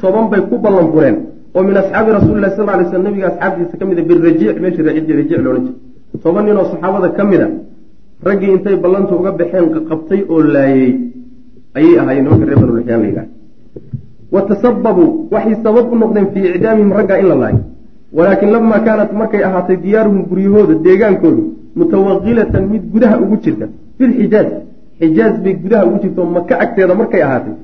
toban 0.00 0.26
bay 0.30 0.40
ku 0.48 0.58
ballan 0.64 0.86
bureen. 0.92 1.16
Oo 1.54 1.62
min 1.68 1.76
asxaabi 1.82 2.10
rasuli 2.18 2.40
lah 2.44 2.50
sal 2.56 2.66
lay 2.66 2.86
sl 2.90 3.02
nabiga 3.06 3.26
asxaabtiisa 3.30 3.76
ka 3.80 3.84
mid 3.88 3.98
a 3.98 4.02
birajiic 4.08 4.56
meeshii 4.62 4.82
rajiic 4.88 5.06
loodhan 5.46 5.64
jiray. 5.66 5.78
Toban 6.22 6.44
nin 6.46 6.56
oo 6.60 6.66
saxaabada 6.72 7.08
ka 7.16 7.24
mid 7.30 7.40
a 7.46 7.48
raggii 8.24 8.52
intay 8.56 8.76
ballanta 8.76 9.14
uga 9.14 9.32
baxeen 9.32 9.66
qabtay 9.88 10.20
oo 10.28 10.42
laayey 10.42 10.92
ayay 11.74 11.98
ahaayeen 11.98 12.24
nimanka 12.24 12.46
reer 12.46 12.58
banu 12.60 12.76
lixyaan 12.76 13.00
la 13.02 13.08
yidhaha 13.08 13.26
wa 14.34 14.42
tasababuu 14.42 15.28
waxay 15.30 15.56
sabab 15.62 15.92
u 15.92 15.96
noqdeen 15.98 16.26
fii 16.32 16.46
icdaamihim 16.54 16.92
raggaa 16.98 17.18
in 17.22 17.28
la 17.28 17.36
laayo 17.42 17.60
walaakin 18.12 18.50
lamaa 18.52 18.80
kaanat 18.86 19.12
markay 19.12 19.42
ahaatay 19.48 19.76
diyaaruhum 19.84 20.22
guryahooda 20.30 20.74
deegaankoodu 20.86 21.42
mutawaqilatan 21.76 22.64
mid 22.72 22.82
gudaha 22.92 23.16
ugu 23.20 23.36
jirta. 23.44 23.66
Filxijaaz 23.98 24.48
xijaaz 25.00 25.34
bay 25.44 25.54
gudaha 25.62 25.86
ugu 25.86 25.98
jirta 26.02 26.20
oo 26.22 26.30
maka 26.36 26.54
agteeda 26.64 26.94
markay 26.94 27.22
ahaatay. 27.22 27.54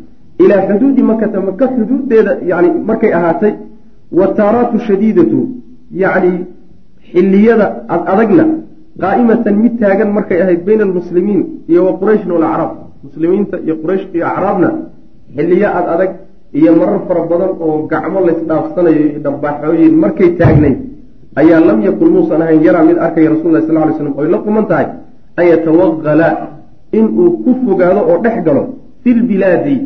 Ilaa 0.43 0.63
xuduudi 0.69 1.03
makata 1.03 1.41
maka 1.41 1.65
xuduuddeeda 1.75 2.33
yani 2.51 2.69
markay 2.89 3.13
ahaatay. 3.19 3.53
Wataaraatu 4.19 4.79
shadiidatu 4.87 5.39
yacni 6.03 6.33
xilliyada 7.13 7.67
ad 7.95 8.03
adagna 8.13 8.45
qaa'imatan 9.01 9.55
mid 9.57 9.75
taagan 9.81 10.11
markay 10.13 10.43
ahayd 10.43 10.65
bayna 10.65 10.85
almuslimiin 10.85 11.65
iyo 11.69 11.81
wa 11.87 11.93
qurayshin 12.01 12.31
walacraab 12.37 12.73
muslimiinta 13.05 13.57
iyo 13.65 13.75
quraysh 13.83 14.05
iyo 14.15 14.25
acraabna 14.27 14.69
xilliyo 15.37 15.69
ad 15.79 15.87
adag 15.95 16.11
iyo 16.53 16.71
marar 16.77 17.01
fara 17.09 17.23
badan 17.31 17.53
oo 17.65 17.87
gacmo 17.91 18.19
laysdhaafsanayo 18.27 19.01
iyo 19.11 19.21
dharbaaxooyin 19.25 19.95
markay 19.97 20.31
taagnayd 20.41 20.79
ayaa 21.41 21.61
lam 21.69 21.79
yakun 21.83 22.09
muusan 22.13 22.43
ahayn 22.45 22.61
yaraa 22.63 22.85
mid 22.85 22.99
arkaya 23.01 23.33
rasul 23.35 23.51
lah 23.57 23.63
sal 23.65 23.77
ly 23.89 23.95
slam 23.97 24.15
oy 24.21 24.29
la 24.29 24.39
quman 24.45 24.65
tahay 24.71 24.87
an 25.39 25.45
yatawaqala 25.53 26.29
inuu 26.93 27.31
ku 27.45 27.51
fogaado 27.65 28.01
oo 28.11 28.19
dhex 28.25 28.37
galo 28.45 28.63
fi 29.03 29.11
lbilaadi 29.15 29.77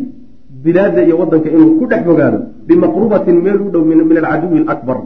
bilaadda 0.65 1.01
iyo 1.07 1.15
wadanka 1.23 1.49
inuu 1.57 1.79
ku 1.79 1.85
dhex 1.87 2.03
fogaado 2.03 2.39
bimaqrubatin 2.67 3.37
meel 3.45 3.59
u 3.67 3.71
dhow 3.71 3.85
min 3.87 3.99
alcaduwi 4.03 4.59
alakbar 4.67 4.99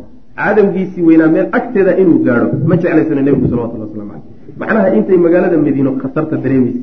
cadowgiisii 0.45 1.03
weynaa 1.09 1.31
meel 1.35 1.49
agteeda 1.59 1.93
inuu 2.03 2.19
gaadho 2.27 2.49
ma 2.69 2.75
jeclaysana 2.83 3.23
nebigu 3.27 3.47
salawatullah 3.53 3.87
waslamu 3.89 4.11
caleyh 4.13 4.57
macnaha 4.61 4.89
intay 4.99 5.19
magaalada 5.27 5.57
madiino 5.67 5.91
khatarta 6.03 6.37
dareemaysa 6.45 6.81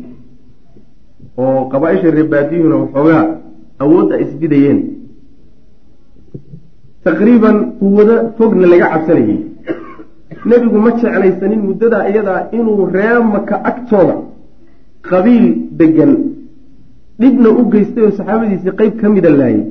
oo 1.43 1.59
qabaaisha 1.73 2.15
reebaadiyuhuna 2.17 2.75
waxoogaa 2.83 3.23
awoodda 3.83 4.15
isbidayeen 4.23 4.79
taqriiban 7.05 7.57
quwado 7.79 8.15
fogna 8.37 8.67
laga 8.71 8.87
cabsanayay. 8.93 9.37
Nebigu 10.49 10.77
ma 10.85 10.91
jeclaysanin 11.01 11.61
muddadaa 11.69 12.03
iyadaa 12.11 12.39
inuu 12.57 12.85
ree 12.95 13.19
maka 13.35 13.55
agtooda 13.69 14.15
qabiil 15.09 15.45
degan 15.79 16.11
dhibna 17.21 17.49
u 17.59 17.63
geystay 17.73 18.03
oo 18.05 18.11
saxaabadiisii 18.19 18.73
qeyb 18.79 18.93
ka 19.01 19.09
mida 19.15 19.29
laayay 19.39 19.63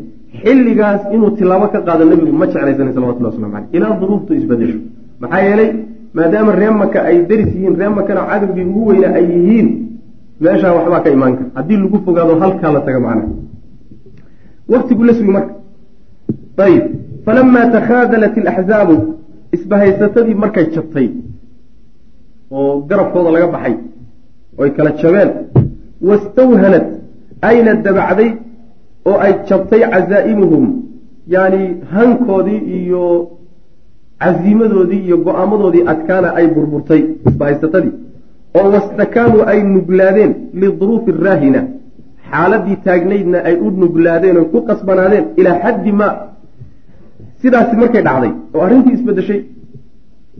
xilligaas 0.42 1.00
inuu 1.14 1.30
tilaabo 1.38 1.66
ka 1.74 1.80
qaado 1.86 2.04
nebigu 2.10 2.32
ma 2.40 2.46
jeclaysanin 2.46 2.92
salawatullah 2.96 3.30
waslamu 3.32 3.52
caleyh 3.54 3.68
ilaa 3.76 3.94
duruuftu 4.00 4.30
isbadesho 4.40 4.78
maxaa 5.20 5.42
yeelay 5.46 5.70
maadaama 6.16 6.52
ree 6.60 6.70
maka 6.82 6.98
ay 7.08 7.16
deris 7.28 7.50
yihiin 7.54 7.74
ree 7.80 7.90
makana 7.98 8.20
cadowgii 8.30 8.64
ugu 8.70 8.80
weyna 8.88 9.08
ay 9.18 9.24
yihiin 9.34 9.68
meeshaa 10.40 10.72
waxbaa 10.78 11.00
ka 11.04 11.10
imaan 11.16 11.34
kara 11.38 11.50
haddii 11.58 11.78
lagu 11.82 11.98
fogaado 12.06 12.32
halkaa 12.42 12.72
la 12.76 12.80
taga 12.86 13.00
macnaha. 13.06 13.28
Waktigu 14.72 15.02
la 15.08 15.12
sugi 15.18 15.30
marka. 15.36 15.52
Ayib 16.66 16.84
falamaa 17.24 17.66
takhaadalat 17.76 18.34
ilaxzaabu 18.40 18.94
isbahaysatadii 19.56 20.36
markay 20.42 20.66
jabtay 20.74 21.08
oo 22.50 22.72
garabkooda 22.88 23.30
laga 23.36 23.46
baxay 23.54 23.74
oy 24.60 24.70
kala 24.76 24.90
jabeen 25.00 25.30
wastawhanad 26.08 26.86
ayna 27.48 27.72
dabacday 27.86 28.30
oo 29.08 29.16
ay 29.26 29.32
jabtay 29.48 29.80
casaa'imuhum 29.94 30.64
yacni 31.34 31.62
hankoodii 31.94 32.60
iyo 32.78 33.02
casiimadoodii 34.22 35.00
iyo 35.06 35.16
go'aamadoodii 35.26 35.82
adkaana 35.92 36.28
ay 36.38 36.46
burburtay 36.54 37.00
isbahaysatadii 37.28 37.92
oo 38.58 38.66
wastakaanuu 38.74 39.42
ay 39.52 39.58
nuglaadeen 39.74 40.32
liduruufi 40.60 41.10
raahina 41.26 41.60
xaaladii 42.30 42.76
taagnaydna 42.86 43.38
ay 43.48 43.54
u 43.66 43.70
nuglaadeen 43.82 44.36
oy 44.40 44.46
ku 44.54 44.58
qasbanaadeen 44.68 45.24
ilaa 45.40 45.56
xaddi 45.64 45.92
ma 46.00 46.08
sidaasi 47.42 47.74
markay 47.82 48.02
dhacday 48.08 48.32
oo 48.54 48.60
arrintii 48.66 48.94
isbedeshay 48.98 49.40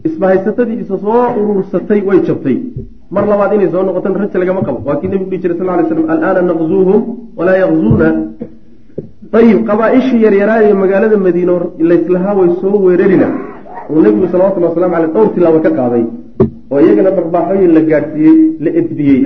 isbahaysatadii 0.07 0.77
isa 0.83 0.95
soo 1.03 1.21
urursatay 1.41 1.99
way 2.07 2.19
jabtay. 2.27 2.57
Mar 3.15 3.23
labaad 3.31 3.51
inay 3.55 3.69
soo 3.73 3.83
noqotan 3.87 4.13
raja 4.21 4.37
lagama 4.41 4.61
qabo. 4.67 4.79
Waa 4.87 4.97
kii 4.99 5.09
nebigu 5.11 5.29
dhihi 5.31 5.41
jiray 5.43 5.57
sal 5.59 5.67
ly 5.79 5.85
slam 5.89 6.05
alaana 6.13 6.41
naqzuuhum 6.49 7.01
walaa 7.37 7.57
yakzuuna 7.63 8.07
ayib 9.33 9.59
qabaa-ishii 9.69 10.21
yaryaraadee 10.25 10.73
magaalada 10.73 11.17
madiino 11.17 11.55
layslahaa 11.89 12.35
way 12.39 12.49
soo 12.61 12.77
weerarina. 12.85 13.27
Uu 13.89 14.01
nebigu 14.01 14.27
salawatullhi 14.31 14.69
waslamu 14.69 14.95
aleyh 14.95 15.11
dhowr 15.15 15.29
tilaabo 15.35 15.59
ka 15.65 15.71
qaaday. 15.79 16.03
Oo 16.71 16.79
iyagana 16.79 17.11
dharbaaxooyin 17.17 17.71
la 17.77 17.81
gaadhsiiyey 17.89 18.37
la 18.63 18.69
edbiyey. 18.79 19.21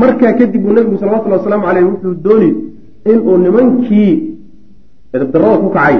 Markaa 0.00 0.32
kadib 0.38 0.62
uu 0.66 0.74
nebigu 0.78 0.96
salawatullhi 1.02 1.38
wasalaamu 1.38 1.66
caleyh 1.68 1.84
wuxuu 1.90 2.14
dooni 2.26 2.50
inuu 3.10 3.36
nimankii 3.46 4.12
edabdarada 5.14 5.56
ku 5.62 5.68
kacay 5.76 5.96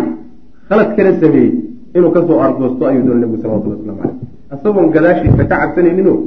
khalad 0.68 0.90
kala 0.96 1.11
sameeyey 1.20 1.50
inuu 1.96 2.11
ka 2.16 2.20
soo 2.28 2.40
argoosto 2.46 2.83
ayuu 2.87 3.04
doonay 3.07 3.20
nebigu 3.22 3.42
salawatulli 3.42 3.76
waslamu 3.76 3.98
caleyh 4.02 4.16
isagoon 4.54 4.88
gadaashiisa 4.94 5.42
ka 5.50 5.57
cabsanayninoo 5.62 6.18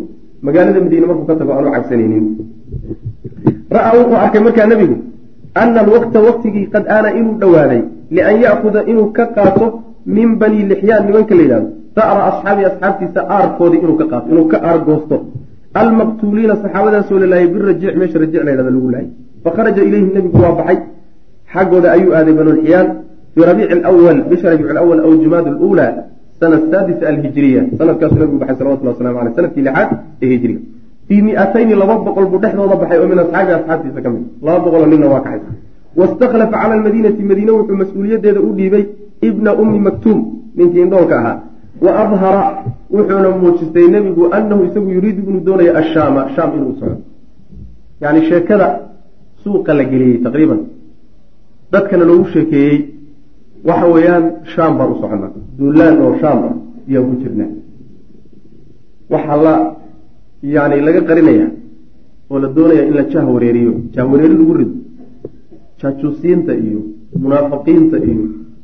magaalada 0.41 0.80
madiine 0.86 1.06
markuu 1.10 1.27
ka 1.30 1.36
tago 1.39 1.51
aanu 1.54 1.69
cabsanaynin 1.75 2.25
ra'a 3.75 3.89
wuxuu 3.97 4.19
arkay 4.23 4.41
markaa 4.47 4.67
nebigu 4.71 4.95
ana 5.55 5.79
alwaqta 5.85 6.19
waqtigii 6.27 6.69
qad 6.73 6.84
aana 6.95 7.09
inuu 7.19 7.36
dhowaaday 7.41 7.82
lian 8.15 8.41
ya'kuda 8.45 8.86
inuu 8.91 9.11
ka 9.17 9.26
qaato 9.36 9.65
min 10.05 10.38
bani 10.41 10.63
lixyaan 10.71 11.05
nimanka 11.07 11.36
la 11.36 11.41
yidhahdo 11.45 11.69
sa'ra 11.95 12.21
asxaabi 12.32 12.63
asxaabtiisa 12.69 13.21
aarkoodii 13.38 13.82
inuu 13.86 13.97
ka 14.01 14.05
qaato 14.11 14.28
inuu 14.34 14.47
ka 14.51 14.57
aargoosto 14.69 15.17
almaqtuuliina 15.82 16.55
saxaabadaasoo 16.63 17.19
la 17.23 17.28
laayay 17.34 17.49
meesha 18.01 18.19
rajic 18.23 18.43
la 18.47 18.51
yhahdo 18.51 18.71
lagu 18.78 18.89
laayay 18.95 19.09
fakharaja 19.43 19.82
ilayhi 19.89 20.09
nebigu 20.15 20.38
waa 20.43 20.55
baxay 20.59 20.80
xaggooda 21.53 21.91
ayuu 21.95 22.13
aaday 22.17 22.34
banulxiyaan 22.39 22.88
fii 23.34 23.45
rabiici 23.49 23.73
alawal 23.73 24.19
bisha 24.32 24.49
rabiic 24.53 24.69
alawal 24.73 24.99
aw 25.05 25.11
jumaad 25.23 25.45
aluulaa 25.53 25.93
sana 26.39 26.57
saadisa 26.71 27.05
alhijriya 27.11 27.61
sanadkaasuu 27.80 28.19
nabigu 28.23 28.39
baxay 28.41 28.55
salawatullah 28.61 28.93
waslamu 28.93 29.19
aleyh 29.21 29.34
sannadkii 29.38 29.63
lixaad 29.67 29.89
ee 30.21 30.30
hijriga 30.34 30.61
fii 31.12 31.22
miatayni 31.22 31.76
laba 31.76 31.95
boqol 32.07 32.26
buu 32.32 32.39
dhexdooda 32.39 32.76
baxay 32.82 32.97
oo 33.03 33.07
min 33.12 33.20
asxaabi 33.24 33.51
asxaabtiisa 33.59 33.99
ka 34.01 34.09
mid 34.14 34.24
laba 34.45 34.59
boqoloo 34.66 34.89
ninna 34.91 35.07
waa 35.14 35.22
kaxay 35.26 35.41
wastakhlafa 35.99 36.55
cala 36.62 36.74
almadiinati 36.78 37.24
madiine 37.30 37.51
wuxuu 37.57 37.78
mas'uuliyaddeeda 37.84 38.39
u 38.47 38.49
dhiibay 38.59 38.84
ibna 39.30 39.51
ummi 39.62 39.80
maktuum 39.88 40.20
ninkii 40.57 40.82
indhoolka 40.86 41.16
ahaa 41.22 41.38
wa 41.86 41.91
adhara 42.03 42.43
wuxuuna 42.95 43.30
muujistay 43.41 43.88
nebigu 43.95 44.24
anahu 44.38 44.62
isagu 44.68 44.89
yuriidu 44.97 45.22
inuu 45.30 45.43
doonayo 45.47 45.74
ashaama 45.82 46.22
shaam 46.36 46.49
inuu 46.57 46.74
socdo 46.80 46.97
yani 48.03 48.20
sheekada 48.30 48.68
suuqa 49.43 49.72
la 49.74 49.84
geliyey 49.91 50.18
taqriiban 50.28 50.62
dadkana 51.74 52.03
loogu 52.12 52.26
sheekeeyey 52.36 52.78
waxa 53.68 53.88
weeyaan 53.95 54.26
shaam 54.55 54.78
baan 54.78 54.89
u 54.93 54.95
soconaa 55.01 55.32
duulaan 55.59 55.95
oo 56.05 56.14
shaam 56.24 56.39
ah 56.47 56.53
ayaan 56.88 57.05
ku 57.09 57.16
jirnaa 57.24 57.51
yani 60.43 60.81
laga 60.81 61.01
qarinaya 61.09 61.47
oo 62.31 62.39
la 62.39 62.47
doonaya 62.47 62.83
in 62.83 62.93
la 62.93 63.03
jah 63.13 63.25
wareeriyo. 63.25 63.73
Jah 63.93 64.05
wareeri 64.11 64.35
lagu 64.37 64.53
rido. 64.53 64.73
Jaajuusiinta 65.79 66.53
iyo 66.53 66.81
munaafiqiinta 67.23 67.97
iyo 67.97 68.23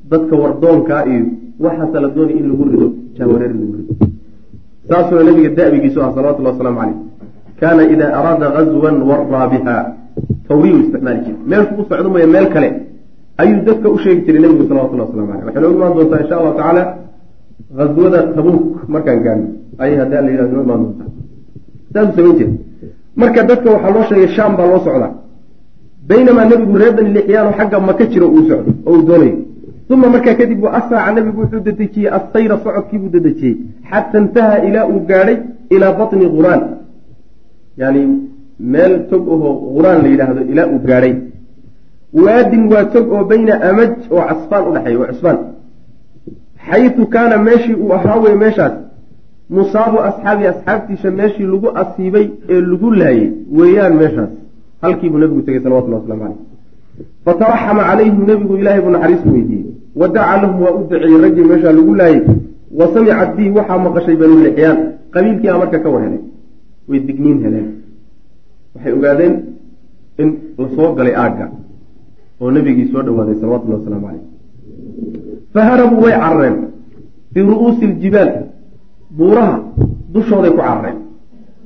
dadka 0.09 0.36
wardoonkaa 0.36 1.03
iyo 1.05 1.25
waxaasa 1.59 1.97
la 2.01 2.09
doonaya 2.15 2.38
in 2.39 2.47
lagu 2.51 2.63
rido. 2.71 2.88
Jah 3.17 3.28
wareeri 3.28 3.53
lagu 3.53 3.73
rido. 3.78 3.93
Saasuna 4.89 5.23
nabiga 5.23 5.49
da'bigiisu 5.49 5.99
ah 6.01 6.11
salawatullahi 6.15 6.53
wasalaamu 6.55 6.80
caleyh 6.80 6.97
kaana 7.59 7.82
idaa 7.93 8.11
araada 8.19 8.47
gazwan 8.55 8.97
waraa 9.09 9.47
biha. 9.51 9.78
Tawriyu 10.47 10.78
isticmaali 10.84 11.19
jira 11.25 11.38
meelku 11.45 11.82
u 11.82 11.86
socdo 11.89 12.09
maya 12.09 12.28
meel 12.28 12.47
kale. 12.53 12.69
Ayuu 13.38 13.61
dadka 13.67 13.88
u 13.89 13.97
sheegi 14.03 14.21
jiray 14.25 14.41
nebigu 14.41 14.63
salawatullahi 14.69 15.07
waslamu 15.09 15.32
aleyh 15.34 15.45
waxay 15.45 15.61
noo 15.61 15.73
imaan 15.78 15.93
doontaa 15.97 16.19
insha 16.23 16.36
allahu 16.39 16.55
tacaala 16.57 16.84
ghazwada 17.78 18.19
tabuuk 18.36 18.65
markaan 18.93 19.19
gaano 19.25 19.45
ayay 19.78 19.97
haddii 20.01 20.17
alla 20.21 20.32
yihahdo 20.32 20.53
noo 20.55 20.63
imaan 20.67 20.82
doontaa 20.84 21.09
saasuu 21.94 22.14
samayn 22.16 22.36
jira 22.40 22.52
marka 23.22 23.42
dadka 23.50 23.68
waxaa 23.74 23.92
loo 23.96 24.04
sheegay 24.10 24.30
shaam 24.36 24.52
baa 24.58 24.68
loo 24.72 24.80
socdaa. 24.86 25.12
Baynamaa 26.10 26.46
nebigu 26.50 26.76
reer 26.82 26.94
bani 26.98 27.10
lixyaano 27.18 27.52
xagga 27.58 27.78
maka 27.90 28.04
jiro 28.12 28.28
uu 28.36 28.44
socdo 28.50 28.72
oo 28.88 28.94
uu 28.98 29.02
doonayo 29.08 29.38
uma 29.94 30.08
markaa 30.14 30.36
kadib 30.40 30.60
wa 30.64 30.70
asraca 30.80 31.12
nebigu 31.16 31.40
wuxuu 31.42 31.60
dedejiyey 31.68 32.10
assayra 32.18 32.56
socodkiibuu 32.64 33.10
dedejiyey. 33.16 33.56
Xata 33.90 34.18
intaha 34.22 34.56
ilaa 34.68 34.86
uu 34.92 35.00
gaadhay 35.10 35.38
ilaa 35.76 35.94
batni 36.00 36.26
huraan 36.36 36.62
yani 37.82 38.02
meel 38.74 38.94
tog 39.10 39.24
ahoo 39.34 39.54
huraan 39.76 40.00
la 40.04 40.10
yidhaahdo 40.14 40.42
ilaa 40.52 40.68
uu 40.74 40.80
gaadhay. 40.90 41.14
Waadin 42.24 42.64
waa 42.72 42.86
tog 42.94 43.06
oo 43.16 43.24
bayna 43.32 43.54
amaj 43.70 43.92
oo 44.16 44.22
casfaan 44.30 44.64
udhexeeya 44.70 45.00
oo 45.00 45.08
cusfaan 45.12 45.38
xaytu 46.68 47.04
kaana 47.14 47.36
meeshii 47.48 47.76
uu 47.84 47.92
ahaa 47.98 48.18
wey 48.24 48.36
meeshaas 48.44 48.74
musaabu 49.50 49.98
asxaabi 50.10 50.48
asxaabtiisa 50.54 51.12
meeshii 51.12 51.48
lagu 51.54 51.70
asiibay 51.82 52.28
ee 52.50 52.62
lagu 52.62 52.91
laayay 52.91 53.32
weeyaan 53.58 53.95
meeshaas. 54.02 54.30
Halkiibuu 54.82 55.20
nebigu 55.24 55.41
tegey 55.41 55.62
salawatullah 55.66 56.00
waslamu 56.02 56.22
caleyh 56.24 56.39
fataraxama 57.26 57.84
calayhim 57.89 58.26
nebigu 58.32 58.58
ilaahay 58.58 58.82
buu 58.82 58.93
naxariis 58.95 59.26
weydiiyey. 59.26 59.72
Wa 60.00 60.08
daca 60.08 60.41
lahum 60.41 60.62
waa 60.64 60.74
u 60.78 60.80
duceeyey 60.84 61.22
raggii 61.26 61.45
meeshaa 61.52 61.74
lagu 61.80 61.95
laayay. 62.02 62.22
Wa 62.80 62.86
samicat 62.93 63.30
bihi 63.38 63.50
waxaa 63.58 63.78
maqashay 63.86 64.16
banu 64.22 64.36
lixyaan. 64.45 64.78
Qabiilkii 65.14 65.50
a 65.50 65.58
marka 65.62 65.80
ka 65.84 65.89
war 65.89 66.02
helay 66.06 66.22
way 66.89 67.00
digniin 67.08 67.39
heleen. 67.43 67.68
Waxay 68.76 68.91
ogaadeen 68.98 69.34
in 70.22 70.30
la 70.58 70.68
soo 70.76 70.89
galay 70.98 71.16
aagga 71.24 71.45
oo 72.41 72.52
nebigii 72.52 72.91
soo 72.91 73.02
dhawaaday 73.08 73.36
salawatullahi 73.41 73.80
wasalaamu 73.82 74.08
caleyh 74.08 74.26
fa 75.54 75.62
harabuu 75.70 76.02
way 76.06 76.16
carareen. 76.24 76.58
Fii 77.34 77.43
ru'uusi 77.52 77.84
iljibaal 77.89 78.32
buuraha 79.12 79.60
dushooday 80.14 80.51
ku 80.51 80.58
carareen. 80.58 80.97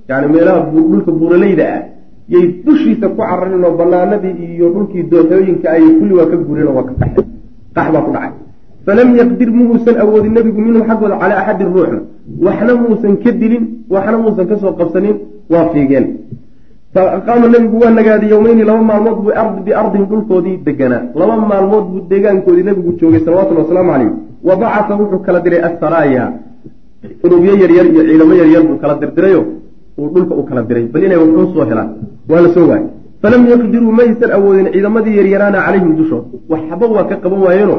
Yani 0.10 0.28
meelaha 0.34 0.60
dhulka 0.72 1.12
buuraleyda 1.12 1.66
ah 1.76 1.82
yay 2.30 2.46
dushiisa 2.66 3.10
ku 3.10 3.18
carareen 3.18 3.64
oo 3.64 3.74
banaanadii 3.80 4.36
iyo 4.56 4.70
dhulkii 4.74 5.04
dooxooyinka 5.12 5.68
ay 5.72 5.84
kulli 6.00 6.14
waa 6.14 6.30
ka 6.32 6.38
gureen 6.38 6.68
oo 6.68 6.76
waa 6.78 6.88
ka 6.90 6.94
qaxeen 7.00 7.26
qax 7.76 7.88
baa 7.94 8.02
ku 8.06 8.12
dhacay. 8.12 8.34
Falam 8.86 9.10
yaqdir 9.16 9.50
muusan 9.54 9.96
awoodin 10.02 10.34
nebigu 10.34 10.62
minhum 10.62 10.84
xaggooda 10.90 11.16
calaa 11.22 11.40
axadin 11.42 11.70
ruuxna. 11.74 12.00
Waxna 12.42 12.74
muusan 12.82 13.14
ka 13.24 13.32
dilin 13.32 13.64
waxna 13.94 14.18
muusan 14.18 14.46
ka 14.50 14.56
soo 14.58 14.74
qabsanin 14.74 15.18
waa 15.50 15.70
fiigeen. 15.74 16.06
Fa 16.94 17.02
aqaama 17.18 17.48
nebigu 17.48 17.78
waa 17.78 17.94
nagaaday 17.94 18.30
yowmeyni 18.34 18.64
laba 18.66 18.82
maalmood 18.82 19.18
buu 19.22 19.64
biardin 19.66 20.06
dhulkoodii 20.10 20.58
deganaa. 20.66 21.04
Laba 21.14 21.36
maalmood 21.38 21.86
buu 21.92 22.02
deegaankoodii 22.10 22.66
nebigu 22.70 22.92
joogay 23.00 23.22
salawatullhi 23.26 23.62
wasalaamu 23.64 23.92
caleyh 23.92 24.12
wa 24.44 24.56
bacasa 24.56 24.94
wuxuu 25.00 25.20
kala 25.26 25.40
diray 25.46 25.62
assaraaya 25.62 26.24
urubyo 27.24 27.52
yaryar 27.62 27.86
iyo 27.94 28.02
ciidamo 28.08 28.34
yaryar 28.42 28.64
buu 28.68 28.78
kala 28.82 28.94
dirdirayo 29.02 29.42
uu 29.98 30.10
dhulka 30.14 30.34
u 30.36 30.44
kala 30.50 30.62
diray. 30.70 30.86
Bal 30.94 31.04
inay 31.04 31.18
wuxuu 31.18 31.54
soo 31.54 31.66
helaan 31.70 31.90
waa 32.30 32.42
la 32.42 32.50
soo 32.56 32.68
waayey 32.70 32.88
falam 33.22 33.42
yaqdiruu 33.52 33.92
maysan 34.00 34.32
awoodin 34.38 34.68
ciidamadii 34.74 35.16
yaryaraana 35.20 35.60
calayhim 35.66 35.92
dushood 36.00 36.24
waxba 36.52 36.86
waa 36.96 37.06
ka 37.10 37.16
qaban 37.24 37.42
waayeeno 37.46 37.78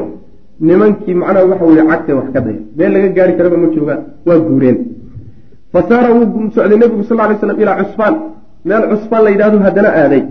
nimankii 0.67 1.15
macnaha 1.21 1.45
waxa 1.51 1.65
weye 1.69 1.83
cagtee 1.91 2.15
wax 2.19 2.27
ka 2.33 2.39
daya 2.45 2.59
meel 2.77 2.91
laga 2.95 3.09
gaari 3.17 3.33
karaba 3.37 3.57
ma 3.63 3.67
joogaan 3.75 3.99
waa 4.27 4.39
guureen. 4.47 4.77
Fa 5.73 5.79
saara 5.89 6.09
wuu 6.15 6.51
socday 6.55 6.77
nebigu 6.81 7.03
sal 7.09 7.17
lay 7.17 7.37
slam 7.41 7.57
ilaa 7.63 7.77
cusfaan. 7.81 8.15
Meel 8.67 8.83
cusfaan 8.91 9.23
la 9.25 9.29
yidhahdo 9.33 9.57
haddana 9.65 9.89
aaday. 10.01 10.23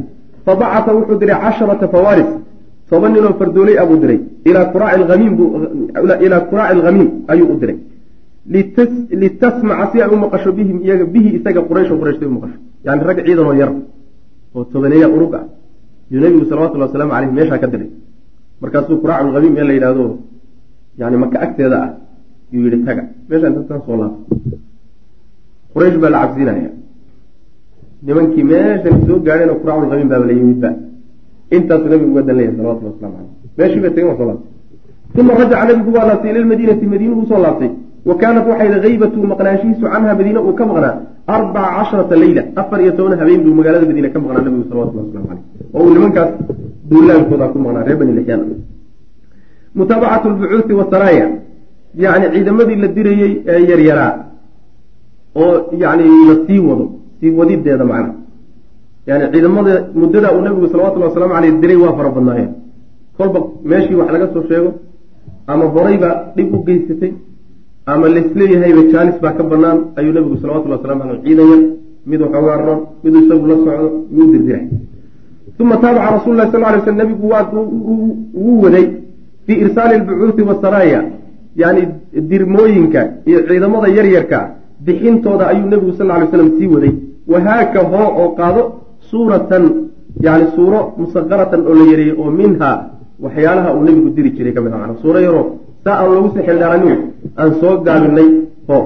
Fa 0.45 0.53
bacata 0.61 0.91
wuxuu 0.97 1.17
diray 1.21 1.37
casharata 1.45 1.87
fawaaris. 1.93 2.31
Toban 2.89 3.11
ninoo 3.15 3.35
fardooley 3.39 3.77
abuu 3.83 3.97
diray. 4.03 4.21
Ilaa 4.49 4.65
kuraaci 4.73 5.03
hamiim 5.13 5.35
ilaa 6.27 6.41
kuraaci 6.49 6.73
alkhamiim 6.77 7.11
ayuu 7.33 7.49
u 7.53 7.57
diray 7.63 7.77
litasmaca 8.47 9.93
si 9.93 10.03
ay 10.03 10.09
u 10.11 10.17
maqasho 10.17 10.53
bihim 10.53 10.83
iyaga 10.83 11.05
bihi 11.05 11.37
isaga 11.39 11.63
quraysho 11.63 11.95
quraysh 11.97 12.19
u 12.23 12.31
maqasho 12.31 12.59
yani 12.85 13.03
rag 13.05 13.19
ciidan 13.25 13.47
oo 13.47 13.55
yar 13.55 13.73
oo 14.55 14.65
tobaneeya 14.65 15.09
urug 15.09 15.35
ah 15.35 15.45
yuu 16.11 16.21
nebigu 16.21 16.45
salawatullhi 16.51 16.87
wasalaamu 16.87 17.13
caleyh 17.13 17.33
meeshaa 17.33 17.59
ka 17.59 17.67
diray 17.67 17.91
markaasuu 18.61 18.99
kuraacu 19.03 19.29
lkhamiim 19.31 19.55
meel 19.55 19.67
la 19.67 19.75
yidhahdo 19.75 20.05
yani 20.99 21.17
maka 21.17 21.37
agteeda 21.45 21.77
ah 21.85 21.91
yuu 22.53 22.67
yihi 22.67 22.85
taga 22.85 23.03
meesha 23.29 23.47
inta 23.49 23.81
soo 23.87 23.97
laabta 24.01 24.23
quraysh 25.75 25.97
baa 26.03 26.11
la 26.11 26.19
cabsiinaya 26.23 26.71
nimankii 28.03 28.45
meeshan 28.53 28.95
soo 29.07 29.19
gaadheen 29.27 29.51
oo 29.51 29.59
kuraacu 29.63 29.87
lkhamiim 29.87 30.09
baaba 30.13 30.27
la 30.31 30.35
yimidba 30.39 30.71
intaasuu 31.57 31.89
nabigu 31.93 32.11
uga 32.11 32.23
dan 32.23 32.37
leeyahy 32.39 32.57
salawatulli 32.59 32.91
waslamu 32.93 33.15
caleyh 33.17 33.31
meeshii 33.59 33.81
bay 33.85 33.91
tageen 33.95 34.09
waa 34.11 34.19
soo 34.19 34.29
laabtay 34.31 34.51
uma 35.23 35.33
rajaca 35.39 35.65
nabigu 35.69 35.91
waa 35.97 36.07
laabtay 36.11 36.31
ila 36.33 36.41
lmadiinati 36.45 36.87
madiina 36.93 37.15
uu 37.17 37.27
soo 37.31 37.41
laabtay 37.47 37.73
wa 38.09 38.15
kaanat 38.21 38.45
waxay 38.51 38.69
haybatu 38.85 39.19
maqnaanshihiisu 39.33 39.85
canha 39.93 40.15
madiine 40.19 40.41
uu 40.49 40.55
ka 40.59 40.65
maqnaa 40.71 40.95
arbaca 41.35 41.71
casharata 41.77 42.15
leyla 42.23 42.43
afar 42.61 42.79
iyo 42.83 42.93
toban 42.97 43.19
habeen 43.21 43.41
buu 43.45 43.55
magaalada 43.59 43.87
madiine 43.91 44.09
ka 44.15 44.19
maqnaa 44.23 44.43
nabigu 44.47 44.65
salawatulli 44.71 45.03
waslamu 45.05 45.27
caleyh 45.29 45.45
oo 45.75 45.83
uu 45.85 45.95
nimankaas 45.95 46.31
duulaankooda 46.91 47.47
ku 47.53 47.59
maqnaa 47.65 47.85
reer 47.87 47.99
bani 48.01 48.13
lixyaan. 48.19 48.41
Mutaabacatu 49.79 50.27
lbucuuthi 50.33 50.73
wasaraaya 50.81 51.27
yacni 52.05 52.27
ciidamadii 52.35 52.79
la 52.83 52.89
dirayey 52.97 53.33
ee 53.53 53.61
yaryaraa 53.71 54.13
oo 55.43 55.55
yani 55.83 56.05
la 56.29 56.35
sii 56.47 56.61
wado 56.69 56.85
sii 57.21 57.31
wadideeda 57.39 57.85
macna. 57.85 58.11
Yani 59.09 59.25
ciidamada 59.33 59.73
muddada 60.01 60.29
uu 60.35 60.43
nabigu 60.47 60.67
salawatullhi 60.73 61.09
wasalaamu 61.09 61.35
caleyh 61.37 61.53
diray 61.63 61.79
waa 61.85 61.97
fara 61.99 62.11
badnaayeen. 62.17 62.51
Kolba 63.17 63.39
meeshii 63.71 63.95
wax 64.01 64.09
laga 64.15 64.27
soo 64.35 64.45
sheego 64.49 64.71
ama 65.47 65.65
horayba 65.75 66.09
dhib 66.37 66.55
u 66.55 66.59
geysatay 66.67 67.13
ama 67.87 68.09
laisleeyahayba 68.09 68.83
jaanis 68.93 69.17
baa 69.23 69.33
ka 69.39 69.43
banaan 69.43 69.79
ayuu 69.97 70.13
nabigu 70.13 70.37
salawatulli 70.43 70.75
waslamu 70.77 71.03
aleyh 71.03 71.23
ciidan 71.25 71.47
yar 71.53 71.63
mid 72.07 72.21
waxoogaa 72.21 72.59
roon 72.67 72.81
miduu 73.05 73.21
isagu 73.25 73.47
la 73.47 73.57
socdo 73.65 73.89
yuu 74.17 74.33
dirdiray 74.33 74.65
uma 75.61 75.77
taabaca 75.77 76.11
rasul 76.19 76.35
lah 76.37 76.51
sal 76.51 76.61
lay 76.61 76.81
sl 76.85 76.97
nabigu 77.03 77.27
wuu 78.35 78.63
waday 78.63 78.87
fii 79.47 79.59
irsaali 79.65 79.99
lbucuuthi 80.03 80.43
wasaraaya 80.43 81.01
yani 81.57 81.83
dirmooyinka 82.31 83.01
iyo 83.27 83.39
ciidamada 83.47 83.89
yaryarka 83.89 84.39
bixintooda 84.81 85.47
ayuu 85.53 85.67
nebigu 85.73 85.93
sal 85.99 86.07
lay 86.07 86.27
slam 86.31 86.51
sii 86.59 86.67
waday. 86.67 86.93
Wahaaka 87.27 87.81
hoo 87.93 88.09
oo 88.23 88.29
qaado 88.39 88.63
suuratan 89.11 89.65
yani 90.21 90.47
suuro 90.55 90.95
musaqaratan 90.99 91.61
oo 91.67 91.75
la 91.75 91.85
yareeyey 91.91 92.15
oo 92.19 92.31
minha 92.31 92.71
waxyaalaha 93.21 93.75
uu 93.77 93.85
nebigu 93.85 94.11
diri 94.11 94.31
jiray 94.37 94.53
ka 94.53 94.61
mid 94.61 94.73
a 94.73 94.97
suuro 95.03 95.19
yaroo 95.21 95.47
saa 95.85 95.97
aan 96.01 96.11
loogu 96.15 96.29
sii 96.35 96.45
xildhaaranin 96.49 96.99
aan 97.41 97.51
soo 97.61 97.75
gaabinay 97.87 98.29
ho 98.69 98.79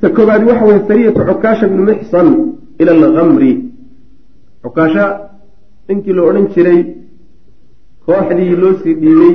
ta 0.00 0.06
koobaadi 0.16 0.44
waxa 0.50 0.64
weye 0.68 0.80
sariyatu 0.88 1.20
cukaasha 1.28 1.64
bnu 1.72 1.82
mixsan 1.90 2.28
ila 2.80 2.90
alkamri 2.96 3.52
cukaasha 4.62 5.04
ninkii 5.88 6.14
la 6.16 6.22
odhan 6.28 6.46
jiray 6.54 6.80
kooxdii 8.06 8.56
loo 8.62 8.72
sii 8.82 8.94
dhiibay 9.02 9.34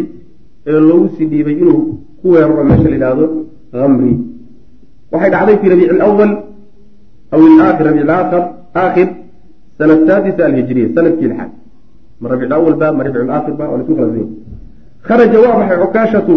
ee 0.69 0.79
loogu 0.89 1.07
sii 1.15 1.27
dhiibay 1.31 1.55
inuu 1.63 1.81
ku 2.19 2.25
weeraro 2.33 2.63
meesha 2.69 2.87
la 2.91 2.95
yidhaahdo 2.97 3.25
kamri 3.71 4.13
waxay 5.11 5.29
dhacday 5.33 5.55
fi 5.61 5.65
rabiici 5.71 5.93
alawal 5.95 6.31
aw 7.33 7.39
ilaakhir 7.47 7.85
rabiic 7.87 8.03
alaakhir 8.07 8.43
aakhir 8.81 9.07
sana 9.77 9.93
saadisa 10.07 10.41
alhijriya 10.49 10.87
sannadkii 10.95 11.27
lixaad. 11.31 11.51
Ma 12.21 12.25
rabiic 12.31 12.51
awal 12.57 12.73
ba 12.81 12.87
ma 12.97 13.01
rabiic 13.05 13.23
alaakhir 13.27 13.53
ba 13.59 13.65
waa 13.69 13.77
la 13.77 13.83
isku 13.83 13.95
kala 13.99 14.23
kharaja 15.07 15.37
waa 15.43 15.55
baxay 15.59 15.77
cukaashatu 15.83 16.35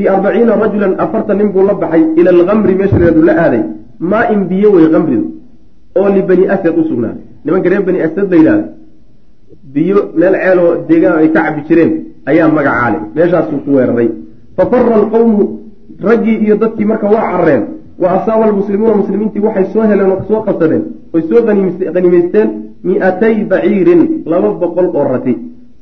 fii 0.00 0.08
arbaciina 0.08 0.56
rajulan 0.56 0.94
afartan 1.04 1.36
nin 1.38 1.48
buu 1.52 1.64
la 1.68 1.74
baxay 1.74 2.02
ila 2.16 2.30
alkamri 2.30 2.74
meesha 2.74 2.98
la 3.28 3.32
aaday. 3.44 3.62
Maa 4.10 4.24
in 4.32 4.40
biyo 4.48 4.72
wey 4.72 4.88
kamridu 4.94 5.26
oo 5.98 6.08
libani 6.08 6.44
asad 6.54 6.74
u 6.78 6.84
sugnaaday. 6.90 7.24
Nimanka 7.44 7.68
reer 7.68 7.82
bani 7.82 8.00
asad 8.06 8.30
la 8.30 8.36
yidhahdo 8.36 8.64
biyo 9.74 9.98
meel 10.18 10.34
ceeloo 10.42 10.70
deegaan 10.88 11.18
ay 11.18 11.28
ka 11.34 11.40
cabi 11.44 11.60
jireen 11.68 11.92
ayaa 12.30 12.48
magacaale 12.48 12.98
meeshaasuu 13.14 13.60
ku 13.64 13.70
weeraray. 13.76 14.08
Fa 14.56 14.62
fara 14.70 14.94
alqowmu 15.00 15.44
raggii 16.08 16.38
iyo 16.44 16.56
dadkii 16.62 16.88
marka 16.90 17.06
waa 17.14 17.24
carareen 17.30 17.62
wa 18.02 18.08
asaaba 18.16 18.44
almuslimuuna 18.44 18.94
muslimiintii 19.02 19.44
waxay 19.46 19.66
soo 19.72 19.82
heleen 19.90 20.10
oo 20.12 20.22
soo 20.28 20.40
qabsadeen 20.46 20.84
oy 21.14 21.22
soo 21.28 21.40
hanimaysteen 21.94 22.48
mi-atay 22.84 23.34
baciirin 23.50 24.02
laba 24.30 24.48
boqol 24.60 24.88
oo 24.96 25.04
rati. 25.12 25.34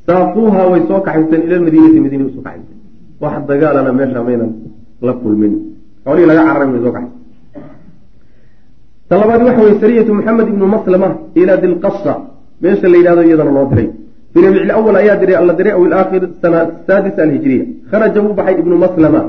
Saaquuha 0.06 0.60
way 0.70 0.82
soo 0.88 1.00
kaxaysteen 1.06 1.42
ila 1.46 1.56
lmadiinati 1.60 2.00
madiina 2.04 2.26
u 2.26 2.34
soo 2.34 2.42
kaxaysteen 2.48 2.77
wax 3.20 3.34
dagaalana 3.48 3.92
meesha 3.92 4.20
maynan 4.22 4.50
la 5.02 5.12
kulmin. 5.12 5.54
Xoolihii 6.04 6.28
laga 6.30 6.42
cararay 6.48 6.68
way 6.72 6.80
soo 6.84 6.92
kaxay. 6.96 7.12
Talabaad 9.08 9.40
waxa 9.46 9.62
weye 9.64 9.80
sariyatu 9.80 10.12
maxamed 10.18 10.48
ibnu 10.52 10.66
maslama 10.74 11.08
ilaa 11.40 11.56
dilqasa. 11.62 12.14
Meesha 12.62 12.88
la 12.88 12.96
yidhahdo 13.00 13.22
iyadana 13.22 13.52
loo 13.56 13.66
diray. 13.70 13.88
Fi 14.32 14.38
rabiic 14.44 14.64
lawal 14.70 14.96
ayaa 15.02 15.16
diray 15.22 15.36
alla 15.40 15.52
diray 15.58 15.72
aw 15.76 15.82
ilaakhir 15.86 16.22
sana 16.42 16.60
saadisa 16.86 17.20
alhijriya. 17.26 17.64
Kharaja 17.90 18.18
wuu 18.24 18.34
baxay 18.38 18.56
ibnu 18.62 18.74
maslama. 18.84 19.20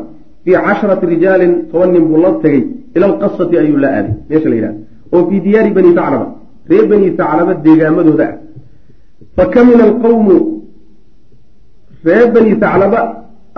Fii 0.44 0.58
casharati 0.66 1.06
rijaalin 1.14 1.54
toban 1.72 1.90
nin 1.94 2.04
buu 2.10 2.22
la 2.24 2.32
tegey. 2.44 2.64
Ila 2.96 3.06
alqasati 3.12 3.56
ayuu 3.62 3.78
la 3.84 3.90
aaday. 3.98 4.14
Meesha 4.30 4.50
la 4.52 4.56
yidhahdo 4.60 4.80
oo 5.14 5.30
fii 5.30 5.40
diyaari 5.46 5.72
bani 5.78 5.92
taclaba 5.98 6.28
reer 6.70 6.86
bani 6.92 7.08
taclaba 7.20 7.54
deegaamadooda 7.66 8.26
ah. 8.32 8.36
Fakamina 9.36 9.84
alqawmu 9.90 10.38
reer 12.06 12.28
bani 12.36 12.54
taclaba 12.64 13.02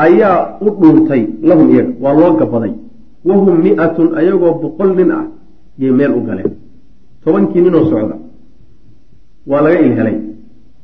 ayaa 0.06 0.38
u 0.66 0.70
dhuuntay 0.80 1.22
lahum 1.49 1.68
iyaga. 1.74 1.91
Waa 2.04 2.14
loo 2.20 2.32
gabaday 2.39 2.74
wahum 3.28 3.56
mi-atun 3.66 4.10
ayagoo 4.20 4.54
boqol 4.62 4.89
nin 4.97 5.12
ah 5.18 5.26
yay 5.82 5.91
meel 5.99 6.12
u 6.20 6.22
galeen. 6.28 6.52
Tobankii 7.24 7.62
ninoo 7.66 7.84
socda 7.89 8.16
waa 9.49 9.62
laga 9.66 9.80
ilhelay 9.88 10.18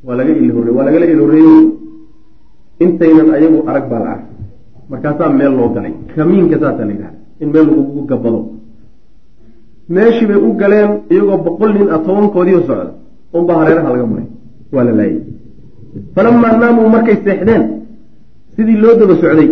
waa 0.05 0.15
laga 0.19 0.31
ilhorey 0.41 0.73
waa 0.77 0.85
lagala 0.87 1.05
ilhoreeyo 1.13 1.53
intaynan 2.83 3.29
ayagu 3.37 3.59
arag 3.69 3.85
baa 3.91 4.01
la 4.05 4.09
arkay. 4.15 4.35
Markaasaa 4.89 5.29
meel 5.39 5.53
loo 5.59 5.69
galay. 5.75 5.93
Kamiinka 6.15 6.55
saasaa 6.61 6.85
la 6.89 6.93
yidhahda 6.93 7.17
in 7.41 7.47
meel 7.53 7.65
lagugu 7.69 8.01
gabado 8.09 8.39
meeshii 9.95 10.27
bay 10.29 10.39
u 10.47 10.49
galeen 10.61 10.91
iyagoo 11.13 11.37
boqol 11.45 11.71
nin 11.77 11.87
ah 11.95 11.99
tobankoodiio 12.05 12.59
socda. 12.67 12.91
Unbaa 13.37 13.57
hareeraha 13.61 13.89
laga 13.93 14.05
maray. 14.11 14.27
Waa 14.73 14.83
la 14.87 14.91
laayay. 14.99 15.21
Falamaa 16.15 16.53
naamuu 16.61 16.89
markay 16.95 17.17
seexdeen 17.25 17.63
sidii 18.57 18.77
loo 18.83 18.95
daba 18.99 19.15
socday. 19.21 19.49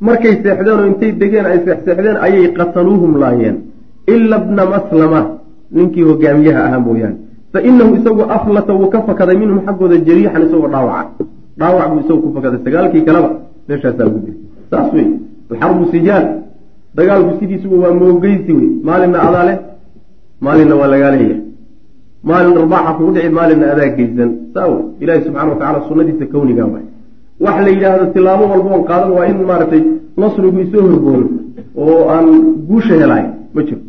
Markay 0.00 0.34
seexdeen 0.42 0.78
oo 0.78 0.86
intay 0.90 1.12
degeen 1.20 1.46
ay 1.46 1.58
seexseexdeen 1.64 2.16
ayay 2.26 2.52
qataluuhum 2.58 3.12
laayeen. 3.22 3.56
Ila 4.12 4.38
bna 4.38 4.64
maslama 4.74 5.20
ninkii 5.74 6.02
hogaamiyaha 6.08 6.60
ahaa 6.66 6.80
mooyaane. 6.86 7.16
Fa 7.52 7.58
inahu 7.68 7.94
isagu 7.96 8.22
aflata 8.36 8.72
wuu 8.74 8.88
ka 8.94 9.02
fakaday 9.08 9.36
minhum 9.42 9.58
xaggooda 9.66 9.96
jariixan 10.06 10.42
isagoo 10.46 10.68
dhaawaca. 10.74 11.24
Dhaawac 11.58 11.86
buu 11.90 12.00
isagu 12.04 12.20
ku 12.22 12.30
fakaday 12.36 12.60
sagaalkii 12.64 13.02
kaleba 13.08 13.30
meeshaasaa 13.68 14.04
lagu 14.06 14.18
diray 14.24 14.38
saas 14.70 14.88
wey 14.94 15.06
alxarbu 15.50 15.84
sijaal. 15.92 16.24
Dagaalku 16.96 17.32
sidiisuba 17.40 17.76
waa 17.82 17.94
moogeysi 18.00 18.52
wey 18.58 18.68
maalinna 18.88 19.18
adaa 19.28 19.44
leh 19.48 19.58
maalinna 20.44 20.74
waa 20.80 20.90
lagaa 20.92 21.10
leeyahay. 21.14 21.40
Maalin 22.28 22.56
arbaaxa 22.62 22.92
kugu 22.96 23.10
dhici 23.14 23.28
maalinna 23.38 23.66
adaa 23.72 23.88
geysan 23.96 24.30
saa 24.54 24.66
wey 24.72 24.82
ilaahi 25.02 25.24
subxana 25.24 25.50
wa 25.52 25.56
tacala 25.60 25.78
sunadiisa 25.88 26.26
kawniga 26.32 26.64
waay 26.72 26.86
wax 27.44 27.56
la 27.66 27.70
yidhaahdo 27.74 28.04
tilaabo 28.14 28.44
walba 28.52 28.70
on 28.78 28.82
qaadan 28.90 29.10
waa 29.16 29.26
in 29.30 29.38
maaragtay 29.50 29.82
nasrigu 30.22 30.58
isoo 30.64 30.82
horboodo 30.88 31.26
oo 31.84 31.98
aan 32.14 32.26
guusha 32.68 32.94
helaay 33.02 33.24
ma 33.54 33.60
jiro. 33.66 33.80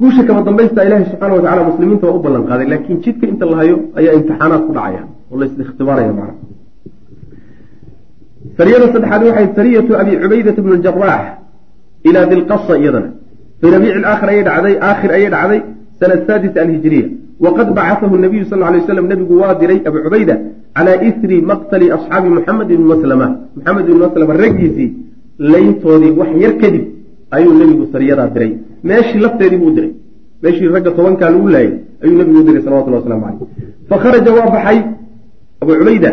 Guusha 0.00 0.22
kama 0.28 0.40
dambaysta 0.48 0.80
ilaahi 0.86 1.04
subxaana 1.10 1.34
wa 1.36 1.42
tacala 1.44 1.62
muslimiinta 1.70 2.04
waa 2.08 2.16
u 2.18 2.22
ballan 2.26 2.44
qaaday 2.50 2.66
laakiin 2.72 2.98
jidka 3.04 3.24
inta 3.32 3.44
la 3.50 3.56
hayo 3.60 3.76
ayaa 3.98 4.14
imtixaanaad 4.18 4.62
ku 4.66 4.72
dhacaya 4.76 5.02
oo 5.30 5.36
la 5.40 5.44
istikhtibaaraya 5.48 6.12
macna. 6.18 6.34
Sariyada 8.58 8.86
saddexaad 8.94 9.22
waxay 9.28 9.46
sariyatu 9.58 9.92
abi 10.02 10.12
cubaydata 10.22 10.60
bnu 10.64 10.76
jaraax 10.86 11.24
ilaa 12.08 12.26
dilqasa 12.32 12.74
iyadana. 12.82 13.08
Fii 13.60 13.70
rabiici 13.74 13.98
alaakhir 14.00 14.28
ayay 14.32 14.42
dhacday 14.48 14.74
aakhir 14.88 15.10
ayay 15.16 15.28
dhacday 15.34 15.60
sana 16.00 16.14
saadis 16.26 16.52
alhijiriya 16.62 17.06
waqad 17.44 17.68
bacatahu 17.78 18.14
nabiyu 18.24 18.44
sal 18.50 18.60
ly 18.74 18.80
slam 18.86 19.06
nebigu 19.12 19.34
waa 19.42 19.54
diray 19.60 19.78
abu 19.88 19.98
cubayda 20.04 20.34
calaa 20.76 21.02
isri 21.08 21.36
maqtali 21.50 21.86
asxaabi 21.96 22.28
muxamed 22.36 22.70
ibni 22.70 22.86
maslama. 22.92 23.26
Maxamed 23.56 23.84
ibni 23.88 24.00
maslama 24.06 24.34
raggiisii 24.42 24.90
layntoodii 25.52 26.12
wax 26.20 26.30
yar 26.44 26.54
kadib 26.62 26.84
ayuu 27.36 27.54
nebigu 27.60 27.84
sariyadaa 27.92 28.28
diray. 28.34 28.52
Meeshii 28.88 29.20
lafteedii 29.24 29.60
buu 29.62 29.72
diray. 29.76 29.92
Meeshii 30.42 30.68
ragga 30.74 30.90
tobankaa 30.96 31.30
lagu 31.34 31.48
laayay 31.54 31.72
ayuu 32.02 32.16
nebigu 32.20 32.42
diray 32.46 32.62
salawatulli 32.66 32.96
waslamu 33.00 33.22
caleyh 33.26 33.48
fakharaja 33.90 34.30
waa 34.36 34.50
baxay 34.54 34.78
abu 35.62 35.72
cubayda. 35.80 36.10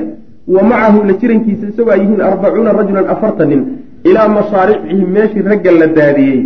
Wa 0.55 0.61
macahu 0.63 0.99
la 1.07 1.13
jirankiisa 1.21 1.65
isagoo 1.71 1.91
ay 1.91 2.01
yihiin 2.03 2.21
arbacuuna 2.29 2.71
rajulan 2.79 3.05
afartan 3.13 3.47
nin 3.51 3.61
ilaa 4.09 4.27
masaaricihim 4.37 5.09
meeshii 5.17 5.47
ragga 5.51 5.71
la 5.71 5.87
daadiyey. 5.97 6.41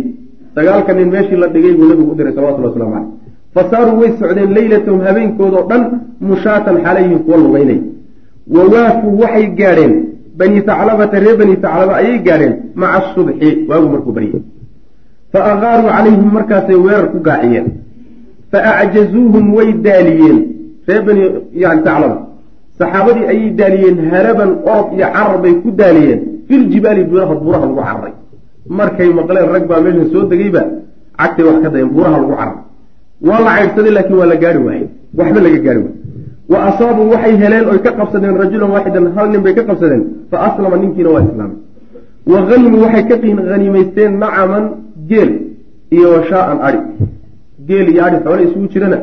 Sagaalka 0.54 0.92
nin 0.94 1.08
meeshii 1.14 1.40
la 1.42 1.46
dhigay 1.54 1.74
buu 1.78 1.88
nebigu 1.90 2.10
u 2.12 2.16
diray 2.18 2.34
salawatulli 2.34 2.68
waslamu 2.68 2.92
caleyh 2.94 3.10
fa 3.54 3.62
saaruu 3.70 4.00
way 4.00 4.10
socdeen 4.20 4.50
leylatahum 4.58 5.00
habeenkoodao 5.06 5.64
dhan 5.70 5.82
mushaatan 6.30 6.76
xalayhim 6.84 7.18
kuwa 7.24 7.36
lugaynay 7.44 7.80
wa 8.46 8.62
waafuu 8.72 9.18
waxay 9.22 9.46
gaadheen 9.60 9.94
bani 10.36 10.62
taclabata 10.62 11.20
reer 11.20 11.36
bani 11.36 11.56
taclaba 11.56 11.92
ayay 12.00 12.18
gaadheen 12.26 12.54
maca 12.74 13.00
subxi 13.14 13.50
waagu 13.68 13.88
markuu 13.94 14.12
baryay 14.12 14.42
fa 15.32 15.40
aqaaruu 15.52 15.90
calayhim 15.96 16.30
markaasay 16.38 16.78
weerar 16.86 17.06
ku 17.12 17.18
gaaciyeen 17.28 17.66
fa 18.52 18.58
acjazuuhum 18.82 19.54
way 19.56 19.72
daaliyeen 19.86 20.38
reer 20.88 21.02
bani 21.08 21.22
yani 21.62 21.82
taclaba 21.88 22.16
saxaabadii 22.78 23.26
ayay 23.32 23.50
daaliyeen 23.60 23.98
haraban 24.10 24.50
orod 24.72 24.88
iyo 24.96 25.06
carar 25.14 25.36
bay 25.44 25.54
ku 25.62 25.70
daaliyeen 25.80 26.20
filjibaali 26.48 27.04
buuraha 27.10 27.34
buuraha 27.42 27.64
lagu 27.66 27.80
cararay 27.88 28.14
markay 28.78 29.08
maqleen 29.18 29.46
rag 29.54 29.64
baa 29.70 29.80
meeshan 29.84 30.06
soo 30.12 30.24
degayba 30.32 30.62
cagtay 31.18 31.44
wax 31.48 31.56
ka 31.64 31.68
dayeen 31.74 31.90
buuraha 31.94 32.16
lagu 32.22 32.34
cararay 32.40 32.60
waa 33.28 33.40
la 33.46 33.50
caydhsaday 33.56 33.92
laakiin 33.96 34.18
waa 34.20 34.30
la 34.32 34.36
gaari 34.42 34.60
waayey 34.66 34.88
waxba 35.18 35.40
laga 35.46 35.58
gaari 35.66 35.80
waayey 35.84 36.00
wa 36.52 36.58
asaabuu 36.68 37.08
waxay 37.12 37.34
heleen 37.42 37.64
oy 37.72 37.78
ka 37.84 37.90
qabsadeen 37.98 38.34
rajulan 38.42 38.70
waaxidan 38.74 39.04
hal 39.16 39.26
nin 39.32 39.40
bay 39.44 39.54
ka 39.58 39.62
qabsadeen. 39.68 40.02
Fa 40.30 40.36
aslama 40.46 40.76
ninkiina 40.82 41.10
waa 41.14 41.22
islaamay 41.28 41.58
wa 42.32 42.38
hanimuu 42.48 42.82
waxay 42.84 43.04
ka 43.08 43.14
haniimaysteen 43.52 44.12
nacaman 44.22 44.64
geel 45.10 45.30
iyo 45.96 46.08
washaaan 46.14 46.58
adi 46.68 46.80
geel 47.68 47.86
iyo 47.92 48.02
adi 48.06 48.16
xoole 48.24 48.42
isugu 48.48 48.66
jirana 48.72 48.98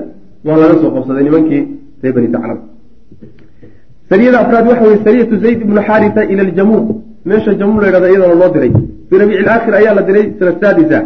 waa 0.47 0.57
laga 0.61 0.75
soo 0.81 0.91
qabsaday 0.95 1.23
nimankii 1.27 1.63
reer 2.01 2.13
bani 2.15 2.27
taclab 2.35 2.59
sariyada 4.09 4.37
afraad 4.43 4.65
waxa 4.71 4.83
weye 4.87 4.99
sariyatu 5.05 5.35
zayd 5.43 5.59
ibnu 5.65 5.81
xaarisa 5.87 6.21
ila 6.31 6.41
aljamuuq 6.47 6.87
meesha 7.29 7.51
jamuuq 7.59 7.81
la 7.83 7.87
yhahda 7.89 8.07
iyadana 8.11 8.35
loo 8.41 8.51
diray. 8.55 8.71
Fii 9.09 9.17
rabiici 9.21 9.41
alaakhir 9.45 9.73
ayaa 9.79 9.93
la 9.99 10.03
diray 10.07 10.25
sana 10.39 10.51
saadisa. 10.61 10.99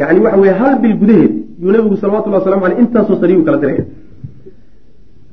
Yani 0.00 0.18
waxa 0.24 0.38
weye 0.42 0.54
hal 0.60 0.74
bil 0.82 0.94
gudaheed 1.00 1.32
yuu 1.62 1.72
nabigu 1.76 1.96
salawatullah 2.02 2.38
waslamu 2.40 2.64
aleyh 2.66 2.78
intaasoo 2.82 3.16
sariyu 3.22 3.44
kala 3.46 3.58
diraya 3.62 3.84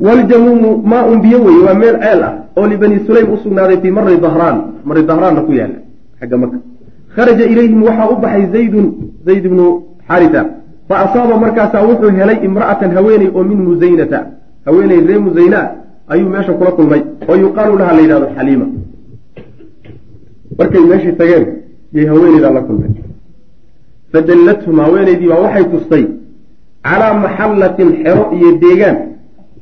waljamuumu 0.02 0.70
maa 0.92 1.06
un 1.12 1.22
biyo 1.22 1.44
weye 1.46 1.62
waa 1.66 1.74
meel 1.74 1.96
ceel 2.00 2.24
ah 2.24 2.34
oo 2.58 2.68
libani 2.68 3.00
sulaym 3.06 3.34
u 3.34 3.38
sugnaaday 3.44 3.78
fii 3.82 3.92
mari 3.92 4.18
dahraan 4.18 4.58
mari 4.86 5.04
dahraanna 5.04 5.42
ku 5.42 5.52
yaalla 5.60 5.80
xagga 6.20 6.38
maka 6.38 6.58
kharaja 7.16 7.46
ilayhim 7.46 7.84
waxaa 7.84 8.10
u 8.14 8.16
baxay 8.24 8.46
zaydun 8.54 8.86
zayd 9.26 9.46
ibnu 9.46 9.66
xarisa 10.08 10.42
fa 10.88 10.96
asaaba 11.06 11.38
markaasaa 11.44 11.84
wuxuu 11.90 12.12
helay 12.20 12.38
imra'atan 12.48 12.92
haweeney 12.98 13.30
oo 13.36 13.44
min 13.44 13.60
musaynata 13.68 14.20
haweeney 14.66 15.00
ree 15.10 15.20
musayna 15.28 15.60
ayuu 16.08 16.30
meesha 16.30 16.54
kula 16.54 16.72
kulmay 16.72 17.02
oo 17.30 17.36
yuqaalu 17.44 17.78
laha 17.82 17.94
la 17.98 18.02
yidhahdo 18.02 18.28
xaliima 18.36 18.66
markay 20.58 20.84
meeshii 20.92 21.14
tageen 21.22 21.46
yay 21.94 22.06
haweeneydaa 22.12 22.54
la 22.58 22.62
kulmay 22.62 22.92
fadallathum 24.12 24.80
haweeneydii 24.86 25.30
baa 25.32 25.42
waxay 25.46 25.66
tustay 25.74 26.04
calaa 26.90 27.14
maxallatin 27.26 27.90
xero 28.04 28.24
iyo 28.38 28.52
deegaan 28.64 28.98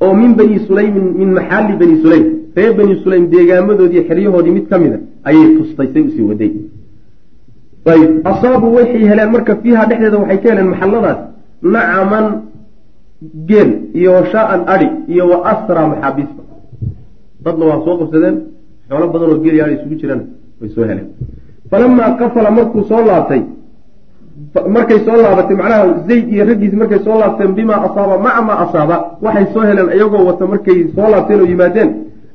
oo 0.04 0.12
min 0.20 0.32
bani 0.38 0.58
sulaymin 0.66 1.06
min 1.20 1.30
maxalli 1.38 1.74
bani 1.80 1.96
sulaym. 2.02 2.24
Reer 2.56 2.72
bani 2.78 2.94
sulaym 3.02 3.24
deegaamadoodii 3.32 4.02
xeryahoodii 4.08 4.52
mid 4.56 4.66
ka 4.70 4.76
mida 4.78 4.98
ayay 5.28 5.46
tustay 5.56 5.88
say 5.92 6.02
u 6.02 6.10
sii 6.14 6.22
waday. 6.30 6.50
Ayb 7.92 8.10
asaabuu 8.30 8.72
waxay 8.78 9.04
heleen 9.10 9.30
marka 9.34 9.52
fiiha 9.62 9.82
dhexdeeda 9.88 10.18
waxay 10.22 10.38
ka 10.42 10.48
heleen 10.50 10.68
maxalladaas. 10.72 11.18
Nacaman 11.74 12.26
geel 13.48 13.70
iyo 14.00 14.10
washaaan 14.18 14.60
adi 14.74 14.86
iyo 15.12 15.24
wa 15.32 15.38
asra 15.52 15.82
maxaabiisba 15.92 16.42
dadna 17.44 17.64
waa 17.70 17.80
soo 17.84 17.96
qabsadeen 18.00 18.36
xoolo 18.88 19.06
badan 19.12 19.28
oo 19.32 19.38
geel 19.44 19.54
iyo 19.56 19.64
adi 19.66 19.74
isugu 19.78 19.94
jiraan 20.00 20.22
way 20.60 20.68
soo 20.74 20.84
heleen. 20.90 21.08
Falamaa 21.70 22.10
qafala 22.20 22.50
markuu 22.58 22.82
soo 22.90 23.02
laabtay 23.08 23.42
markay 24.68 24.98
soo 25.06 25.16
laabatay 25.22 25.56
macnaha 25.56 25.84
zayd 26.08 26.32
iyo 26.32 26.44
raggiisi 26.44 26.76
markay 26.76 26.98
soo 27.04 27.18
laabteen 27.20 27.52
bimaa 27.58 27.80
asaaba 27.86 28.18
maca 28.18 28.42
maa 28.48 28.58
asaaba 28.64 28.96
waxay 29.22 29.46
soo 29.54 29.62
heleen 29.68 29.88
iyagoo 29.96 30.24
wata 30.26 30.46
markay 30.46 30.78
soo 30.94 31.08
laabteen 31.12 31.40
oo 31.40 31.46
yimaadeen. 31.52 31.90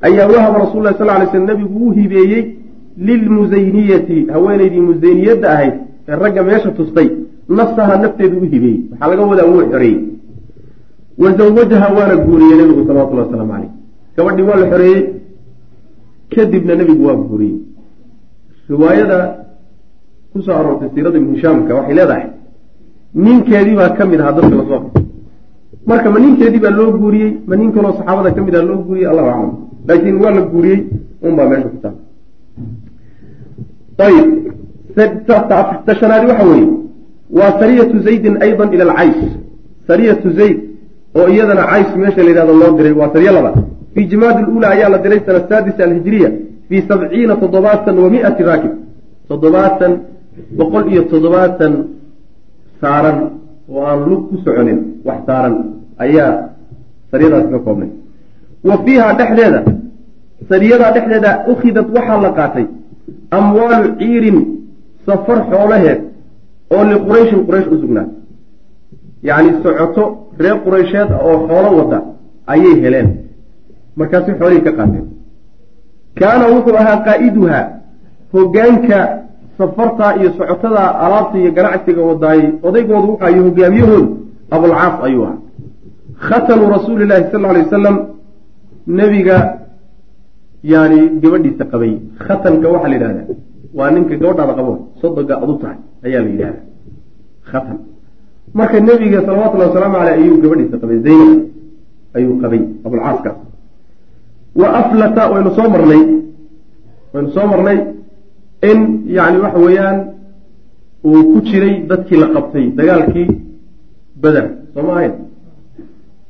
Ayaa 0.06 0.26
wahaba 0.28 0.58
rasul 0.64 0.82
lah 0.84 0.94
sal 0.98 1.06
lay 1.06 1.26
slm 1.32 1.44
nabigu 1.46 1.76
uu 1.86 1.90
hibeeyey 1.98 2.42
lilmusayniyati 3.06 4.26
haweeneydii 4.32 4.80
musayniyadda 4.80 5.46
ahayd 5.54 5.74
ee 6.08 6.16
ragga 6.16 6.42
meesha 6.42 6.70
tustay. 6.70 7.08
Nafsaha 7.48 7.96
nafteedu 8.02 8.36
u 8.38 8.44
hibeeyey. 8.52 8.80
Waxaa 8.90 9.08
laga 9.10 9.22
wadaa 9.30 9.46
wuu 9.50 9.62
xoreeyey. 9.72 10.00
Wa 11.18 11.32
zawajaha 11.32 11.88
waana 11.96 12.16
guuriyey 12.16 12.56
nabigu 12.60 12.86
salawatullah 12.86 13.24
wasalaamu 13.26 13.52
caleyh 13.52 13.70
gabadhii 14.16 14.42
waa 14.48 14.56
la 14.56 14.66
xoreeyey 14.70 15.02
kadibna 16.34 16.74
nebigu 16.74 17.06
waa 17.06 17.14
guuriyey. 17.14 17.56
Riwaayada 18.70 19.18
ku 20.36 20.42
soo 20.46 20.56
aroortay 20.60 20.88
siirada 20.94 21.16
ibnu 21.20 21.32
hishaamka 21.36 21.72
waxay 21.78 21.94
leedahay 21.98 22.24
ninkeedii 23.24 23.76
baa 23.80 23.90
ka 23.98 24.02
mid 24.10 24.20
ahaa 24.20 24.34
dadka 24.38 24.54
la 24.60 24.64
soo 24.70 24.80
qabtay. 24.84 25.04
Marka 25.88 26.08
ma 26.14 26.18
ninkeedii 26.24 26.62
baa 26.64 26.74
loo 26.78 26.90
guuriyey 27.00 27.32
ma 27.48 27.54
nin 27.56 27.70
kaloo 27.74 27.92
saxaabada 27.98 28.30
ka 28.36 28.40
mid 28.46 28.54
ah 28.58 28.62
loo 28.70 28.78
guuriyey 28.86 29.08
allahu 29.12 29.28
aclam. 29.34 29.52
Laakiin 29.88 30.16
waa 30.22 30.32
la 30.36 30.42
guuriyey 30.52 30.80
unbaa 31.26 31.48
meesha 31.50 31.68
ku 31.74 31.78
taala 31.84 31.98
ayib 34.06 34.28
tashanaadi 35.86 36.26
waxa 36.30 36.44
weeye 36.50 36.68
waa 37.38 37.50
sariyatu 37.60 37.96
zaydin 38.06 38.34
aydan 38.46 38.68
ila 38.74 38.84
alcays 38.90 39.30
sariyatu 39.88 40.28
zayd 40.38 40.58
oo 41.18 41.28
iyadana 41.34 41.62
cays 41.72 41.90
meesha 42.02 42.20
la 42.22 42.30
yidhahdo 42.30 42.52
loo 42.62 42.72
diray 42.78 42.94
waa 43.00 43.10
sariyo 43.14 43.32
labaad. 43.38 43.56
Fii 43.94 44.06
jimaadi 44.12 44.40
luula 44.48 44.66
ayaa 44.74 44.88
la 44.94 44.98
diray 45.04 45.20
sana 45.26 45.40
saadisa 45.48 45.84
alhijiriya 45.84 46.30
fii 46.68 46.82
sabciina 46.88 47.36
toddobaatan 47.42 47.98
wa 48.04 48.08
miati 48.10 48.42
raakib. 48.42 48.72
Toddobaatan 49.28 49.92
boqol 50.58 50.84
iyo 50.92 51.02
toddobaatan 51.10 51.72
saaran 52.80 53.18
oo 53.68 53.82
aan 53.90 54.00
lug 54.10 54.22
ku 54.28 54.34
soconin 54.44 54.78
wax 55.06 55.18
saaran 55.28 55.54
ayaa 56.04 56.32
sariyadaasi 57.10 57.48
ka 57.54 57.58
koobnay. 57.66 57.90
Wa 58.68 58.76
fiiha 58.84 59.06
dhexdeeda 59.18 59.60
sariyadaa 60.50 60.90
dhexdeeda 60.96 61.30
ukhidad 61.52 61.86
waxaa 61.96 62.20
la 62.24 62.30
qaatay 62.38 62.66
amwaalu 63.38 63.88
ciirin 64.00 64.38
safar 65.06 65.38
xoolaheed 65.50 66.00
oo 66.74 66.82
liqurayshin 66.90 67.40
quraysh 67.46 67.68
u 67.74 67.76
sugnaatay. 67.82 68.14
Yacni 69.28 69.50
socoto 69.62 70.02
reer 70.38 70.56
quraysheed 70.64 71.08
oo 71.26 71.34
xoolo 71.48 71.68
wada 71.78 71.98
ayay 72.52 72.74
heleen. 72.84 73.08
Markaasay 73.98 74.34
xoolihii 74.40 74.64
ka 74.66 74.72
qaateen 74.78 75.06
kaana 76.20 76.44
wuxuu 76.54 76.76
ahaa 76.82 76.98
qaa'iduha 77.06 77.60
hoggaanka 78.32 78.98
safartaa 79.58 80.16
iyo 80.20 80.30
socotada 80.38 80.82
alaabta 81.04 81.38
iyo 81.38 81.50
ganacsiga 81.52 82.02
wadaayey 82.10 82.48
odaygoodu 82.62 83.06
wuxuu 83.10 83.28
iyo 83.34 83.42
hogaamiyahoodu 83.48 84.08
abulcaas 84.50 84.94
ayuu 85.06 85.24
ahaa. 85.24 85.38
Khatanu 86.28 86.64
rasuuli 86.74 87.04
llahi 87.10 87.24
sal 87.32 87.44
alay 87.44 87.62
wasalam 87.66 87.96
nebiga 88.86 89.36
yani 90.72 90.98
gabadhiisa 91.22 91.64
qabay. 91.72 91.92
Khatanka 92.26 92.66
waxaa 92.74 92.88
la 92.88 92.96
yidhahdaa 92.96 93.26
waa 93.76 93.90
ninka 93.90 94.16
gabadhaada 94.16 94.54
qabo 94.58 94.72
sodoga 95.00 95.34
adu 95.42 95.54
tahay 95.60 95.78
ayaa 96.06 96.22
la 96.24 96.30
yidhahdaa 96.32 96.64
khatan 97.50 97.78
marka 98.58 98.80
nebiga 98.80 99.18
salawatullahi 99.26 99.68
wasalaamu 99.70 99.96
aleyh 100.02 100.14
ayuu 100.22 100.36
gabadhiisa 100.44 100.76
qabay 100.82 100.98
zaynab 101.06 101.40
ayuu 102.16 102.34
qabay 102.42 102.62
abulcaaskaas 102.86 103.36
wa 104.60 104.68
aflata 104.80 105.22
waynu 105.32 105.50
soo 105.58 105.68
marnay 105.74 106.02
waynu 107.12 107.28
soo 107.36 107.46
marnay 107.52 107.78
in 108.62 108.78
yani 109.16 109.38
waxa 109.44 109.58
weeyaan 109.58 109.98
uu 111.04 111.22
ku 111.32 111.38
jiray 111.48 111.74
dadkii 111.90 112.18
la 112.22 112.26
qabtay 112.34 112.64
dagaalkii 112.78 113.26
beder 114.22 114.44
soo 114.74 114.82
ma 114.82 114.92
ahayn? 114.96 115.12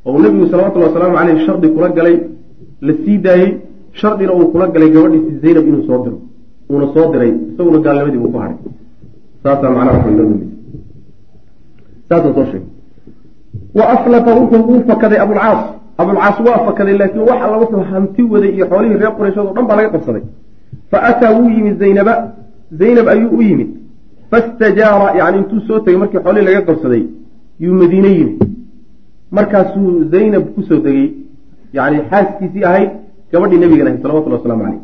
Oo 0.07 0.19
nebigu 0.23 0.47
salawatullahi 0.51 0.91
wasalaamu 0.91 1.17
aleyh 1.23 1.39
shardi 1.47 1.69
kula 1.75 1.89
galay 1.89 2.17
la 2.87 2.93
sii 3.05 3.19
daayey 3.19 3.51
shardina 4.01 4.33
uu 4.35 4.47
kula 4.53 4.67
galay 4.75 4.91
gabadhiisi 4.95 5.33
zaynab 5.43 5.67
inuu 5.69 5.85
soo 5.89 5.99
diro 6.05 6.19
uuna 6.71 6.87
soo 6.95 7.07
diray 7.13 7.33
isaguna 7.53 7.79
gaalnimadii 7.85 8.21
uu 8.25 8.31
ku 8.33 8.39
haray. 8.39 8.57
Saasaa 9.43 9.71
macnaha 9.71 9.97
waxa 9.99 10.11
inoo 10.11 10.25
dambaysa 10.25 10.47
saasuu 12.09 12.33
soo 12.37 12.45
sheegay. 12.51 12.69
Wa 13.79 13.85
aflata 13.95 14.31
wuxuu 14.39 14.63
uu 14.73 14.81
fakaday 14.89 15.19
abulcaas 15.25 15.61
abulcaas 15.99 16.37
waa 16.47 16.59
fakaday 16.69 16.95
laakiin 17.01 17.23
wax 17.29 17.39
alla 17.47 17.57
wuxuu 17.63 17.83
hanti 17.91 18.23
waday 18.33 18.51
iyo 18.57 18.67
xoolihii 18.71 18.99
reer 19.03 19.13
qurayshood 19.19 19.47
o 19.51 19.53
dhan 19.57 19.67
baa 19.69 19.77
laga 19.79 19.91
qabsaday 19.95 20.23
fa 20.91 21.03
ataa 21.11 21.33
wuu 21.39 21.51
yimid 21.57 21.79
zaynaba 21.83 22.15
zaynab 22.81 23.09
ayuu 23.15 23.31
u 23.39 23.43
yimid 23.49 23.71
fastajaara 24.31 25.09
yani 25.21 25.39
intuu 25.43 25.61
soo 25.69 25.79
tegay 25.85 25.99
markii 26.03 26.25
xoolihii 26.25 26.47
laga 26.49 26.67
qabsaday 26.69 27.03
yuu 27.65 27.75
madiine 27.83 28.11
yimid 28.19 28.43
markaasuu 29.39 29.93
zaynab 30.15 30.45
ku 30.55 30.63
soo 30.69 30.81
degay 30.87 31.09
yani 31.79 31.99
xaaskiisii 32.11 32.65
ahayd 32.71 32.91
gabadhii 33.33 33.63
nabigan 33.65 33.87
ahayd 33.89 34.03
salawatullah 34.03 34.39
waslamu 34.41 34.65
caleyh 34.65 34.83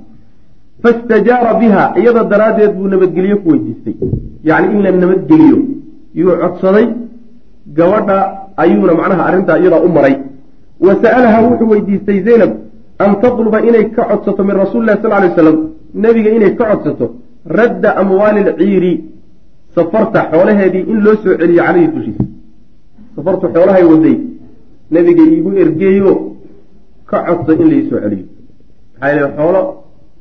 fastajaara 0.83 1.53
biha 1.63 1.85
iyada 2.01 2.23
daraaddeed 2.33 2.73
buu 2.79 2.89
nabadgelyo 2.95 3.37
ku 3.43 3.49
weydiistay 3.53 3.97
yacni 4.51 4.75
in 4.77 4.83
la 4.87 4.91
nabadgeliyo 5.03 5.59
yuu 6.21 6.37
codsaday 6.43 6.87
gabadha 7.79 8.19
ayuuna 8.65 8.95
macnaha 9.01 9.23
arrintaa 9.29 9.59
iyadaa 9.63 9.83
u 9.87 9.93
maray 9.97 10.17
wa 10.87 10.95
sa'alaha 11.03 11.39
wuxuu 11.47 11.69
weydiistay 11.73 12.19
zaynab 12.29 12.53
an 13.05 13.11
tatluba 13.23 13.59
inay 13.69 13.85
ka 13.97 14.03
codsato 14.11 14.45
min 14.49 14.57
rasuuli 14.63 14.87
lahi 14.87 15.03
sal 15.03 15.13
lay 15.15 15.29
waslam 15.29 15.59
nebiga 15.95 16.31
inay 16.31 16.55
ka 16.57 16.65
codsato 16.71 17.07
radda 17.45 17.97
amwaali 17.97 18.41
lciiri 18.45 19.05
safarta 19.75 20.29
xoolaheedii 20.33 20.85
in 20.93 21.05
loo 21.05 21.17
soo 21.23 21.37
celiyo 21.37 21.63
caleyhi 21.65 21.89
dushiisa. 21.95 22.25
Safartu 23.17 23.47
xoolahay 23.55 23.85
waday 23.85 24.17
nebiga 24.91 25.23
iigu 25.23 25.51
ergeeyo 25.63 26.13
ka 27.07 27.25
codsa 27.27 27.53
in 27.63 27.69
laisoo 27.71 28.01
celiyo. 28.01 28.27
Maxaa 29.01 29.15
yele 29.15 29.29
xoolo 29.37 29.61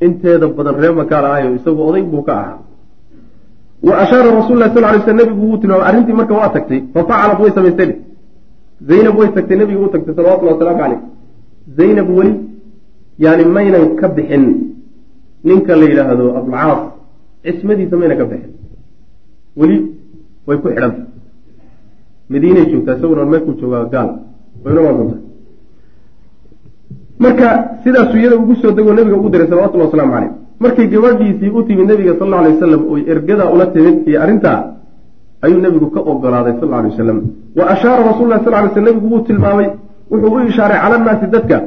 inteeda 0.01 0.47
badan 0.47 0.75
reer 0.81 0.93
makaal 0.93 1.25
ahayo 1.25 1.55
isagu 1.55 1.81
oday 1.89 2.03
buu 2.03 2.23
ka 2.23 2.33
ahaa. 2.33 2.59
Wa 3.83 3.93
ashaara 4.03 4.31
rasul 4.31 4.57
lah 4.57 4.73
sal 4.73 4.81
lay 4.81 5.01
sl 5.01 5.15
nebigu 5.15 5.41
wuu 5.47 5.57
tilmaamay 5.57 5.87
arrintii 5.89 6.13
marka 6.13 6.33
waa 6.33 6.49
tagtay 6.49 6.81
fa 6.93 6.99
facalat 7.09 7.39
way 7.39 7.51
samaystay 7.55 7.91
zaynab 8.89 9.17
way 9.17 9.29
tagtay 9.35 9.57
nebiga 9.57 9.79
u 9.79 9.89
tagtay 9.89 10.13
salawatullahi 10.15 10.55
wasalaamu 10.55 10.81
caleyh 10.83 11.01
zaynab 11.77 12.09
weli 12.17 12.33
yani 13.19 13.45
maynan 13.45 13.95
ka 13.95 14.07
bixin 14.07 14.70
ninka 15.43 15.75
la 15.75 15.85
yidhaahdo 15.85 16.25
abulcaas 16.37 16.81
cismadiisa 17.43 17.95
maynan 17.97 18.17
ka 18.17 18.25
bixin. 18.25 18.53
Weli 19.57 19.77
way 20.47 20.57
ku 20.57 20.67
xidhanta 20.69 21.01
madiinay 22.29 22.65
joogtaa 22.71 22.95
isaguna 22.97 23.25
meekuu 23.25 23.53
joogaa 23.59 23.85
gaal. 23.93 24.09
Wayna 24.63 24.81
maadunta 24.81 25.17
marka 27.21 27.47
sidaasuu 27.83 28.17
iyada 28.17 28.35
ugu 28.35 28.55
soo 28.61 28.71
degoo 28.71 28.93
nabiga 28.93 29.15
ugu 29.17 29.29
diray 29.29 29.47
salawatullah 29.47 29.87
waslamu 29.89 30.11
caleyh 30.13 30.31
markay 30.59 30.87
gabadhiisii 30.93 31.49
u 31.57 31.63
timid 31.67 31.87
nabiga 31.91 32.13
sal 32.19 32.27
alla 32.27 32.37
alay 32.39 32.53
wasalam 32.53 32.81
oy 32.93 33.01
ergadaa 33.13 33.49
ula 33.53 33.65
timid 33.73 34.07
iyo 34.07 34.21
arrintaa 34.23 34.59
ayuu 35.41 35.61
nebigu 35.65 35.87
ka 35.95 35.99
ogolaaday 36.11 36.53
sal 36.59 36.73
alay 36.73 36.89
wasalam 36.91 37.19
wa 37.57 37.63
ashaara 37.73 38.01
rasul 38.09 38.27
lah 38.31 38.39
sal 38.45 38.53
lay 38.53 38.69
sl 38.73 38.83
nebigu 38.89 39.07
wuu 39.13 39.21
tilmaamay 39.29 39.69
wuxuu 40.11 40.33
u 40.35 40.39
ishaaray 40.51 40.79
cala 40.83 40.95
annaasi 40.99 41.27
dadka 41.35 41.57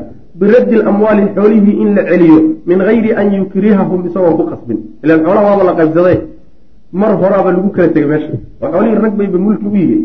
biraddi 0.41 0.77
lamwaali 0.77 1.23
xoolihii 1.37 1.81
in 1.83 1.95
la 1.97 2.03
celiyo 2.11 2.39
min 2.67 2.79
gayri 2.79 3.11
an 3.21 3.27
yukrihahum 3.39 4.07
isagoon 4.07 4.37
ku 4.39 4.45
qasbin. 4.51 4.79
Ilaan 5.03 5.21
xoolaha 5.25 5.47
waaba 5.49 5.65
la 5.65 5.75
qaybsaday 5.79 6.19
mar 6.93 7.13
horaaba 7.21 7.51
lagu 7.53 7.69
kala 7.77 7.89
tegay 7.89 8.09
meesha. 8.13 8.35
Oo 8.63 8.69
xoolihii 8.73 9.01
rag 9.05 9.15
bayba 9.19 9.39
mulki 9.39 9.67
u 9.67 9.77
yihiin 9.77 10.05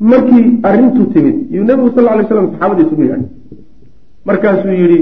markii 0.00 0.60
arrintu 0.68 1.02
timid 1.12 1.36
yuu 1.54 1.64
nebigu 1.64 1.90
sal 1.94 2.04
lay 2.04 2.26
slam 2.28 2.46
saxaabadii 2.52 2.84
isugu 2.86 3.02
yahay 3.08 3.22
markaasuu 4.26 4.74
yidhi 4.80 4.98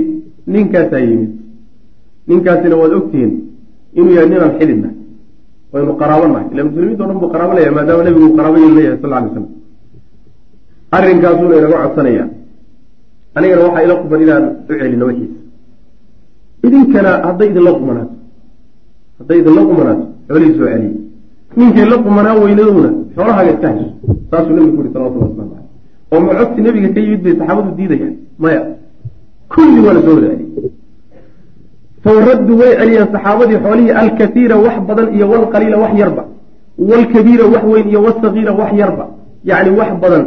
ninkaasaa 0.47 0.99
yimid. 1.09 1.31
Ninkaasina 2.29 2.77
waad 2.81 2.93
ogtihiin 2.99 3.33
inuu 3.99 4.15
yahay 4.17 4.29
ninaan 4.29 4.53
xididna 4.59 4.89
waynu 5.73 5.93
qaraabo 6.01 6.27
nahay 6.33 6.47
ila 6.53 6.65
muslimiinta 6.65 7.03
o 7.05 7.07
dhan 7.09 7.19
buu 7.21 7.31
qaraabo 7.35 7.53
leeyahay 7.57 7.75
maadaama 7.79 8.03
nebigu 8.07 8.27
uu 8.27 8.37
qaraabo 8.39 8.59
yel 8.65 8.75
leeyahay 8.77 8.99
sal 9.03 9.11
lay 9.11 9.25
slam 9.33 9.47
arrinkaasuuna 10.97 11.55
inaga 11.59 11.77
codsanaya 11.85 12.25
anigana 13.37 13.63
waxaa 13.67 13.83
ila 13.87 13.95
quban 14.03 14.21
inaan 14.25 14.45
u 14.71 14.73
celino 14.81 15.05
wixiisa 15.11 15.39
idinkana 16.67 17.11
hadday 17.27 17.49
idinla 17.51 17.73
qumanaato 17.79 18.15
hadday 19.19 19.39
idinla 19.43 19.63
qumanaato 19.71 20.05
xoolihii 20.29 20.55
soo 20.59 20.67
celiye 20.73 20.93
ninkay 21.57 21.87
la 21.93 21.97
qumanaa 22.05 22.35
weynadowna 22.43 22.91
xoolahaaga 23.15 23.51
iska 23.55 23.69
hayso. 23.69 23.91
Saasuu 24.31 24.53
nebigu 24.57 24.71
ku 24.77 24.79
yuri 24.81 24.91
salawatullah 24.95 25.29
waslamu 25.29 25.51
caleyh 25.51 25.67
oo 26.13 26.21
ma 26.27 26.33
codsi 26.39 26.61
nebiga 26.67 26.89
ka 26.95 27.01
yimid 27.05 27.21
bay 27.25 27.35
saxaabadu 27.39 27.71
diidayaan. 27.79 28.15
Maya 28.43 28.61
kulli 29.53 29.81
waa 29.87 29.95
la 29.97 30.01
soo 30.07 30.15
wada 30.17 30.29
celiyey 30.33 30.71
fawraddu 32.05 32.53
way 32.61 32.73
celiyeen 32.81 33.09
saxaabadii 33.15 33.59
xoolihii 33.65 33.93
alkaiira 34.03 34.57
wax 34.67 34.77
badan 34.89 35.09
iyo 35.17 35.27
walqaliila 35.33 35.77
wax 35.85 35.93
yarba. 36.03 36.25
Walkabiira 36.91 37.45
wax 37.55 37.65
weyn 37.73 37.87
iyo 37.93 38.01
wasagiira 38.07 38.53
wax 38.61 38.71
yarba. 38.81 39.05
Yacni 39.49 39.71
wax 39.81 39.91
badan 40.03 40.25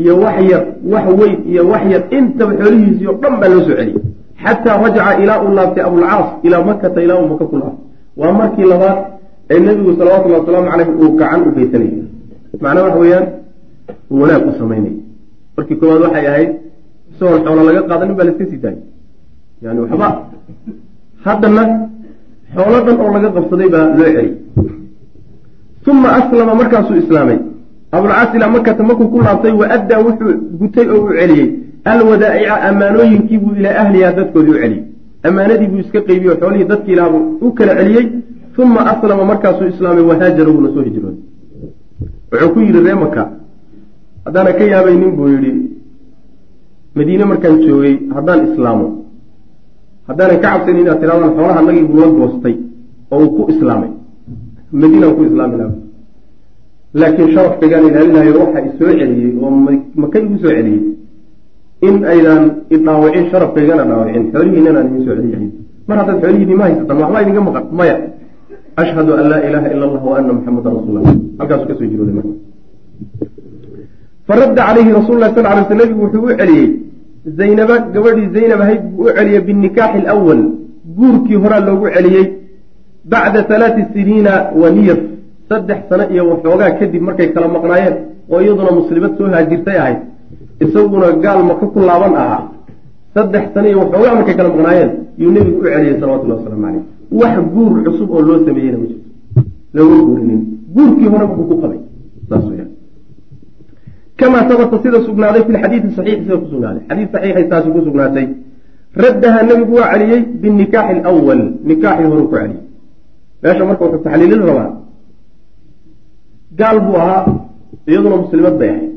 iyo 0.00 0.12
wax 0.24 0.36
yar 0.50 0.62
wax 0.92 1.06
weyn 1.20 1.36
iyo 1.50 1.62
wax 1.72 1.82
yar. 1.92 2.02
Intaba 2.18 2.52
xoolihiisii 2.60 3.06
o 3.06 3.14
dhan 3.22 3.34
baa 3.40 3.48
loo 3.52 3.60
soo 3.66 3.74
celiyey. 3.78 3.96
Xataa 4.42 4.76
rajaca 4.82 5.12
ilaa 5.22 5.38
uu 5.44 5.52
laabtay 5.58 5.84
abulcaas 5.88 6.26
ilaa 6.46 6.62
makata 6.68 6.98
ilaa 7.04 7.18
uu 7.22 7.28
maka 7.32 7.44
ku 7.50 7.56
laabtay. 7.62 7.84
Waa 8.20 8.32
markii 8.40 8.66
labaad 8.72 8.98
ee 9.52 9.58
nebigu 9.66 9.90
salawatullahi 9.98 10.40
wasalaamu 10.40 10.68
caleyh 10.70 10.88
uu 11.02 11.10
gacan 11.20 11.40
u 11.48 11.50
geysanayay. 11.56 12.02
Macnaa 12.62 12.82
waxa 12.86 12.98
weeyaan 13.02 13.26
uu 14.10 14.20
wanaag 14.22 14.42
u 14.48 14.52
samaynay 14.58 14.94
markii 15.56 15.76
koowaad 15.80 16.02
waxay 16.06 16.26
ahayd 16.32 16.50
isagoon 17.12 17.40
xoolo 17.44 17.62
laga 17.68 17.82
qaadanin 17.90 18.14
baa 18.18 18.26
laska 18.28 18.44
sii 18.50 18.60
daayay. 18.64 18.80
Yani 19.64 19.78
waxba 19.84 20.08
haddana 21.24 21.62
xoolo 22.54 22.78
dhan 22.86 22.96
oo 23.04 23.10
laga 23.16 23.28
qabsaday 23.36 23.68
baa 23.74 23.84
loo 23.98 24.06
celiyey 24.16 24.30
uma 25.90 26.08
aslama 26.18 26.54
markaasuu 26.60 26.96
islaamay 27.02 27.38
abulcaas 27.92 28.34
ilaa 28.36 28.50
makata 28.56 28.82
markuu 28.88 29.08
ku 29.12 29.18
laabtay 29.26 29.52
wa 29.60 29.66
addaa 29.76 30.00
wuxuu 30.06 30.32
gutay 30.60 30.86
oo 30.88 31.00
uu 31.04 31.12
celiyey. 31.18 31.48
alwadaa'ica 31.92 32.54
ammaanooyinkii 32.68 33.38
buu 33.42 33.54
ilaa 33.60 33.76
ahlihaa 33.82 34.12
dadkoodii 34.18 34.54
u 34.54 34.60
celiyey. 34.62 34.84
ammaanadii 35.28 35.68
buu 35.72 35.80
iska 35.84 36.00
qeybiye 36.08 36.34
xoolihii 36.40 36.68
dadkii 36.72 36.92
ilaabuu 36.96 37.24
u 37.46 37.52
kala 37.58 37.72
celiyey. 37.80 38.06
uma 38.58 38.80
aslama 38.92 39.24
markaasuu 39.32 39.66
islaamay 39.72 40.04
wahaajara 40.10 40.50
wuuna 40.54 40.68
soo 40.74 40.82
hijrooday 40.88 41.20
wuxuu 42.32 42.50
ku 42.54 42.60
yidhi 42.66 42.80
ree 42.86 42.94
maka 43.04 43.22
haddaana 44.24 44.52
ka 44.58 44.64
yaabaynin 44.72 45.12
buu 45.16 45.28
yidhi 45.34 45.52
madiine 46.96 47.24
markaan 47.24 47.56
joogay 47.66 47.94
haddaan 48.14 48.40
islaamo. 48.52 48.86
Haddaanan 50.08 50.40
ka 50.42 50.48
cabsayn 50.48 50.78
inaad 50.82 51.00
tiraadaan 51.00 51.34
xoolaha 51.36 51.62
nagii 51.68 51.84
buu 51.90 52.00
la 52.00 52.08
goostay 52.16 52.56
oo 53.12 53.18
uu 53.24 53.30
ku 53.36 53.42
islaamay. 53.52 53.90
Madiinaan 54.80 55.14
ku 55.16 55.22
islaami 55.28 55.56
laha 55.60 55.81
laakiin 56.94 57.32
sharafkaygaan 57.34 57.84
ilaalinayo 57.88 58.32
waxa 58.40 58.60
isoo 58.68 58.92
celiyey 59.00 59.32
oo 59.42 59.50
maka 60.02 60.18
igu 60.18 60.36
soo 60.42 60.52
celiyey. 60.56 60.82
In 61.88 62.04
aydaan 62.12 62.44
idhaawicin 62.74 63.24
sharafkaygana 63.32 63.84
dhaawicin 63.90 64.24
xoolihiinanaan 64.32 64.86
idin 64.88 65.04
soo 65.06 65.16
celiyahay 65.18 65.48
mar 65.88 65.96
haddaad 66.00 66.18
xoolihiinii 66.22 66.58
ma 66.60 66.64
haysataan 66.68 66.98
waxbaa 67.02 67.22
idinga 67.24 67.42
maqan 67.48 67.64
maya. 67.78 67.96
Ashhadu 68.82 69.12
an 69.20 69.24
laa 69.32 69.40
ilaaha 69.48 69.68
ila 69.74 69.84
allah 69.88 70.02
wa 70.10 70.14
ana 70.18 70.32
muxamadan 70.38 70.72
rasuul 70.78 70.96
allah 71.00 71.14
halkaasu 71.40 71.64
ka 71.68 71.74
soo 71.78 71.88
jirooday 71.92 72.14
marka. 72.18 72.34
Faradda 74.28 74.62
calayhi 74.68 74.92
rasul 74.98 75.16
lah 75.22 75.30
sal 75.34 75.44
lay 75.44 75.64
sl 75.68 75.76
nabigu 75.80 76.00
wuxuu 76.04 76.24
u 76.28 76.36
celiyey. 76.40 76.68
Zaynaba 77.38 77.76
gabadhii 77.94 78.28
zaynab 78.36 78.60
ahayd 78.64 78.82
buu 78.90 79.06
u 79.08 79.14
celiyey 79.16 79.42
binikaaxi 79.48 79.98
alawal 80.04 80.42
guurkii 80.98 81.40
horaa 81.42 81.62
loogu 81.68 81.86
celiyey 81.96 82.26
bacda 83.12 83.40
halaati 83.48 83.82
siniina 83.94 84.32
wa 84.60 84.70
niyaf 84.76 85.00
saddex 85.48 85.80
sano 85.88 86.04
iyo 86.14 86.22
waxoogaa 86.30 86.70
kadib 86.78 87.02
markay 87.08 87.28
kala 87.34 87.48
maqnaayeen 87.56 87.94
oo 88.32 88.40
iyaduna 88.44 88.70
muslimad 88.78 89.12
soo 89.18 89.28
haajirtay 89.34 89.76
ahayd 89.82 89.98
isaguna 90.64 91.06
gaal 91.24 91.40
maka 91.50 91.64
ku 91.72 91.78
laaban 91.88 92.14
ahaa. 92.22 92.42
Saddex 93.14 93.44
sano 93.54 93.66
iyo 93.70 93.78
waxoogaa 93.82 94.14
markay 94.18 94.34
kala 94.38 94.48
maqnaayeen 94.54 94.90
yuu 95.20 95.30
nebigu 95.36 95.58
u 95.60 95.64
celiyey 95.64 95.96
salawatullahi 96.00 96.38
wasalaamu 96.40 96.64
caleyh 96.66 96.84
wax 97.20 97.34
guur 97.54 97.72
cusub 97.86 98.08
oo 98.16 98.20
loo 98.28 98.38
sameeyeyna 98.46 98.78
ma 98.82 98.86
jirto. 98.90 99.08
Looma 99.74 99.96
guurinin. 100.06 100.40
Guurkii 100.74 101.08
horeba 101.12 101.34
buu 101.36 101.46
ku 101.50 101.54
qabay. 101.62 101.80
Saas 102.28 102.44
weyaan 102.50 102.70
kamaa 104.18 104.48
sabata 104.48 104.76
sida 104.82 104.98
sugnaaday 105.06 105.42
fi 105.46 105.52
lxadiidi 105.56 105.88
saxiix 105.96 106.18
sida 106.24 106.36
ku 106.42 106.46
sugnaaday. 106.52 106.82
Xadiid 106.88 107.08
saxiixay 107.14 107.44
taasi 107.50 107.68
ku 107.74 107.80
sugnaatay. 107.86 108.26
Raddaha 109.02 109.38
nebigu 109.48 109.74
waa 109.78 109.92
celiyey 109.92 110.20
binikaaxi 110.42 111.00
alawal 111.00 111.42
nikaaxii 111.68 112.06
horuu 112.10 112.28
ku 112.30 112.34
celiyey. 112.36 112.60
Meesha 113.42 113.64
marka 113.68 113.82
wuxuu 113.84 114.02
taxliilin 114.06 114.42
rabaa 114.48 114.68
gaal 116.58 116.78
buu 116.86 116.96
ahaa 117.02 117.22
iyaduna 117.88 118.16
muslimad 118.24 118.54
bay 118.60 118.70
ahayd. 118.74 118.90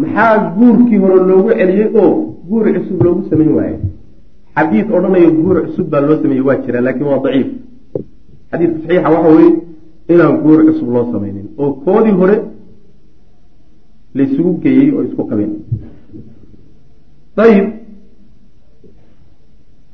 Maxaa 0.00 0.34
guurkii 0.58 0.98
hore 1.02 1.16
loogu 1.30 1.50
celiyey? 1.58 1.88
Oo 2.00 2.10
guur 2.48 2.64
cusub 2.76 3.02
loogu 3.04 3.22
samayn 3.30 3.52
waaye 3.58 3.76
xadiid 4.56 4.86
odhanayo 4.96 5.30
guur 5.40 5.56
cusub 5.66 5.86
baa 5.92 6.00
loo 6.06 6.16
sameeyey 6.22 6.44
waa 6.48 6.56
jira 6.64 6.80
laakiin 6.86 7.06
waa 7.10 7.20
daciif. 7.24 7.48
Xadiidka 8.50 8.78
saxiixa 8.82 9.08
waxa 9.14 9.30
weye 9.36 9.50
inaan 10.12 10.34
guur 10.44 10.58
cusub 10.66 10.88
loo 10.94 11.04
samaynin 11.12 11.46
oo 11.62 11.70
koodii 11.84 12.16
hore 12.20 12.36
laysugu 14.16 14.52
geeyey 14.62 14.88
oo 14.96 15.02
isku 15.08 15.22
qabeen 15.30 15.52
ayib 17.44 17.66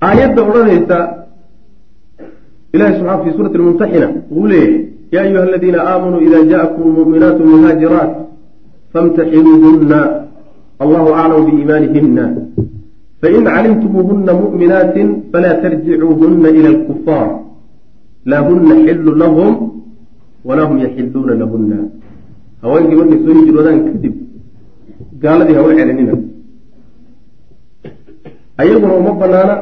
aayadda 0.07 0.41
odhanaysa 0.49 0.99
ilahi 2.75 2.93
subxana 2.99 3.23
fi 3.25 3.31
suurati 3.37 3.59
lmumtaxina 3.61 4.09
wuu 4.35 4.47
leeyahay 4.53 4.96
ya 5.13 5.23
ayuha 5.23 5.43
aladiina 5.49 5.79
aamanuu 5.91 6.21
ida 6.29 6.45
jaakum 6.53 6.87
muminaatu 6.99 7.45
muhaajiraat 7.53 8.13
famtaxinuuhuna 8.93 9.99
allahu 10.85 11.09
aclamu 11.21 11.47
biiimaanihina 11.49 12.25
fain 13.21 13.45
calimtumuuhuna 13.45 14.33
mu'minaatin 14.43 15.09
falaa 15.33 15.57
tarjicuuhuna 15.65 16.49
ila 16.59 16.69
alkufaar 16.75 17.29
laa 18.31 18.43
huna 18.49 18.75
xilu 18.87 19.15
lahum 19.23 19.53
walaa 20.49 20.67
hum 20.71 20.79
yaxiluuna 20.85 21.35
lahuna 21.43 21.79
haweenkii 22.63 22.99
markay 23.01 23.19
soo 23.25 23.35
hijroodaan 23.41 23.81
kadib 23.87 24.15
gaaladii 25.23 25.57
hawa 25.59 25.75
celinina 25.79 26.15
ayaguna 28.61 28.95
uma 29.01 29.13
banaana 29.23 29.57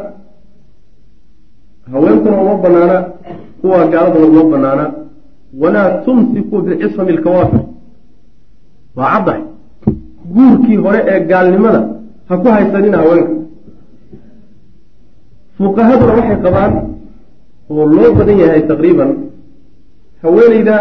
haweenkuna 1.93 2.37
uma 2.45 2.55
banaana 2.65 2.99
kuwa 3.61 3.87
gaaladuna 3.93 4.27
uma 4.27 4.45
banaana 4.57 5.04
walaa 5.61 5.91
tumsikuu 6.05 6.61
bicisami 6.67 7.13
lkawaafir 7.19 7.61
waa 8.97 9.11
caddahay. 9.15 9.43
guurkii 10.35 10.77
hore 10.85 11.01
ee 11.13 11.21
gaalnimada 11.31 11.81
ha 12.29 12.35
ku 12.43 12.47
haysanina 12.55 12.97
haweenka. 13.03 13.35
fuqahaduna 15.59 16.13
waxay 16.19 16.39
qabaan 16.45 16.73
oo 17.71 17.85
loo 17.97 18.11
badan 18.19 18.39
yahay 18.43 18.63
taqriiban 18.71 19.11
haweeneyda 20.23 20.77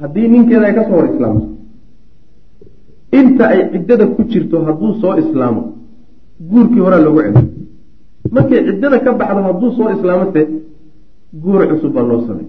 haddii 0.00 0.28
ninkeeda 0.32 0.66
ay 0.68 0.74
ka 0.78 0.82
soo 0.88 0.96
hor 0.98 1.06
islaamto 1.12 1.46
inta 3.18 3.44
ay 3.52 3.60
ciddada 3.72 4.04
ku 4.14 4.20
jirto 4.30 4.56
hadduu 4.66 4.92
soo 5.00 5.14
islaamo 5.22 5.62
guurkii 6.50 6.82
horaa 6.84 7.02
loogu 7.04 7.20
celiyo 7.22 7.42
markay 8.34 8.60
ciddada 8.68 8.98
ka 9.04 9.10
baxdo 9.20 9.40
hadduu 9.48 9.70
soo 9.76 9.88
islaamose 9.96 10.40
guur 11.42 11.60
cusub 11.70 11.92
baa 11.96 12.06
loo 12.10 12.20
samay 12.26 12.46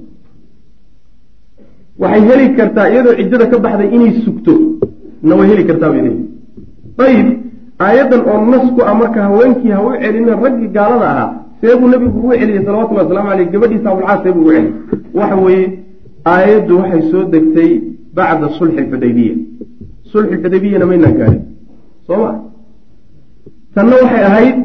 waxay 2.01 2.21
heli 2.29 2.45
kartaa 2.57 2.87
iyadoo 2.91 3.15
ciddada 3.19 3.45
ka 3.51 3.57
baxday 3.65 3.89
inay 3.95 4.11
sugto. 4.25 4.53
Na 5.27 5.33
way 5.37 5.47
heli 5.51 5.63
kartaa 5.69 5.89
bay 5.93 6.01
leeyihi 6.07 6.25
ayib 7.05 7.27
aayaddan 7.85 8.21
oo 8.31 8.37
nas 8.51 8.65
ku 8.75 8.81
ah 8.89 8.93
marka 9.01 9.19
haweenkii 9.27 9.71
ha 9.75 9.79
u 9.87 9.89
celina 10.01 10.33
raggii 10.43 10.69
gaalada 10.77 11.07
ahaa 11.13 11.29
seebuu 11.61 11.87
nebigu 11.91 12.17
ugu 12.19 12.31
celiyey 12.39 12.61
salawatullahi 12.65 13.05
waslamu 13.07 13.29
aleyh 13.33 13.47
gabadhiisa 13.53 13.87
abulcaas 13.91 14.19
seebuu 14.23 14.41
ugu 14.43 14.51
celiyey 14.55 14.73
waxa 15.19 15.35
weeye 15.45 15.65
aayaddu 16.33 16.73
waxay 16.79 17.01
soo 17.11 17.23
degtay 17.33 17.71
bacda 18.17 18.47
sulxi 18.57 18.79
alxudaybiya 18.83 19.35
sulxi 20.11 20.33
alxudaybiyana 20.35 20.85
maynaan 20.91 21.15
gaadhin 21.19 21.41
soo 22.07 22.17
ma? 22.23 22.31
Tanna 23.75 23.95
waxay 24.03 24.23
ahayd 24.29 24.57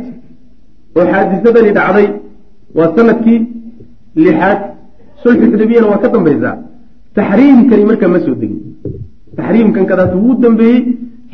oo 0.99 1.05
xaadisadani 1.13 1.71
dhacday 1.79 2.07
waa 2.79 2.89
sannadkii 2.97 3.39
lixaad. 4.25 4.59
Sulxi 5.23 5.45
xudaybiyana 5.53 5.87
waa 5.93 6.01
ka 6.05 6.09
dambaysaa 6.15 6.55
taxriimkani 7.17 7.85
markaa 7.91 8.09
ma 8.15 8.21
soo 8.27 8.35
degin. 8.41 8.61
Taxriimkan 9.37 9.87
kadaas 9.91 10.13
wuu 10.23 10.35
dambeeyey 10.43 10.81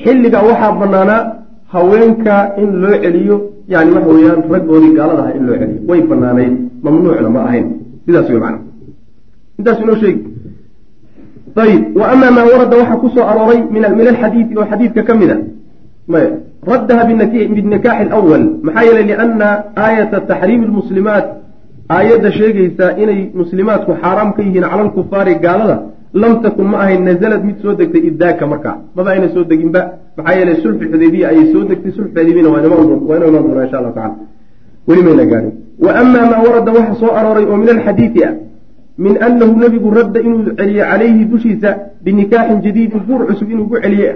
xilligaa 0.02 0.46
waxaa 0.48 0.72
banaanaa 0.80 1.22
haweenka 1.72 2.34
in 2.62 2.70
loo 2.82 2.96
celiyo 3.02 3.36
yani 3.72 3.90
waxa 3.96 4.10
weeyaan 4.16 4.40
raggoodii 4.54 4.94
gaalada 4.98 5.22
aha 5.22 5.32
in 5.38 5.42
loo 5.46 5.56
celiyo 5.60 5.80
way 5.88 6.00
banaanayd 6.10 6.54
mamnuucna 6.84 7.30
ma 7.36 7.40
ahayn. 7.48 7.66
Sidaas 8.06 8.28
wey 8.30 8.40
macana 8.44 8.60
intaas 9.58 9.78
inoo 9.84 9.96
sheegi 10.02 10.22
ayib 11.56 11.96
wa 11.96 12.04
amaa 12.12 12.30
maa 12.36 12.46
warada 12.52 12.76
waxaa 12.80 13.00
ku 13.02 13.08
soo 13.14 13.24
arooray 13.30 13.60
min 13.74 13.84
alxadiidi 13.84 14.56
oo 14.58 14.66
xadiidka 14.70 15.02
ka 15.08 15.14
mid 15.14 15.30
a 15.30 15.36
maya 16.12 16.30
raddaha 16.72 17.02
binikaaxi 17.08 18.02
alawal 18.06 18.44
maxaa 18.66 18.84
yeelay 18.88 19.04
liana 19.10 19.48
aayata 19.84 20.20
taxriimi 20.30 20.66
lmuslimaat 20.70 21.26
aayadda 21.96 22.30
sheegaysa 22.38 22.86
inay 23.02 23.20
muslimaadku 23.40 23.92
xaaraam 24.02 24.30
ka 24.36 24.42
yihiin 24.46 24.66
cala 24.70 24.82
alkufaari 24.86 25.34
gaalada 25.44 25.76
lam 26.22 26.32
takun 26.42 26.66
ma 26.72 26.78
ahayn 26.84 27.04
nazalad 27.10 27.42
mid 27.48 27.56
soo 27.62 27.74
degtay 27.80 28.02
idaaka 28.10 28.46
markaa 28.52 28.76
maba 28.96 29.10
ayna 29.14 29.28
soo 29.34 29.44
deginba. 29.52 29.80
Maxaa 30.16 30.36
yeelay 30.38 30.56
sulxu 30.62 30.84
xudaybiya 30.92 31.26
ayay 31.32 31.46
soo 31.52 31.64
degtay. 31.70 31.92
Sulxu 31.96 32.10
xudaybiyana 32.12 32.48
waa 32.52 32.60
inoo 32.66 32.82
imaan 33.30 33.44
doonaa 33.46 33.64
insha 33.66 33.78
allahu 33.80 33.94
tacala 33.98 34.16
weli 34.88 35.02
mayna 35.02 35.24
gaadhin 35.30 35.52
wa 35.78 35.90
amaa 36.02 36.26
maa 36.30 36.42
warada 36.46 36.72
waxa 36.72 36.94
soo 37.00 37.12
arooray 37.20 37.44
oo 37.44 37.56
min 37.62 37.68
alxadiidi 37.74 38.24
ah 38.28 38.32
min 39.04 39.14
anahu 39.26 39.52
nebigu 39.62 39.90
radda 39.98 40.20
inuu 40.26 40.54
celiye 40.58 40.84
calayhi 40.90 41.24
dushiisa 41.32 41.70
binikaaxin 42.04 42.58
jadiidin 42.64 43.02
guur 43.08 43.22
cusub 43.28 43.50
inuu 43.50 43.68
ku 43.70 43.76
celiye 43.84 44.10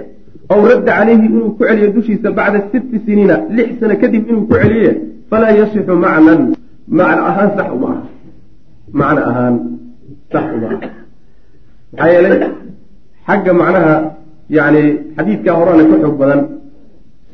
aw 0.49 0.59
radda 0.71 0.91
calayhi 0.99 1.25
inuu 1.29 1.49
ku 1.57 1.63
celiyo 1.69 1.89
dushiisa 1.97 2.31
bacda 2.37 2.59
sitti 2.71 3.01
siniina 3.05 3.35
lix 3.57 3.79
sano 3.79 3.95
kadib 4.01 4.29
inuu 4.29 4.45
ku 4.49 4.53
celiye 4.61 4.91
falaa 5.29 5.53
yasixu 5.59 5.95
macnan 6.05 6.41
macna 6.87 7.21
ahaan 7.29 7.49
sax 7.57 7.67
uma 7.77 7.87
aha 7.93 8.01
macna 8.99 9.21
ahaan 9.29 9.55
sax 10.31 10.45
uma 10.55 10.67
aha 10.67 10.77
maxaa 11.91 12.09
yeelay 12.13 12.39
xagga 13.27 13.51
macnaha 13.61 13.93
yani 14.57 14.83
xadiidkaa 15.17 15.55
horaana 15.59 15.83
ka 15.89 15.95
xoog 16.03 16.15
badan 16.21 16.41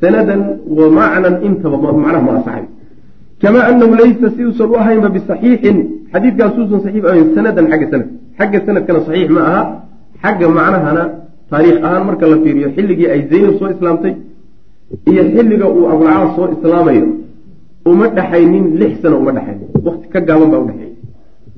sanadan 0.02 0.42
wa 0.78 0.86
macnan 1.00 1.36
intaba 1.48 1.78
macnaha 2.06 2.22
ma 2.28 2.34
asaxay 2.40 2.66
kamaa 3.42 3.66
anahu 3.70 3.94
laysa 4.02 4.28
siduusan 4.36 4.70
u 4.70 4.76
ahaynba 4.82 5.10
bisaxiixin. 5.16 5.78
Xadiidkaas 6.14 6.54
uusan 6.60 6.80
saxiix 6.86 7.04
ahayn 7.10 7.28
sanadan 7.36 7.66
xagga 7.72 7.88
sanad. 7.92 8.08
Xagga 8.40 8.60
sanadkana 8.66 9.00
saxiix 9.08 9.30
ma 9.36 9.42
aha. 9.50 9.62
Xagga 10.24 10.48
macnahana 10.58 11.04
taariikh 11.52 11.80
ahaan 11.86 12.04
marka 12.08 12.26
la 12.32 12.38
fiiriyo 12.44 12.68
xilligii 12.76 13.10
ay 13.14 13.22
zaynab 13.32 13.54
soo 13.60 13.70
islaamtay 13.76 14.14
iyo 15.12 15.24
xilliga 15.34 15.68
uu 15.76 15.86
abulcaas 15.94 16.32
soo 16.36 16.48
islaamayo 16.56 17.06
uma 17.86 18.08
dhexaynin 18.18 18.66
lix 18.80 18.94
sano 19.02 19.18
uma 19.24 19.32
dhexaynin 19.38 19.68
wakti 19.86 20.08
ka 20.14 20.20
gaaban 20.28 20.50
baa 20.54 20.60
udhexeeyey 20.66 20.96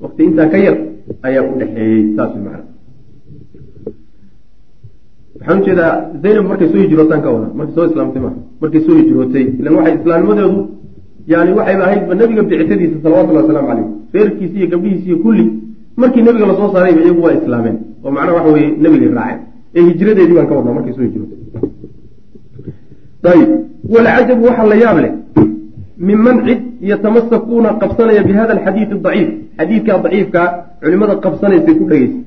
wakti 0.03 0.21
intaa 0.27 0.47
ka 0.53 0.57
yar 0.65 0.77
ayaa 1.27 1.43
u 1.51 1.53
dhexeeyey 1.59 2.15
saas 2.15 2.33
man 2.45 2.61
waxaan 5.39 5.61
u 5.61 5.65
jeedaa 5.65 5.91
zaynab 6.23 6.45
markay 6.51 6.67
soo 6.71 6.81
hijrootaan 6.83 7.21
ka 7.25 7.29
wada 7.35 7.47
markay 7.57 7.75
soo 7.75 7.85
islaamtay 7.89 8.21
ma 8.25 8.31
markay 8.61 8.81
soo 8.85 8.95
hijrootay 8.99 9.45
ilan 9.59 9.73
waxay 9.77 9.95
islaamnimadeedu 9.99 10.59
yani 11.31 11.51
waxayba 11.57 11.83
ahaydba 11.87 12.13
nebiga 12.19 12.43
bictadiisa 12.49 12.97
salawatullahi 13.03 13.43
wasalaamu 13.45 13.67
caleyh 13.71 13.87
reerkiisi 14.15 14.55
iyo 14.59 14.67
gabdhihiisi 14.73 15.07
iyo 15.09 15.17
kulli 15.25 15.45
markii 16.01 16.21
nebiga 16.27 16.45
la 16.51 16.55
soo 16.59 16.69
saarayba 16.73 17.01
iyagu 17.05 17.21
waa 17.25 17.33
islaameen 17.41 17.77
oo 18.03 18.11
macnaha 18.15 18.33
waxa 18.37 18.51
weye 18.55 18.67
nebigay 18.83 19.09
raaceen. 19.17 19.39
Ee 19.75 19.81
hijradeedii 19.89 20.35
baan 20.37 20.47
ka 20.49 20.55
wadnaa 20.57 20.73
markay 20.77 20.93
soo 20.97 21.05
hijrootay. 21.07 21.39
Ayib 23.31 23.49
walcajabu 23.93 24.43
waxaa 24.49 24.67
la 24.71 24.75
yaab 24.83 24.97
leh 25.03 25.11
minman 26.07 26.37
cid 26.45 26.61
yatamasakuuna 26.91 27.69
qabsanaya 27.81 28.23
bi 28.27 28.33
hada 28.39 28.53
alxadiidi 28.57 28.95
daciif 29.05 29.29
xadiidkaa 29.57 29.97
daciifkaa 30.05 30.47
culimada 30.81 31.15
qabsanaysay 31.25 31.75
ku 31.79 31.85
dhegeysa 31.91 32.17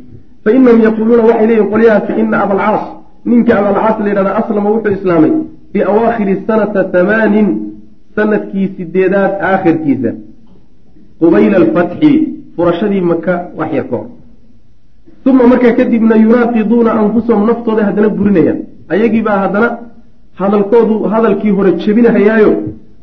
fa 0.44 0.50
inahum 0.56 0.80
yaquuluuna 0.88 1.22
waxay 1.28 1.46
leeyihiin 1.50 1.70
qolyahaasi 1.72 2.12
ina 2.22 2.36
abalcaas 2.44 2.84
ninka 3.30 3.52
abalcaas 3.60 3.96
la 4.04 4.08
yidhahda 4.10 4.32
aslama 4.40 4.68
wuxuu 4.74 4.92
islaamay 4.98 5.32
fii 5.72 5.84
awaakhiri 5.92 6.42
sanata 6.46 6.88
hamaanin 6.92 7.48
sannadkii 8.16 8.68
sideedaad 8.76 9.32
aakhirkiisa. 9.50 10.10
Qubayla 11.20 11.56
alfatxi 11.62 12.12
furashadii 12.56 13.00
maka 13.00 13.34
wax 13.58 13.72
yar 13.72 13.88
ka 13.90 14.00
uma 15.30 15.46
markaa 15.52 15.72
kadibna 15.72 16.16
yunaaqiduuna 16.24 16.90
anfusahum 17.00 17.46
naftooda 17.46 17.84
haddana 17.88 18.08
burinayaan. 18.08 18.58
Ayagiibaa 18.88 19.38
haddana 19.44 19.68
hadalkoodu 20.40 20.94
hadalkii 21.12 21.50
hore 21.58 21.72
jebinahayaayo 21.82 22.52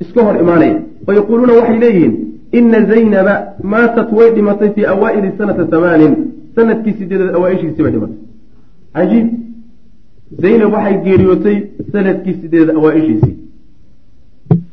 iska 0.02 0.24
hor 0.26 0.36
imaanaya 0.44 0.76
fayaquuluuna 1.06 1.54
waxay 1.60 1.80
leeyihiin 1.84 2.14
ina 2.52 2.80
zaynaba 2.92 3.34
maatat 3.64 4.12
way 4.18 4.30
dhimatay 4.36 4.70
fii 4.76 4.86
awaa'ili 4.94 5.32
sanata 5.38 5.64
hamaanin 5.76 6.14
sannadkii 6.56 6.94
sideedaad 7.00 7.36
awaaishiisii 7.36 7.84
bay 7.84 7.92
dhimatay. 7.92 8.18
Cajiib 8.96 9.28
zaynab 10.44 10.74
waxay 10.74 10.96
geeriyootay 11.06 11.58
sannadkii 11.94 12.34
sideedaad 12.42 12.78
awaaishiisii 12.78 13.36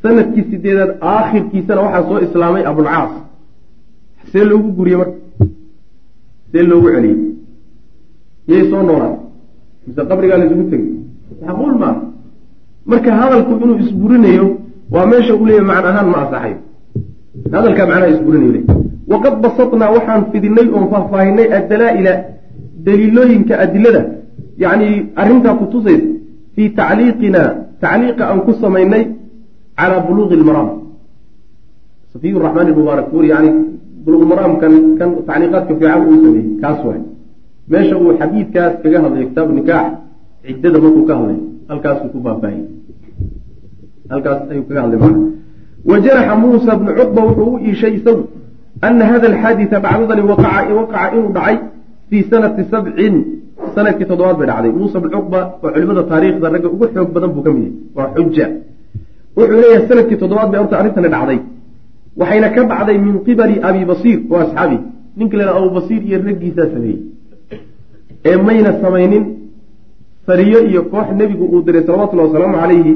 sannadkii 0.03 0.45
sideedaad 0.51 0.91
aakhirkiisana 1.15 1.81
waxaa 1.87 2.09
soo 2.09 2.19
islaamay 2.27 2.63
abulcaas 2.71 3.11
see 4.33 4.45
loogu 4.45 4.69
guriyey 4.79 4.99
marka. 4.99 5.17
See 6.53 6.63
loogu 6.63 6.89
celiyey 6.95 7.19
yay 8.49 8.63
soo 8.71 8.83
noolaan 8.83 9.17
mise 9.87 10.03
qabrigaa 10.11 10.39
la 10.39 10.45
isugu 10.47 10.65
tegay 10.71 10.93
macquul 11.47 11.75
maa 11.83 11.97
marka 12.91 13.11
hadalku 13.21 13.53
inuu 13.65 13.79
isburinayo 13.85 14.47
waa 14.95 15.07
meesha 15.13 15.33
uu 15.35 15.47
leeyahy 15.47 15.67
macna 15.71 15.89
ahaan 15.93 16.09
ma 16.15 16.19
asaxayo 16.25 16.59
hadalkaa 17.55 17.87
macnaha 17.91 18.13
isburinayo 18.15 18.53
le 18.57 18.61
waqad 19.13 19.35
basatnaa 19.45 19.91
waxaan 19.97 20.23
fidinay 20.33 20.67
oon 20.75 20.87
faahfaahinay 20.93 21.49
addalaa'ila 21.59 22.13
daliilooyinka 22.87 23.55
adilada 23.65 24.03
yacni 24.63 24.89
arrintaa 25.23 25.55
kutusaysa 25.61 26.09
fii 26.55 26.69
tacliiqina 26.81 27.43
tacliiqa 27.83 28.23
aan 28.31 28.41
ku 28.47 28.53
samaynay 28.63 29.05
calaa 29.79 30.01
buluuqi 30.09 30.37
lmaraam 30.43 30.69
safiy 32.13 32.35
raxmaan 32.45 32.75
mubaarak 32.79 33.07
buur 33.13 33.25
yani 33.33 33.51
buluqmaraamkan 34.05 34.75
kan 34.99 35.11
tacliiqaadka 35.29 35.73
fiican 35.79 36.03
uu 36.09 36.17
sameeyey 36.25 36.49
kaas 36.63 36.79
waay. 36.87 37.03
Meesha 37.71 37.95
uu 38.03 38.13
xadiidkaas 38.21 38.73
kaga 38.83 38.99
hadlayo 39.05 39.27
kitaabu 39.31 39.53
nikaax 39.59 39.87
ciddada 40.45 40.79
markuu 40.85 41.05
ka 41.09 41.15
hadlay 41.19 41.39
halkaasuu 41.71 42.09
ku 42.13 42.19
faahfaahiyey 42.25 42.80
halkaas 44.13 44.41
ayuu 44.53 44.65
kaga 44.69 44.81
hadlay 44.85 44.99
macna 45.05 45.21
wa 45.91 45.97
jaraxa 46.05 46.35
muusa 46.45 46.73
bnu 46.81 46.91
cuqba 46.99 47.21
wuxuu 47.29 47.51
u 47.55 47.59
iishay 47.67 47.93
isagu 47.99 48.23
ana 48.87 49.05
hada 49.11 49.27
alxaadita 49.33 49.77
dhacdadani 49.85 50.23
waqaca 50.31 50.73
waqaca 50.79 51.07
inuu 51.17 51.33
dhacay 51.37 51.57
fii 52.09 52.23
sanati 52.31 52.63
sabcin 52.73 53.15
sannadkii 53.75 54.07
toddobaad 54.11 54.37
bay 54.41 54.47
dhacday. 54.51 54.73
Muusa 54.79 54.97
bnu 55.03 55.11
cuqba 55.17 55.41
oo 55.63 55.71
culimada 55.75 56.03
taariikhda 56.11 56.47
ragga 56.55 56.69
ugu 56.75 56.87
xoog 56.95 57.09
badan 57.15 57.31
buu 57.35 57.43
ka 57.47 57.51
mid 57.57 57.65
yahay 57.65 57.73
waa 57.97 58.09
xuja 58.17 58.47
wuxuu 59.37 59.57
leeyahay 59.63 59.83
sannadkii 59.89 60.19
toddobaad 60.23 60.49
bay 60.53 60.59
horta 60.63 60.77
arrintani 60.81 61.09
dhacday 61.15 61.39
waxayna 62.21 62.49
ka 62.55 62.63
dhacday 62.71 62.97
min 63.07 63.15
qibali 63.27 63.55
abi 63.69 63.81
basiir 63.91 64.19
oo 64.31 64.39
asxaabi. 64.45 64.79
Ninka 65.19 65.37
la 65.39 65.45
abu 65.59 65.69
basiir 65.77 66.03
iyo 66.09 66.19
raggiisaa 66.29 66.69
sameeyey. 66.75 66.99
Ee 68.29 68.37
mayna 68.47 68.71
samaynin 68.83 69.25
sariyo 70.27 70.59
iyo 70.71 70.83
koox 70.93 71.09
nebigu 71.21 71.45
uu 71.53 71.63
diray 71.67 71.83
salawatullahi 71.87 72.29
wasalaamu 72.29 72.57
calayhi 72.63 72.93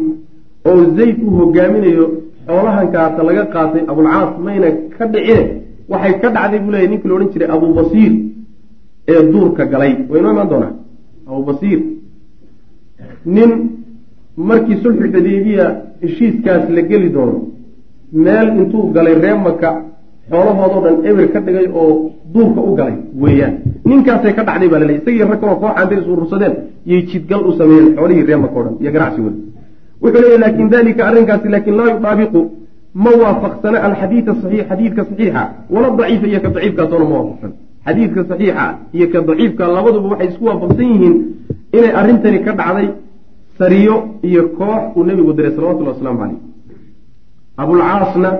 oo 0.69 0.81
zayd 0.97 1.17
uu 1.27 1.33
hogaaminayo 1.41 2.05
xoolahankaata 2.47 3.21
laga 3.29 3.45
qaatay 3.55 3.83
abulcaas 3.91 4.31
mayna 4.45 4.69
ka 4.97 5.05
dhicine. 5.13 5.45
Waxay 5.93 6.15
ka 6.23 6.29
dhacday 6.37 6.59
buu 6.65 6.71
leeyahy 6.75 6.89
ninkii 6.93 7.09
la 7.11 7.15
odhan 7.17 7.31
jiray 7.33 7.49
abu 7.57 7.67
basiir 7.79 8.13
ee 9.13 9.23
duurka 9.33 9.65
galay. 9.73 9.93
Waynoo 10.11 10.33
imaan 10.35 10.49
doonaa 10.53 10.73
abu 11.31 11.43
basiir. 11.49 11.81
Nin 13.35 13.51
markii 14.49 14.77
sulxu 14.83 15.07
xudeybiya 15.15 15.67
heshiiskaas 16.03 16.65
la 16.77 16.83
geli 16.91 17.09
doono 17.15 17.37
meel 18.25 18.49
intuu 18.61 18.83
galay 18.97 19.15
ree 19.25 19.35
maka 19.47 19.71
xoolahoodao 20.31 20.81
dhan 20.85 20.97
eber 21.11 21.27
ka 21.33 21.41
dhigay 21.47 21.67
oo 21.81 22.11
duurka 22.35 22.61
u 22.61 22.75
galay 22.79 22.97
weeyaan. 23.23 23.55
Ninkaasay 23.89 24.33
ka 24.37 24.43
dhacday 24.49 24.69
baa 24.73 24.79
laleey 24.83 24.99
isagii 25.01 25.25
rag 25.31 25.41
kaloo 25.41 25.57
koox 25.63 25.73
antay 25.81 25.99
isurursadeen 26.03 26.55
yay 26.91 27.01
jidgal 27.11 27.43
u 27.49 27.53
sameeyeen 27.59 27.89
xoolihii 27.97 28.27
ree 28.29 28.37
maka 28.45 28.57
o 28.61 28.63
dhan 28.65 28.75
iyo 28.83 28.91
ganacsigooda 28.97 29.37
wuxuu 30.05 30.21
leeyahy 30.23 30.39
laakin 30.45 30.69
dalika 30.75 31.03
arrinkaasi 31.09 31.49
laakin 31.55 31.75
laa 31.79 31.89
yudaabiqu. 31.95 32.41
Ma 33.05 33.11
waafaqsana 33.23 33.79
alxadiida 33.89 34.33
saxiix 34.43 34.65
xadiidka 34.71 35.03
saxiixa. 35.09 35.43
Wala 35.75 35.89
daciifa 35.99 36.27
iyo 36.31 36.41
ka 36.45 36.49
daciifkaasona 36.57 37.05
ma 37.11 37.15
waafaqsan. 37.19 37.51
Xadiidka 37.87 38.21
saxiixa 38.31 38.65
iyo 38.97 39.07
ka 39.13 39.19
daciifka 39.29 39.65
labaduba 39.77 40.09
waxay 40.13 40.29
isku 40.31 40.45
waafaqsan 40.51 40.87
yihiin 40.93 41.15
inay 41.77 41.93
arrintani 42.01 42.39
ka 42.47 42.53
dhacday 42.61 42.89
sariyo 43.59 43.95
iyo 44.29 44.43
koox 44.59 44.83
uu 44.97 45.05
nebigu 45.09 45.33
diray 45.37 45.53
salawatullahi 45.57 45.95
waslamu 45.97 46.19
caleyh 46.23 46.41
abulcaasna 47.63 48.31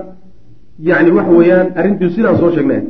yani 0.89 1.09
waxa 1.17 1.31
weeyaan 1.39 1.67
arrintuu 1.79 2.09
sidaan 2.15 2.37
soo 2.41 2.51
sheegnay. 2.55 2.81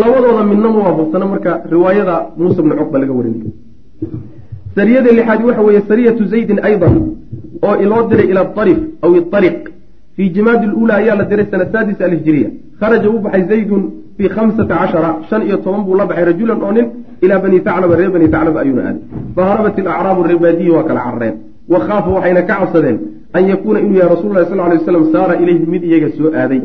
Labadooda 0.00 0.42
midna 0.50 0.68
ma 0.74 0.78
waafaqsana 0.86 1.24
marka 1.32 1.52
riwaayada 1.72 2.14
muuse 2.38 2.60
bni 2.64 2.74
cuqba 2.80 2.96
laga 3.02 3.12
warinay. 3.18 3.50
Sariyada 4.76 5.10
lixaad 5.18 5.40
waxa 5.48 5.62
weeye 5.66 5.80
sariyatu 5.90 6.22
zaydin 6.32 6.58
aydan 6.68 6.94
oo 7.62 7.74
iloo 7.84 8.02
diray 8.10 8.26
ila 8.32 8.40
arif 8.62 8.78
aw 9.02 9.10
iariq 9.16 9.60
fii 10.16 10.30
jimaadi 10.36 10.66
luula 10.66 10.94
ayaa 10.94 11.16
la 11.16 11.24
diray 11.24 11.46
sana 11.50 11.64
saadis 11.72 12.00
alhijiriya 12.00 12.50
kharaja 12.80 13.08
u 13.10 13.18
baxay 13.24 13.44
zaydun 13.52 13.82
fii 14.16 14.28
khamsata 14.36 14.74
cashara 14.80 15.10
shan 15.28 15.42
iyo 15.48 15.56
toban 15.64 15.82
buu 15.86 15.96
la 16.00 16.06
baxay 16.06 16.24
rajulan 16.30 16.62
oo 16.62 16.72
nin 16.72 16.86
ilaa 17.24 17.38
bani 17.44 17.60
taclaba 17.66 17.96
reer 17.96 18.10
bani 18.16 18.28
taclaba 18.34 18.60
ayuuna 18.60 18.82
aaday 18.88 19.02
faharabat 19.36 19.78
ilacraabu 19.78 20.22
reebaadiyi 20.30 20.70
waa 20.76 20.84
kala 20.88 21.00
carareen 21.06 21.34
wa 21.72 21.78
khaafa 21.86 22.10
waxayna 22.16 22.42
ka 22.42 22.54
cabsadeen 22.60 22.98
an 23.36 23.48
yakuuna 23.52 23.78
inuu 23.80 23.96
yahay 24.00 24.10
rasul 24.14 24.32
lahi 24.34 24.46
sal 24.50 24.58
lay 24.58 24.78
waslam 24.78 25.04
saara 25.12 25.34
ilayhi 25.42 25.66
mid 25.66 25.82
iyaga 25.84 26.08
soo 26.16 26.30
aaday. 26.40 26.60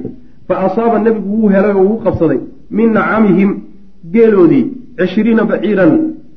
Fa 0.47 0.55
asaaba 0.65 0.99
nebigu 0.99 1.29
wuu 1.41 1.49
helay 1.55 1.73
oo 1.73 1.85
wuu 1.89 1.99
qabsaday 2.05 2.39
min 2.77 2.93
nacamihim 2.97 3.51
geeloodii 4.13 4.65
cishriina 4.99 5.43
baciiran 5.51 5.91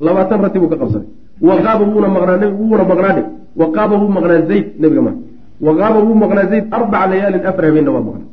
labaatan 0.07 0.41
rati 0.45 0.59
buu 0.59 0.71
ka 0.73 0.77
qabsaday 0.83 1.09
wa 1.43 1.55
qaaba 1.65 1.85
wuuna 1.93 2.09
maqnaa 2.17 2.37
nebigu 2.43 2.63
wuuna 2.71 2.85
maqnaadhe 2.93 3.23
wa 3.61 3.67
qaaba 3.77 3.95
wuu 4.01 4.11
maqnaa 4.17 4.43
zayd 4.51 4.67
nebiga 4.81 5.03
ma 5.07 5.13
wa 5.67 5.73
qaaba 5.81 5.99
wuu 6.07 6.15
maqnaa 6.25 6.47
zayd 6.53 6.65
arbaca 6.71 7.07
layaalin 7.11 7.47
afar 7.51 7.65
habeenna 7.69 7.91
waa 7.97 8.05
maqnaa 8.09 8.31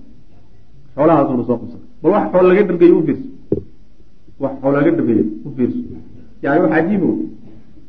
xoolahaasuna 0.96 1.44
soo 1.48 1.58
qabsaday 1.62 1.88
bal 2.02 2.12
wax 2.16 2.26
xool 2.32 2.46
laga 2.50 2.64
dhargeeyo 2.70 2.96
u 3.00 3.04
wax 4.44 4.54
xool 4.62 4.74
laga 4.78 4.92
dhargeeyo 4.98 5.24
u 5.46 5.50
yani 6.44 6.60
wax 6.64 6.72
cajiibo 6.74 7.10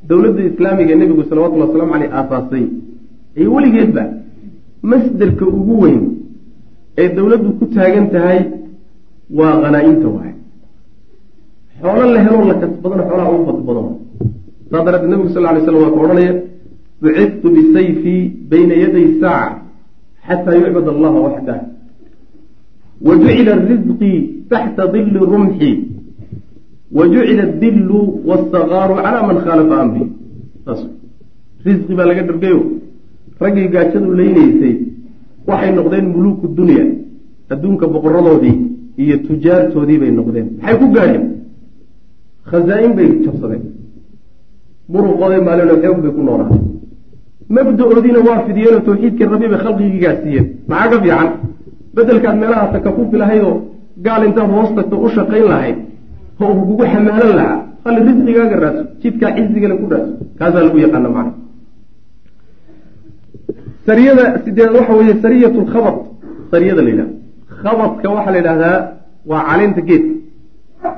dowladda 0.09 0.43
islaamiga 0.51 0.95
nebigu 0.95 1.23
salawatullhi 1.31 1.67
waslamu 1.69 1.93
caleyh 1.93 2.11
aasaasay 2.19 2.67
ee 3.37 3.47
weligeedba 3.55 4.05
masderka 4.83 5.45
ugu 5.47 5.75
weyn 5.83 6.03
ee 6.99 7.09
dowladdu 7.17 7.51
ku 7.59 7.65
taagan 7.77 8.07
tahay 8.15 8.41
waa 9.39 9.55
hanaa-imta 9.65 10.09
waay 10.17 10.35
xoolo 11.81 12.05
la 12.15 12.21
heloo 12.25 12.45
la 12.51 12.55
kasbadana 12.63 13.03
xoolaha 13.09 13.31
ugu 13.35 13.45
fadli 13.49 14.00
saa 14.71 14.85
daraaddeed 14.85 15.11
nebigu 15.13 15.31
sal 15.35 15.43
lay 15.43 15.63
slam 15.65 15.77
waa 15.83 15.93
ka 15.95 16.01
odhanaya 16.05 16.33
bucidtu 17.03 17.47
bisayfi 17.57 18.17
bayna 18.51 18.75
yaday 18.83 19.07
saaca 19.21 19.63
xataa 20.27 20.55
yucbad 20.61 20.87
allaha 20.95 21.19
waxdah 21.27 21.61
wa 23.07 23.13
jucila 23.21 23.53
risqii 23.69 24.19
taxta 24.51 24.87
dilli 24.93 25.19
rumxi. 25.33 25.71
Wa 26.93 27.05
jucila 27.13 27.43
adillu 27.49 28.01
waasagaaru 28.29 28.95
calaa 29.05 29.27
man 29.29 29.39
khaalafa 29.45 29.75
amri. 29.83 30.05
Risqi 31.65 31.93
baa 31.95 32.07
laga 32.11 32.23
dhargayo. 32.29 32.61
Raggii 33.41 33.69
gaajadu 33.75 34.09
leynaysay 34.21 34.75
waxay 35.49 35.73
noqdeen 35.79 36.07
muluuku 36.15 36.47
dunya 36.59 36.85
adduunka 37.53 37.87
boqoradoodii 37.95 38.57
iyo 39.03 39.17
tujaartoodii 39.27 39.99
bay 40.03 40.11
noqdeen. 40.19 40.47
Maxay 40.61 40.77
ku 40.81 40.87
gaadheen? 40.95 41.25
Khazaa-in 42.51 42.93
bay 42.99 43.09
jabsadeen 43.25 43.63
muruqooday 44.93 45.41
maalino 45.47 45.75
xoog 45.83 45.99
bay 46.05 46.13
ku 46.17 46.23
noolaa. 46.29 46.51
Mabda-oodiina 47.55 48.21
waa 48.29 48.39
fidiyeenoo 48.47 48.83
tawxiidkii 48.89 49.27
rabi 49.33 49.47
bay 49.53 49.61
khalqigii 49.65 50.01
gaadsiiyeen 50.05 50.47
maxaa 50.71 50.91
ka 50.93 50.97
fiican? 51.05 51.29
Bedelkaad 51.95 52.37
meelaha 52.43 52.67
takafufi 52.75 53.17
lahayd 53.23 53.43
oo 53.51 53.55
gaal 54.07 54.23
intaad 54.29 54.51
hoos 54.55 54.71
tagto 54.77 54.97
u 55.05 55.09
shaqayn 55.17 55.47
lahayd 55.53 55.77
oo 56.43 56.53
kugu 56.59 56.85
xamaalan 56.93 57.33
lahaa. 57.41 57.59
Halli 57.85 58.01
risqigaaga 58.09 58.57
raadso 58.63 58.83
jidkaa 59.03 59.31
cizigale 59.37 59.75
ku 59.81 59.87
raadso. 59.93 60.13
Kaasaa 60.39 60.63
lagu 60.67 60.79
yaqaana 60.85 61.09
macna 61.17 61.33
sariyada 63.87 64.25
sideed 64.45 64.71
waxa 64.77 64.93
weeye 64.99 65.15
sariyat 65.25 65.55
lkhabad 65.63 65.97
sariyada 66.53 66.83
la 66.87 66.91
yidhahda 66.93 67.15
khabadka 67.63 68.07
waxaa 68.17 68.33
la 68.35 68.39
yidhahdaa 68.41 68.77
waa 69.31 69.43
caleenta 69.49 69.81
geedka. 69.89 70.15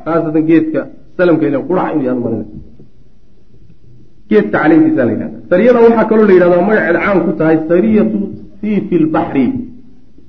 Khaasatan 0.04 0.42
geedka 0.50 0.80
salamka 1.16 1.44
ila 1.48 1.58
qurac 1.68 1.86
inuu 1.94 2.04
yaad 2.08 2.18
marina 2.24 2.44
geedka 4.32 4.56
caleentiisa 4.62 5.02
la 5.06 5.12
yidhahda 5.14 5.38
sariyada 5.50 5.78
waxaa 5.86 6.04
kaloo 6.10 6.26
la 6.28 6.34
yidhahdaa 6.36 6.62
magaceed 6.68 6.96
caan 7.04 7.18
ku 7.26 7.32
tahay 7.40 7.56
sariyatu 7.70 8.18
siifi 8.60 8.96
lbaxri 9.04 9.46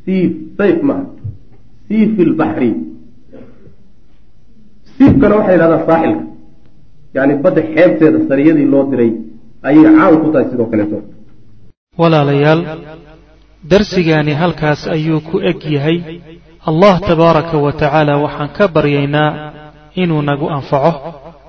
siif 0.06 0.32
sayf 0.60 0.78
maaha 0.90 1.06
siifi 1.88 2.22
lbaxri 2.32 2.70
siifkana 4.98 5.36
waxay 5.40 5.54
yidhahdaa 5.56 5.86
saaxilka. 5.90 6.24
Yani 7.18 7.34
badda 7.44 7.62
xeebteeda 7.74 8.20
sariyadii 8.30 8.68
loo 8.74 8.84
diray 8.92 9.12
ayay 9.68 9.86
caan 9.98 10.16
ku 10.22 10.28
tahay 10.34 10.46
sidoo 10.52 10.68
kaleeto. 10.72 10.98
Walaalayaal 12.02 12.62
darsigaani 13.72 14.34
halkaas 14.42 14.82
ayuu 14.96 15.20
ku 15.30 15.36
eg 15.50 15.60
yahay. 15.76 15.98
Allah 16.70 16.96
tabaaraka 17.10 17.58
wa 17.66 17.72
tacaala 17.82 18.14
waxaan 18.24 18.50
ka 18.58 18.66
baryaynaa 18.76 19.30
inuu 20.02 20.22
nagu 20.30 20.46
anfaco 20.58 20.92